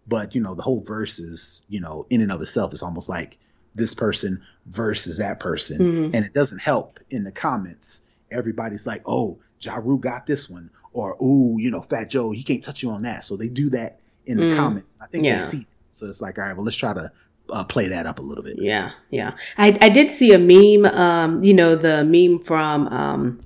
But 0.08 0.34
you 0.34 0.40
know, 0.40 0.56
the 0.56 0.62
whole 0.62 0.82
Verzuz, 0.84 1.62
you 1.68 1.80
know, 1.80 2.06
in 2.10 2.20
and 2.22 2.32
of 2.32 2.42
itself 2.42 2.74
is 2.74 2.82
almost 2.82 3.08
like 3.08 3.38
this 3.74 3.94
person 3.94 4.40
versus 4.66 5.18
that 5.18 5.40
person, 5.40 5.78
Mhm. 5.78 6.10
and 6.14 6.24
it 6.24 6.32
doesn't 6.34 6.58
help 6.60 7.00
in 7.10 7.24
the 7.24 7.32
comments. 7.32 8.02
Everybody's 8.30 8.86
like, 8.86 9.02
"Oh, 9.06 9.38
Ja 9.60 9.76
Rule 9.76 9.98
got 9.98 10.26
this 10.26 10.48
one," 10.50 10.70
or 10.92 11.16
"Ooh, 11.22 11.56
you 11.58 11.70
know, 11.70 11.82
Fat 11.82 12.10
Joe, 12.10 12.30
he 12.30 12.42
can't 12.42 12.62
touch 12.62 12.82
you 12.82 12.90
on 12.90 13.02
that." 13.02 13.24
So 13.24 13.36
they 13.36 13.48
do 13.48 13.70
that 13.70 13.98
in 14.26 14.38
the 14.38 14.46
Mm. 14.46 14.56
comments. 14.56 14.96
I 15.00 15.06
think 15.06 15.24
Yeah. 15.24 15.36
they 15.36 15.40
see. 15.44 15.58
It. 15.58 15.66
So 15.90 16.06
it's 16.08 16.20
like, 16.22 16.38
all 16.38 16.44
right, 16.44 16.56
well, 16.56 16.64
let's 16.64 16.76
try 16.76 16.94
to 16.94 17.10
uh, 17.50 17.64
play 17.64 17.88
that 17.88 18.06
up 18.06 18.18
a 18.18 18.22
little 18.22 18.44
bit. 18.44 18.56
Yeah, 18.58 18.92
yeah. 19.10 19.32
I 19.58 19.76
I 19.82 19.88
did 19.88 20.10
see 20.10 20.32
a 20.32 20.38
meme. 20.38 20.86
Um, 20.94 21.42
you 21.42 21.52
know 21.52 21.74
the 21.74 22.04
meme 22.04 22.38
from 22.38 22.86
um, 22.88 23.40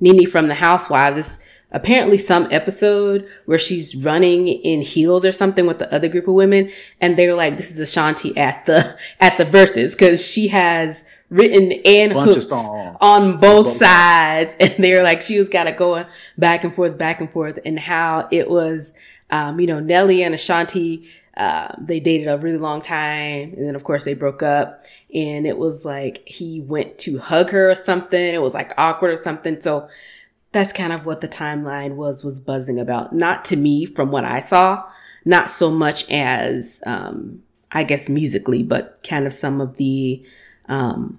Nene 0.00 0.26
from 0.26 0.48
the 0.48 0.54
Housewives. 0.54 1.16
It's 1.18 1.38
apparently 1.72 2.18
some 2.18 2.46
episode 2.50 3.28
where 3.46 3.58
she's 3.58 3.94
running 3.94 4.48
in 4.48 4.80
heels 4.80 5.24
or 5.24 5.32
something 5.32 5.66
with 5.66 5.78
the 5.78 5.92
other 5.92 6.08
group 6.08 6.28
of 6.28 6.34
women, 6.34 6.70
and 7.00 7.18
they're 7.18 7.34
like, 7.34 7.56
"This 7.56 7.70
is 7.70 7.78
Ashanti 7.78 8.36
at 8.36 8.64
the 8.66 8.96
at 9.20 9.38
the 9.38 9.44
Verzuz" 9.44 9.92
because 9.92 10.24
she 10.24 10.48
has 10.48 11.04
written 11.30 11.72
and 11.84 12.12
of 12.12 12.24
hooks 12.24 12.52
on 12.52 13.40
both 13.40 13.70
sides, 13.72 14.56
and 14.60 14.72
they're 14.78 15.02
like, 15.02 15.22
she 15.22 15.38
was 15.38 15.48
got 15.48 15.64
to 15.64 15.72
going 15.72 16.06
back 16.38 16.64
and 16.64 16.74
forth, 16.74 16.96
back 16.98 17.20
and 17.20 17.32
forth, 17.32 17.58
and 17.64 17.78
how 17.78 18.28
it 18.30 18.48
was. 18.48 18.94
Um, 19.30 19.58
you 19.58 19.66
know, 19.66 19.80
Nelly 19.80 20.22
and 20.22 20.34
Ashanti 20.34 21.08
uh, 21.36 21.74
they 21.80 21.98
dated 21.98 22.28
a 22.28 22.36
really 22.36 22.58
long 22.58 22.82
time 22.82 23.54
and 23.54 23.66
then 23.66 23.74
of 23.74 23.84
course 23.84 24.04
they 24.04 24.12
broke 24.12 24.42
up 24.42 24.84
and 25.14 25.46
it 25.46 25.56
was 25.56 25.84
like 25.84 26.22
he 26.28 26.60
went 26.60 26.98
to 26.98 27.18
hug 27.18 27.50
her 27.50 27.70
or 27.70 27.74
something. 27.74 28.34
It 28.34 28.42
was 28.42 28.52
like 28.54 28.72
awkward 28.76 29.12
or 29.12 29.16
something. 29.16 29.60
So 29.60 29.88
that's 30.52 30.72
kind 30.72 30.92
of 30.92 31.06
what 31.06 31.20
the 31.20 31.28
timeline 31.28 31.96
was 31.96 32.22
was 32.22 32.40
buzzing 32.40 32.78
about 32.78 33.12
not 33.14 33.44
to 33.44 33.56
me 33.56 33.84
from 33.84 34.10
what 34.10 34.24
i 34.24 34.40
saw 34.40 34.86
not 35.24 35.50
so 35.50 35.70
much 35.70 36.08
as 36.10 36.82
um 36.86 37.42
i 37.72 37.82
guess 37.82 38.08
musically 38.08 38.62
but 38.62 38.98
kind 39.08 39.26
of 39.26 39.32
some 39.32 39.60
of 39.60 39.76
the 39.76 40.24
um 40.68 41.18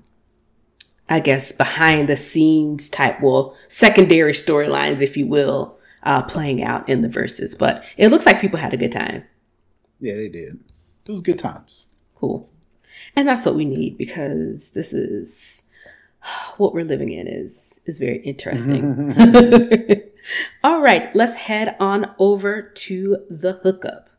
i 1.10 1.20
guess 1.20 1.52
behind 1.52 2.08
the 2.08 2.18
scenes 2.18 2.90
type 2.90 3.22
well 3.22 3.56
secondary 3.68 4.34
storylines 4.34 5.02
if 5.02 5.18
you 5.18 5.28
will 5.28 5.78
uh 6.04 6.22
playing 6.24 6.64
out 6.64 6.88
in 6.88 7.02
the 7.02 7.08
Verzuz 7.08 7.58
but 7.58 7.84
it 7.98 8.10
looks 8.10 8.26
like 8.26 8.42
people 8.42 8.60
had 8.60 8.74
a 8.74 8.78
good 8.78 8.92
time 8.92 9.24
Yeah, 10.00 10.16
they 10.16 10.28
did. 10.28 10.60
It 11.06 11.12
was 11.12 11.22
good 11.22 11.40
times. 11.40 11.88
Cool. 12.16 12.50
And 13.16 13.26
that's 13.28 13.46
what 13.46 13.56
we 13.56 13.64
need 13.64 13.98
because 13.98 14.72
this 14.72 14.92
is 14.92 15.64
what 16.58 16.74
we're 16.74 16.86
living 16.86 17.12
in 17.12 17.28
is 17.28 17.80
is 17.86 18.00
very 18.00 18.18
interesting. 18.20 19.12
All 20.64 20.82
right, 20.82 21.14
let's 21.16 21.36
head 21.36 21.76
on 21.80 22.14
over 22.18 22.62
to 22.62 23.18
the 23.30 23.54
hookup. 23.64 24.10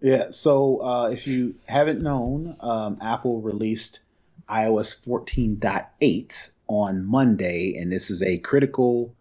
Yeah. 0.00 0.28
So 0.32 0.82
uh, 0.82 1.10
if 1.12 1.26
you 1.28 1.54
haven't 1.66 2.02
known, 2.02 2.56
um, 2.60 2.98
Apple 3.00 3.40
released 3.40 4.00
iOS 4.48 5.00
14.8 5.06 6.50
on 6.66 7.06
Monday, 7.06 7.76
and 7.78 7.92
this 7.92 8.10
is 8.10 8.20
a 8.22 8.38
critical, 8.38 9.14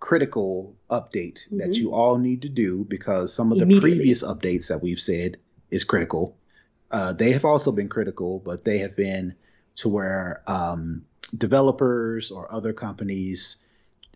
critical 0.00 0.74
update 0.90 1.40
that 1.58 1.70
Mhm. 1.70 1.74
you 1.76 1.92
all 1.92 2.16
need 2.16 2.42
to 2.42 2.48
do 2.48 2.84
because 2.84 3.34
some 3.34 3.52
of 3.52 3.58
the 3.58 3.78
previous 3.80 4.22
updates 4.22 4.68
that 4.68 4.82
we've 4.82 5.00
said 5.00 5.36
is 5.70 5.84
critical. 5.84 6.34
uh, 6.90 7.12
they 7.12 7.32
have 7.32 7.44
also 7.44 7.70
been 7.70 7.90
critical, 7.90 8.38
but 8.38 8.64
they 8.64 8.78
have 8.78 8.96
been 8.96 9.34
to 9.78 9.88
where 9.88 10.42
um, 10.46 11.04
developers 11.36 12.30
or 12.30 12.52
other 12.52 12.72
companies 12.72 13.66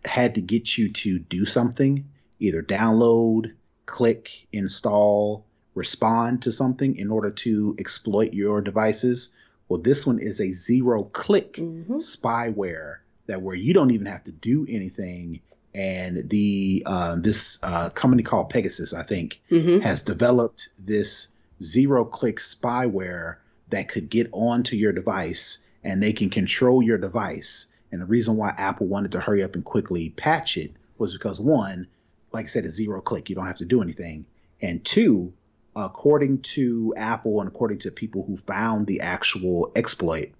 had 0.05 0.35
to 0.35 0.41
get 0.41 0.77
you 0.77 0.89
to 0.91 1.19
do 1.19 1.45
something, 1.45 2.05
either 2.39 2.61
download, 2.61 3.53
click, 3.85 4.47
install, 4.51 5.45
respond 5.75 6.41
to 6.43 6.51
something 6.51 6.97
in 6.97 7.09
order 7.09 7.31
to 7.31 7.75
exploit 7.79 8.33
your 8.33 8.61
devices. 8.61 9.35
Well, 9.67 9.81
this 9.81 10.05
one 10.05 10.19
is 10.19 10.39
a 10.39 10.51
zero 10.51 11.03
click 11.03 11.53
Mhm. 11.53 11.87
spyware 12.01 12.97
that 13.27 13.41
where 13.41 13.55
you 13.55 13.73
don't 13.73 13.91
even 13.91 14.07
have 14.07 14.25
to 14.25 14.31
do 14.31 14.65
anything. 14.69 15.39
And 15.73 16.29
the 16.29 16.83
uh, 16.85 17.15
this 17.15 17.63
uh, 17.63 17.89
company 17.89 18.21
called 18.21 18.49
Pegasus, 18.49 18.93
I 18.93 19.03
think, 19.03 19.41
hmm 19.49 19.79
has 19.79 20.03
developed 20.03 20.69
this 20.77 21.33
zero 21.61 22.05
click 22.05 22.37
spyware 22.37 23.37
that 23.73 23.89
could 23.89 24.07
get 24.09 24.29
onto 24.31 24.75
your 24.75 24.93
device 24.93 25.67
and 25.83 26.01
they 26.01 26.13
can 26.13 26.29
control 26.29 26.83
your 26.83 26.99
device. 26.99 27.73
And 27.91 27.99
the 27.99 28.05
reason 28.05 28.37
why 28.37 28.53
Apple 28.55 28.87
wanted 28.87 29.13
to 29.13 29.19
hurry 29.19 29.43
up 29.43 29.55
and 29.55 29.65
quickly 29.65 30.09
patch 30.09 30.57
it 30.57 30.73
was 30.99 31.13
because 31.13 31.39
one, 31.39 31.87
like 32.31 32.45
I 32.45 32.47
said, 32.47 32.65
it's 32.65 32.75
zero 32.75 33.01
click. 33.01 33.29
You 33.29 33.35
don't 33.35 33.47
have 33.47 33.57
to 33.57 33.65
do 33.65 33.81
anything. 33.81 34.27
And 34.61 34.85
two, 34.85 35.33
according 35.75 36.41
to 36.41 36.93
Apple 36.95 37.39
and 37.39 37.47
according 37.47 37.79
to 37.79 37.91
people 37.91 38.23
who 38.23 38.37
found 38.37 38.85
the 38.85 39.01
actual 39.01 39.71
exploit, 39.75 40.31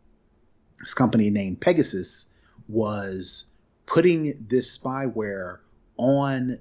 this 0.79 0.93
company 0.93 1.31
named 1.31 1.59
Pegasus 1.59 2.31
was 2.67 3.51
putting 3.87 4.45
this 4.47 4.77
spyware 4.77 5.57
on 5.97 6.59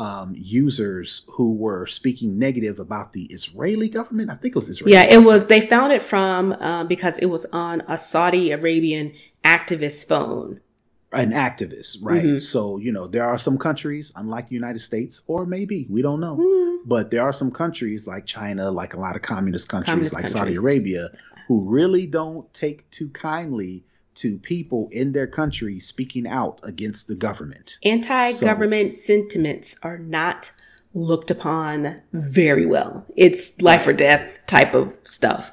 um, 0.00 0.34
users 0.34 1.22
who 1.30 1.52
were 1.54 1.86
speaking 1.86 2.38
negative 2.38 2.78
about 2.80 3.12
the 3.12 3.24
Israeli 3.24 3.88
government. 3.90 4.30
I 4.30 4.34
think 4.34 4.52
it 4.52 4.56
was 4.56 4.68
Israeli. 4.70 4.94
Yeah, 4.94 5.04
it 5.04 5.22
was. 5.22 5.46
They 5.46 5.60
found 5.60 5.92
it 5.92 6.00
from 6.00 6.52
um, 6.54 6.88
because 6.88 7.18
it 7.18 7.26
was 7.26 7.44
on 7.52 7.82
a 7.86 7.98
Saudi 7.98 8.50
Arabian 8.50 9.12
activist 9.44 10.08
phone. 10.08 10.60
an 11.12 11.32
activist, 11.32 11.98
right? 12.02 12.22
Mhm. 12.22 12.40
So, 12.40 12.78
you 12.78 12.92
know, 12.92 13.08
there 13.08 13.24
are 13.24 13.36
some 13.36 13.58
countries, 13.58 14.12
unlike 14.14 14.48
the 14.48 14.54
United 14.54 14.78
States, 14.78 15.22
or 15.26 15.44
maybe, 15.44 15.78
we 15.90 16.02
don't 16.02 16.20
know, 16.20 16.36
Hmm. 16.40 16.88
but 16.88 17.10
there 17.10 17.22
are 17.22 17.32
some 17.32 17.50
countries 17.50 18.06
like 18.06 18.26
China, 18.26 18.70
like 18.70 18.94
a 18.94 19.00
lot 19.00 19.16
of 19.16 19.22
communist 19.22 19.68
countries, 19.68 19.90
Communist 19.90 20.14
like 20.14 20.28
Saudi. 20.28 20.54
Arabia, 20.54 21.10
who 21.48 21.68
really 21.68 22.06
don't 22.06 22.44
take 22.54 22.88
too 22.92 23.08
kindly 23.08 23.82
to 24.20 24.38
people 24.38 24.88
in 24.92 25.12
their 25.12 25.26
country 25.26 25.80
speaking 25.80 26.26
out 26.26 26.60
against 26.62 27.08
the 27.08 27.14
government. 27.14 27.78
Anti-government 27.84 28.92
sentiments 28.92 29.78
are 29.82 29.98
not 29.98 30.52
looked 30.92 31.30
upon 31.30 32.02
very 32.12 32.66
well. 32.66 33.06
It's 33.16 33.60
life 33.62 33.86
or 33.86 33.92
death 33.92 34.44
type 34.46 34.74
of 34.74 34.96
stuff. 35.04 35.52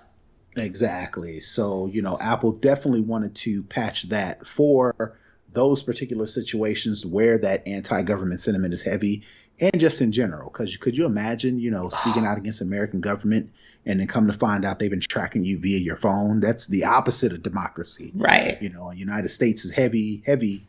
Exactly. 0.57 1.39
So, 1.39 1.87
you 1.87 2.01
know, 2.01 2.17
Apple 2.19 2.51
definitely 2.51 3.01
wanted 3.01 3.35
to 3.35 3.63
patch 3.63 4.09
that 4.09 4.45
for 4.45 5.17
those 5.53 5.83
particular 5.83 6.27
situations 6.27 7.05
where 7.05 7.37
that 7.37 7.67
anti 7.67 8.01
government 8.01 8.39
sentiment 8.39 8.73
is 8.73 8.83
heavy 8.83 9.23
and 9.59 9.79
just 9.79 10.01
in 10.01 10.11
general. 10.11 10.49
Because 10.49 10.75
could 10.77 10.97
you 10.97 11.05
imagine, 11.05 11.59
you 11.59 11.71
know, 11.71 11.89
speaking 11.89 12.25
out 12.27 12.37
against 12.37 12.61
American 12.61 12.99
government 12.99 13.51
and 13.87 13.99
then 13.99 14.07
come 14.07 14.27
to 14.27 14.33
find 14.33 14.65
out 14.65 14.79
they've 14.79 14.91
been 14.91 14.99
tracking 14.99 15.45
you 15.45 15.57
via 15.57 15.79
your 15.79 15.95
phone? 15.95 16.41
That's 16.41 16.67
the 16.67 16.85
opposite 16.85 17.31
of 17.31 17.41
democracy. 17.41 18.11
Right. 18.13 18.61
You 18.61 18.69
know, 18.69 18.91
United 18.91 19.29
States 19.29 19.63
is 19.63 19.71
heavy, 19.71 20.21
heavy, 20.25 20.67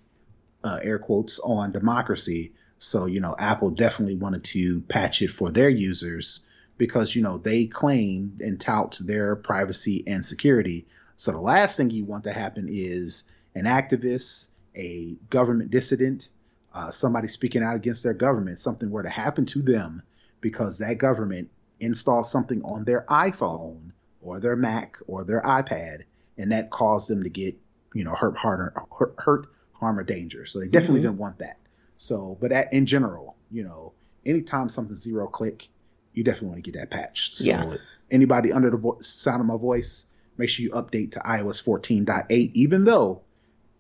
uh, 0.63 0.79
air 0.81 1.01
quotes, 1.01 1.41
on 1.41 1.73
democracy. 1.73 2.53
So, 2.79 3.07
you 3.07 3.21
know, 3.21 3.35
Apple 3.37 3.71
definitely 3.71 4.15
wanted 4.15 4.45
to 4.45 4.81
patch 4.83 5.21
it 5.21 5.29
for 5.29 5.51
their 5.51 5.69
users 5.69 6.47
because, 6.79 7.17
you 7.17 7.23
know, 7.23 7.39
they 7.39 7.67
claim 7.67 8.39
and 8.41 8.61
tout 8.61 8.99
their 9.05 9.35
privacy 9.35 10.05
and 10.07 10.25
security. 10.25 10.87
So 11.17 11.33
the 11.33 11.41
last 11.41 11.77
thing 11.77 11.91
you 11.91 12.05
want 12.05 12.25
to 12.25 12.33
happen 12.33 12.69
is 12.71 13.33
an 13.57 13.65
activist, 13.65 14.51
a 14.77 15.17
government 15.29 15.73
dissident, 15.73 16.29
uh, 16.73 16.93
somebody 16.93 17.27
speaking 17.27 17.65
out 17.65 17.75
against 17.75 18.05
their 18.05 18.15
government, 18.15 18.61
something 18.61 18.91
were 18.93 19.03
to 19.03 19.09
happen 19.09 19.45
to 19.47 19.61
them 19.61 20.05
because 20.41 20.79
that 20.79 20.99
government 20.99 21.51
installed 21.81 22.29
something 22.29 22.63
on 22.65 22.85
their 22.85 23.05
iPhone 23.09 23.93
or 24.21 24.41
their 24.41 24.57
Mac 24.57 24.99
or 25.07 25.25
their 25.25 25.43
iPad, 25.43 26.03
and 26.37 26.51
that 26.53 26.71
caused 26.71 27.09
them 27.09 27.23
to 27.23 27.31
get, 27.31 27.57
you 27.95 28.05
know, 28.05 28.15
hurt, 28.15 28.37
harder, 28.37 28.73
hurt, 28.97 29.15
hurt 29.19 29.47
harm, 29.73 29.99
or 29.99 30.03
danger. 30.05 30.45
So 30.45 30.59
they 30.61 30.69
definitely 30.69 31.01
Mhm. 31.01 31.05
didn't 31.05 31.19
want 31.19 31.39
that. 31.39 31.57
So, 31.99 32.37
but 32.41 32.51
at, 32.53 32.73
in 32.73 32.87
general, 32.87 33.37
you 33.51 33.63
know, 33.65 33.93
anytime 34.27 34.69
something's 34.69 35.01
zero 35.03 35.27
click, 35.29 35.69
you 36.15 36.25
definitely 36.25 36.49
want 36.49 36.65
to 36.65 36.71
get 36.71 36.79
that 36.81 36.91
patched. 36.91 37.39
So, 37.39 37.45
Yeah. 37.45 37.77
anybody 38.11 38.53
under 38.53 38.71
the 38.71 38.77
vo- 38.77 38.99
sound 39.03 39.41
of 39.41 39.47
my 39.47 39.57
voice, 39.57 40.07
make 40.37 40.49
sure 40.49 40.65
you 40.65 40.71
update 40.71 41.13
to 41.13 41.21
iOS 41.21 41.61
14.8, 41.63 42.51
even 42.55 42.85
though 42.85 43.21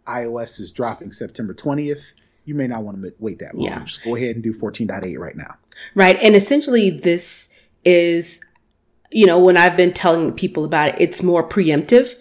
iOS 0.06 0.60
is 0.60 0.70
dropping 0.70 1.12
September 1.12 1.52
20th. 1.54 2.12
You 2.44 2.54
may 2.54 2.66
not 2.66 2.82
want 2.82 3.02
to 3.02 3.12
wait 3.18 3.40
that 3.40 3.54
long. 3.54 3.66
Yeah. 3.66 3.84
Just 3.84 4.02
go 4.02 4.16
ahead 4.16 4.36
and 4.36 4.42
do 4.42 4.54
14.8 4.54 5.18
right 5.18 5.36
now. 5.36 5.56
Right. 5.94 6.16
And 6.22 6.34
essentially, 6.34 6.88
this 6.90 7.54
is, 7.88 8.44
you 9.10 9.26
know, 9.26 9.40
when 9.40 9.56
I've 9.56 9.76
been 9.76 9.92
telling 9.92 10.32
people 10.32 10.64
about 10.64 10.90
it, 10.90 10.96
it's 10.98 11.22
more 11.22 11.48
preemptive. 11.48 12.14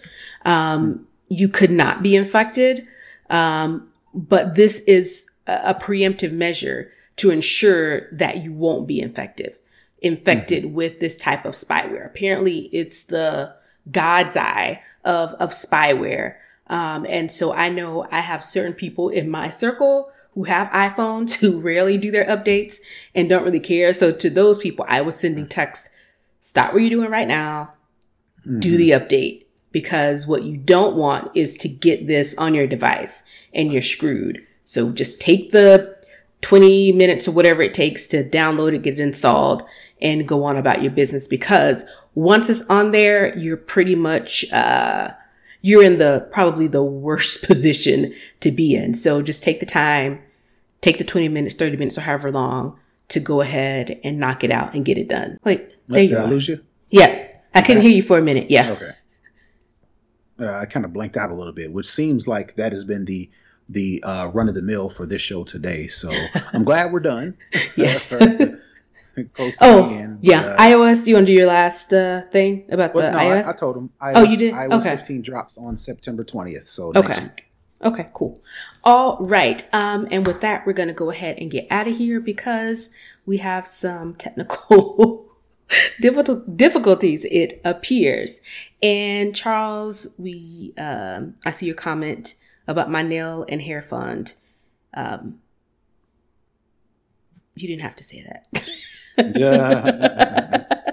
Um, 0.44 1.06
you 1.28 1.48
could 1.48 1.70
not 1.70 2.02
be 2.02 2.16
infected. 2.16 2.88
Um, 3.30 3.88
but 4.14 4.54
this 4.54 4.80
is 4.80 5.26
a, 5.46 5.70
a 5.70 5.74
preemptive 5.74 6.32
measure 6.32 6.90
to 7.16 7.30
ensure 7.30 8.10
that 8.12 8.42
you 8.42 8.52
won't 8.52 8.86
be 8.86 9.00
infected, 9.00 9.56
infected 10.00 10.72
with 10.72 11.00
this 11.00 11.16
type 11.16 11.44
of 11.44 11.52
spyware. 11.52 12.06
Apparently, 12.06 12.70
it's 12.72 13.04
the 13.04 13.54
God's 13.90 14.36
eye 14.36 14.82
of, 15.04 15.34
of 15.34 15.50
spyware. 15.50 16.36
Um, 16.68 17.06
and 17.08 17.30
so 17.30 17.52
I 17.52 17.68
know 17.68 18.06
I 18.10 18.20
have 18.20 18.44
certain 18.44 18.74
people 18.74 19.08
in 19.08 19.30
my 19.30 19.50
circle 19.50 20.10
who 20.38 20.44
have 20.44 20.70
iPhones 20.70 21.34
who 21.40 21.60
rarely 21.60 21.98
do 21.98 22.12
their 22.12 22.24
updates 22.26 22.76
and 23.12 23.28
don't 23.28 23.42
really 23.42 23.58
care. 23.58 23.92
So 23.92 24.12
to 24.12 24.30
those 24.30 24.56
people, 24.56 24.84
I 24.88 25.00
was 25.00 25.18
sending 25.18 25.48
text, 25.48 25.90
stop 26.38 26.72
what 26.72 26.80
you're 26.80 26.90
doing 26.90 27.10
right 27.10 27.26
now, 27.26 27.74
do 28.60 28.76
the 28.76 28.90
update 28.90 29.46
because 29.72 30.28
what 30.28 30.44
you 30.44 30.56
don't 30.56 30.94
want 30.94 31.28
is 31.34 31.56
to 31.56 31.68
get 31.68 32.06
this 32.06 32.36
on 32.38 32.54
your 32.54 32.68
device 32.68 33.24
and 33.52 33.72
you're 33.72 33.82
screwed. 33.82 34.46
So 34.64 34.92
just 34.92 35.20
take 35.20 35.50
the 35.50 35.98
20 36.42 36.92
minutes 36.92 37.26
or 37.26 37.32
whatever 37.32 37.60
it 37.62 37.74
takes 37.74 38.06
to 38.06 38.22
download 38.22 38.74
it, 38.74 38.82
get 38.82 38.94
it 38.94 39.00
installed 39.00 39.64
and 40.00 40.28
go 40.28 40.44
on 40.44 40.56
about 40.56 40.82
your 40.82 40.92
business 40.92 41.26
because 41.26 41.84
once 42.14 42.48
it's 42.48 42.62
on 42.68 42.92
there, 42.92 43.36
you're 43.36 43.56
pretty 43.56 43.96
much, 43.96 44.50
uh, 44.52 45.10
you're 45.62 45.82
in 45.82 45.98
the 45.98 46.28
probably 46.30 46.68
the 46.68 46.84
worst 46.84 47.42
position 47.46 48.14
to 48.38 48.52
be 48.52 48.76
in. 48.76 48.94
So 48.94 49.20
just 49.20 49.42
take 49.42 49.58
the 49.58 49.66
time, 49.66 50.22
take 50.80 50.98
the 50.98 51.04
20 51.04 51.28
minutes, 51.28 51.54
30 51.54 51.76
minutes, 51.76 51.98
or 51.98 52.02
however 52.02 52.30
long 52.30 52.78
to 53.08 53.20
go 53.20 53.40
ahead 53.40 54.00
and 54.04 54.18
knock 54.18 54.44
it 54.44 54.50
out 54.50 54.74
and 54.74 54.84
get 54.84 54.98
it 54.98 55.08
done. 55.08 55.38
Wait, 55.44 55.72
there 55.86 56.00
Did 56.02 56.10
you 56.10 56.16
I 56.18 56.20
are. 56.22 56.26
lose 56.28 56.48
you? 56.48 56.60
Yeah, 56.90 57.30
I 57.54 57.62
couldn't 57.62 57.82
hear 57.82 57.92
you 57.92 58.02
for 58.02 58.18
a 58.18 58.22
minute. 58.22 58.50
Yeah. 58.50 58.70
Okay. 58.72 58.90
Uh, 60.40 60.52
I 60.58 60.66
kind 60.66 60.84
of 60.86 60.92
blanked 60.92 61.16
out 61.16 61.30
a 61.30 61.34
little 61.34 61.52
bit, 61.52 61.72
which 61.72 61.88
seems 61.88 62.28
like 62.28 62.56
that 62.56 62.72
has 62.72 62.84
been 62.84 63.04
the 63.04 63.30
the 63.70 64.02
uh, 64.02 64.30
run 64.32 64.48
of 64.48 64.54
the 64.54 64.62
mill 64.62 64.88
for 64.88 65.04
this 65.04 65.20
show 65.20 65.44
today. 65.44 65.88
So 65.88 66.10
I'm 66.52 66.64
glad 66.64 66.92
we're 66.92 67.00
done. 67.00 67.36
Yes. 67.76 68.08
Close 69.34 69.56
to 69.56 69.58
Oh, 69.62 69.88
the 69.88 69.96
end. 69.96 70.18
yeah. 70.22 70.40
Uh, 70.42 70.56
iOS. 70.62 71.06
You 71.06 71.14
want 71.14 71.26
to 71.26 71.32
do 71.32 71.36
your 71.36 71.48
last 71.48 71.92
uh, 71.92 72.22
thing 72.30 72.66
about 72.70 72.94
well, 72.94 73.10
the 73.10 73.18
no, 73.18 73.24
iOS? 73.24 73.44
I, 73.46 73.50
I 73.50 73.52
told 73.54 73.76
him. 73.76 73.90
iOS, 74.00 74.12
Oh, 74.14 74.22
you 74.22 74.36
did? 74.36 74.54
iOS 74.54 74.80
Okay. 74.80 74.96
15 74.96 75.22
drops 75.22 75.58
on 75.58 75.76
September 75.76 76.24
20th. 76.24 76.68
So 76.68 76.90
Okay. 76.94 77.00
next 77.00 77.20
week. 77.22 77.44
Okay, 77.82 78.08
cool. 78.12 78.42
All 78.82 79.18
right. 79.20 79.62
Um, 79.72 80.08
and 80.10 80.26
with 80.26 80.40
that, 80.40 80.66
we're 80.66 80.72
going 80.72 80.88
to 80.88 80.94
go 80.94 81.10
ahead 81.10 81.38
and 81.38 81.50
get 81.50 81.66
out 81.70 81.86
of 81.86 81.96
here 81.96 82.20
because 82.20 82.90
we 83.24 83.36
have 83.38 83.66
some 83.66 84.14
technical 84.14 85.26
difficulties, 86.00 87.24
it 87.26 87.60
appears. 87.64 88.40
And 88.82 89.34
Charles, 89.34 90.08
we, 90.18 90.74
um, 90.76 91.36
I 91.46 91.52
see 91.52 91.66
your 91.66 91.76
comment 91.76 92.34
about 92.66 92.90
my 92.90 93.02
nail 93.02 93.44
and 93.48 93.62
hair 93.62 93.82
fund. 93.82 94.34
Um, 94.94 95.38
you 97.54 97.68
didn't 97.68 97.82
have 97.82 97.96
to 97.96 98.04
say 98.04 98.22
that. 98.24 99.34
Yeah. 99.36 100.64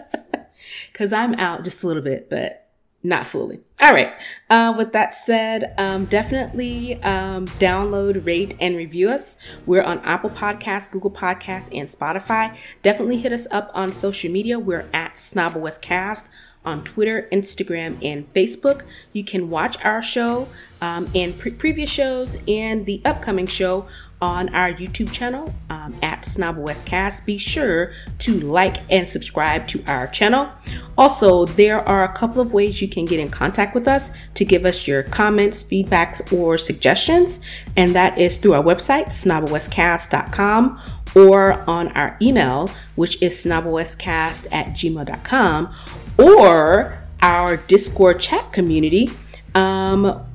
Because 0.91 1.11
I'm 1.11 1.33
out 1.35 1.65
just 1.65 1.83
a 1.83 1.87
little 1.87 2.01
bit, 2.01 2.29
but 2.29 2.64
not 3.05 3.27
fully. 3.27 3.59
All 3.81 3.91
right. 3.91 4.13
Uh, 4.49 4.73
with 4.77 4.93
that 4.93 5.13
said, 5.13 5.73
um, 5.77 6.05
definitely 6.05 7.01
um, 7.03 7.45
download, 7.59 8.25
rate, 8.25 8.55
and 8.59 8.75
review 8.75 9.09
us. 9.09 9.37
We're 9.65 9.83
on 9.83 9.99
Apple 9.99 10.29
Podcasts, 10.29 10.89
Google 10.89 11.11
Podcasts, 11.11 11.69
and 11.71 11.87
Spotify. 11.87 12.57
Definitely 12.81 13.17
hit 13.17 13.31
us 13.31 13.47
up 13.51 13.69
on 13.73 13.91
social 13.91 14.31
media. 14.31 14.57
We're 14.57 14.87
at 14.93 15.13
SnobOScast 15.15 16.25
on 16.65 16.83
Twitter, 16.83 17.27
Instagram, 17.31 17.97
and 18.03 18.31
Facebook. 18.33 18.81
You 19.13 19.23
can 19.23 19.49
watch 19.49 19.77
our 19.83 20.01
show 20.01 20.47
um, 20.81 21.09
and 21.15 21.37
pre- 21.37 21.51
previous 21.51 21.89
shows 21.89 22.37
and 22.47 22.85
the 22.85 23.01
upcoming 23.05 23.47
show 23.47 23.87
on 24.21 24.53
our 24.55 24.71
YouTube 24.71 25.11
channel 25.11 25.53
um, 25.69 25.95
at 26.01 26.23
Westcast. 26.23 27.25
Be 27.25 27.37
sure 27.37 27.91
to 28.19 28.39
like 28.39 28.77
and 28.89 29.07
subscribe 29.07 29.67
to 29.67 29.83
our 29.87 30.07
channel. 30.07 30.49
Also, 30.97 31.45
there 31.45 31.87
are 31.87 32.03
a 32.03 32.13
couple 32.13 32.41
of 32.41 32.53
ways 32.53 32.81
you 32.81 32.87
can 32.87 33.05
get 33.05 33.19
in 33.19 33.29
contact 33.29 33.75
with 33.75 33.87
us 33.87 34.11
to 34.33 34.45
give 34.45 34.65
us 34.65 34.87
your 34.87 35.03
comments, 35.03 35.63
feedbacks, 35.63 36.33
or 36.33 36.57
suggestions, 36.57 37.39
and 37.75 37.95
that 37.95 38.17
is 38.17 38.37
through 38.37 38.53
our 38.53 38.63
website, 38.63 39.07
snobblewestcast.com, 39.07 40.81
or 41.15 41.69
on 41.69 41.89
our 41.89 42.17
email, 42.21 42.69
which 42.95 43.21
is 43.21 43.33
snobblewestcast 43.35 44.47
at 44.51 44.67
gmail.com, 44.67 45.73
or 46.17 46.99
our 47.21 47.57
Discord 47.57 48.19
chat 48.19 48.51
community. 48.53 49.09
Um, 49.53 50.25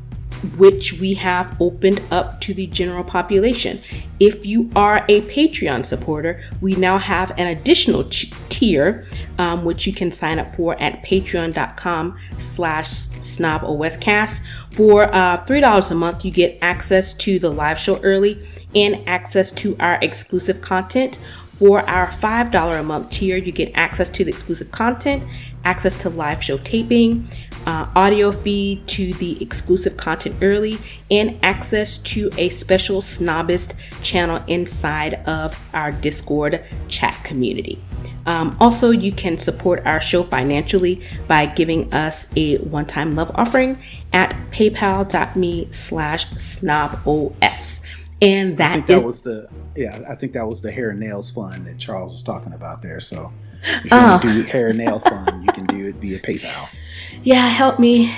which 0.57 0.95
we 0.95 1.15
have 1.15 1.55
opened 1.61 2.01
up 2.11 2.41
to 2.41 2.55
the 2.55 2.67
general 2.67 3.05
population. 3.05 3.81
If 4.19 4.47
you 4.47 4.71
are 4.75 5.05
a 5.09 5.21
Patreon 5.23 5.85
supporter, 5.85 6.43
we 6.61 6.75
now 6.77 6.99
have 6.99 7.33
an 7.39 7.47
additional 7.47 8.09
ch- 8.09 8.33
tier, 8.49 9.05
um, 9.39 9.65
which 9.65 9.87
you 9.87 9.93
can 9.93 10.11
sign 10.11 10.39
up 10.39 10.55
for 10.55 10.81
at 10.81 11.03
patreon.com 11.05 12.19
slash 12.39 12.89
snoboscast. 12.89 14.41
For 14.73 15.15
uh, 15.15 15.45
$3 15.45 15.91
a 15.91 15.95
month, 15.95 16.25
you 16.25 16.31
get 16.31 16.59
access 16.63 17.13
to 17.15 17.39
the 17.39 17.51
live 17.51 17.79
show 17.79 18.01
early 18.03 18.47
and 18.75 19.07
access 19.09 19.51
to 19.51 19.77
our 19.81 19.99
exclusive 20.01 20.61
content. 20.61 21.19
For 21.61 21.83
our 21.91 22.07
$5 22.07 22.81
a 22.81 22.83
month 22.83 23.11
tier, 23.11 23.37
you 23.37 23.53
get 23.53 23.71
access 23.75 24.09
to 24.09 24.25
the 24.25 24.31
exclusive 24.31 24.71
content, 24.71 25.23
access 25.67 25.95
to 25.97 26.09
live 26.09 26.43
show 26.43 26.57
taping, 26.57 27.29
uh, 27.67 27.87
audio 27.95 28.33
feed 28.33 28.87
to 28.87 29.13
the 29.13 29.43
exclusive 29.43 29.99
content 29.99 30.37
early, 30.41 30.79
and 31.11 31.39
access 31.43 31.99
to 31.99 32.31
a 32.39 32.49
special 32.49 33.03
Snobist 33.03 33.75
channel 34.03 34.43
inside 34.47 35.17
of 35.29 35.61
our 35.75 35.93
Discord 35.93 36.65
chat 36.89 37.23
community. 37.25 37.79
Um, 38.25 38.57
also, 38.59 38.91
you 38.91 39.13
can 39.13 39.37
support 39.37 39.83
our 39.85 40.01
show 40.01 40.23
financially 40.23 41.03
by 41.29 41.45
giving 41.45 41.93
us 41.93 42.27
a 42.37 42.57
one-time 42.57 43.15
love 43.15 43.31
offering 43.35 43.79
at 44.15 44.35
paypal.me 44.51 45.69
slash 45.73 46.27
snobos. 46.39 47.80
And 48.23 48.57
that 48.59 48.71
I 48.71 48.75
think 48.75 48.87
that 48.87 48.99
is, 48.99 49.05
was 49.05 49.21
the 49.23 49.49
yeah, 49.77 50.01
I 50.09 50.15
think 50.15 50.33
that 50.33 50.47
was 50.47 50.61
the 50.61 50.71
hair 50.71 50.91
and 50.91 51.01
nails 51.01 51.31
fund 51.31 51.67
that 51.67 51.79
Charles 51.79 52.13
was 52.13 52.23
talking 52.23 52.53
about 52.53 52.83
there. 52.83 53.01
So 53.01 53.33
if 53.63 53.85
you 53.85 53.91
oh. 53.93 54.21
do 54.23 54.43
hair 54.43 54.69
and 54.69 54.79
nail 54.79 54.99
fund, 55.01 55.45
you 55.45 55.53
can 55.53 55.67
do 55.67 55.87
it 55.87 55.97
via 55.97 56.19
PayPal 56.19 56.69
yeah, 57.23 57.47
help 57.49 57.79
me 57.79 58.15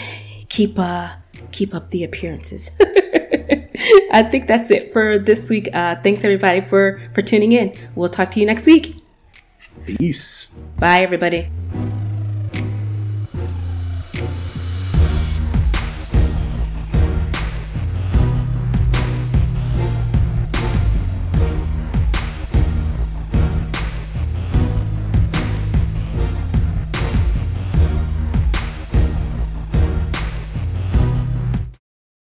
keep 0.48 0.78
uh 0.78 1.10
keep 1.50 1.74
up 1.74 1.90
the 1.90 2.04
appearances. 2.04 2.70
I 4.12 4.22
think 4.30 4.46
that's 4.46 4.70
it 4.70 4.92
for 4.92 5.18
this 5.18 5.48
week. 5.48 5.68
Uh, 5.72 5.96
thanks 6.02 6.24
everybody 6.24 6.60
for 6.60 7.00
for 7.14 7.22
tuning 7.22 7.52
in. 7.52 7.72
We'll 7.94 8.08
talk 8.08 8.30
to 8.32 8.40
you 8.40 8.46
next 8.46 8.66
week. 8.66 8.96
Peace. 9.86 10.54
Bye 10.78 11.00
everybody. 11.00 11.50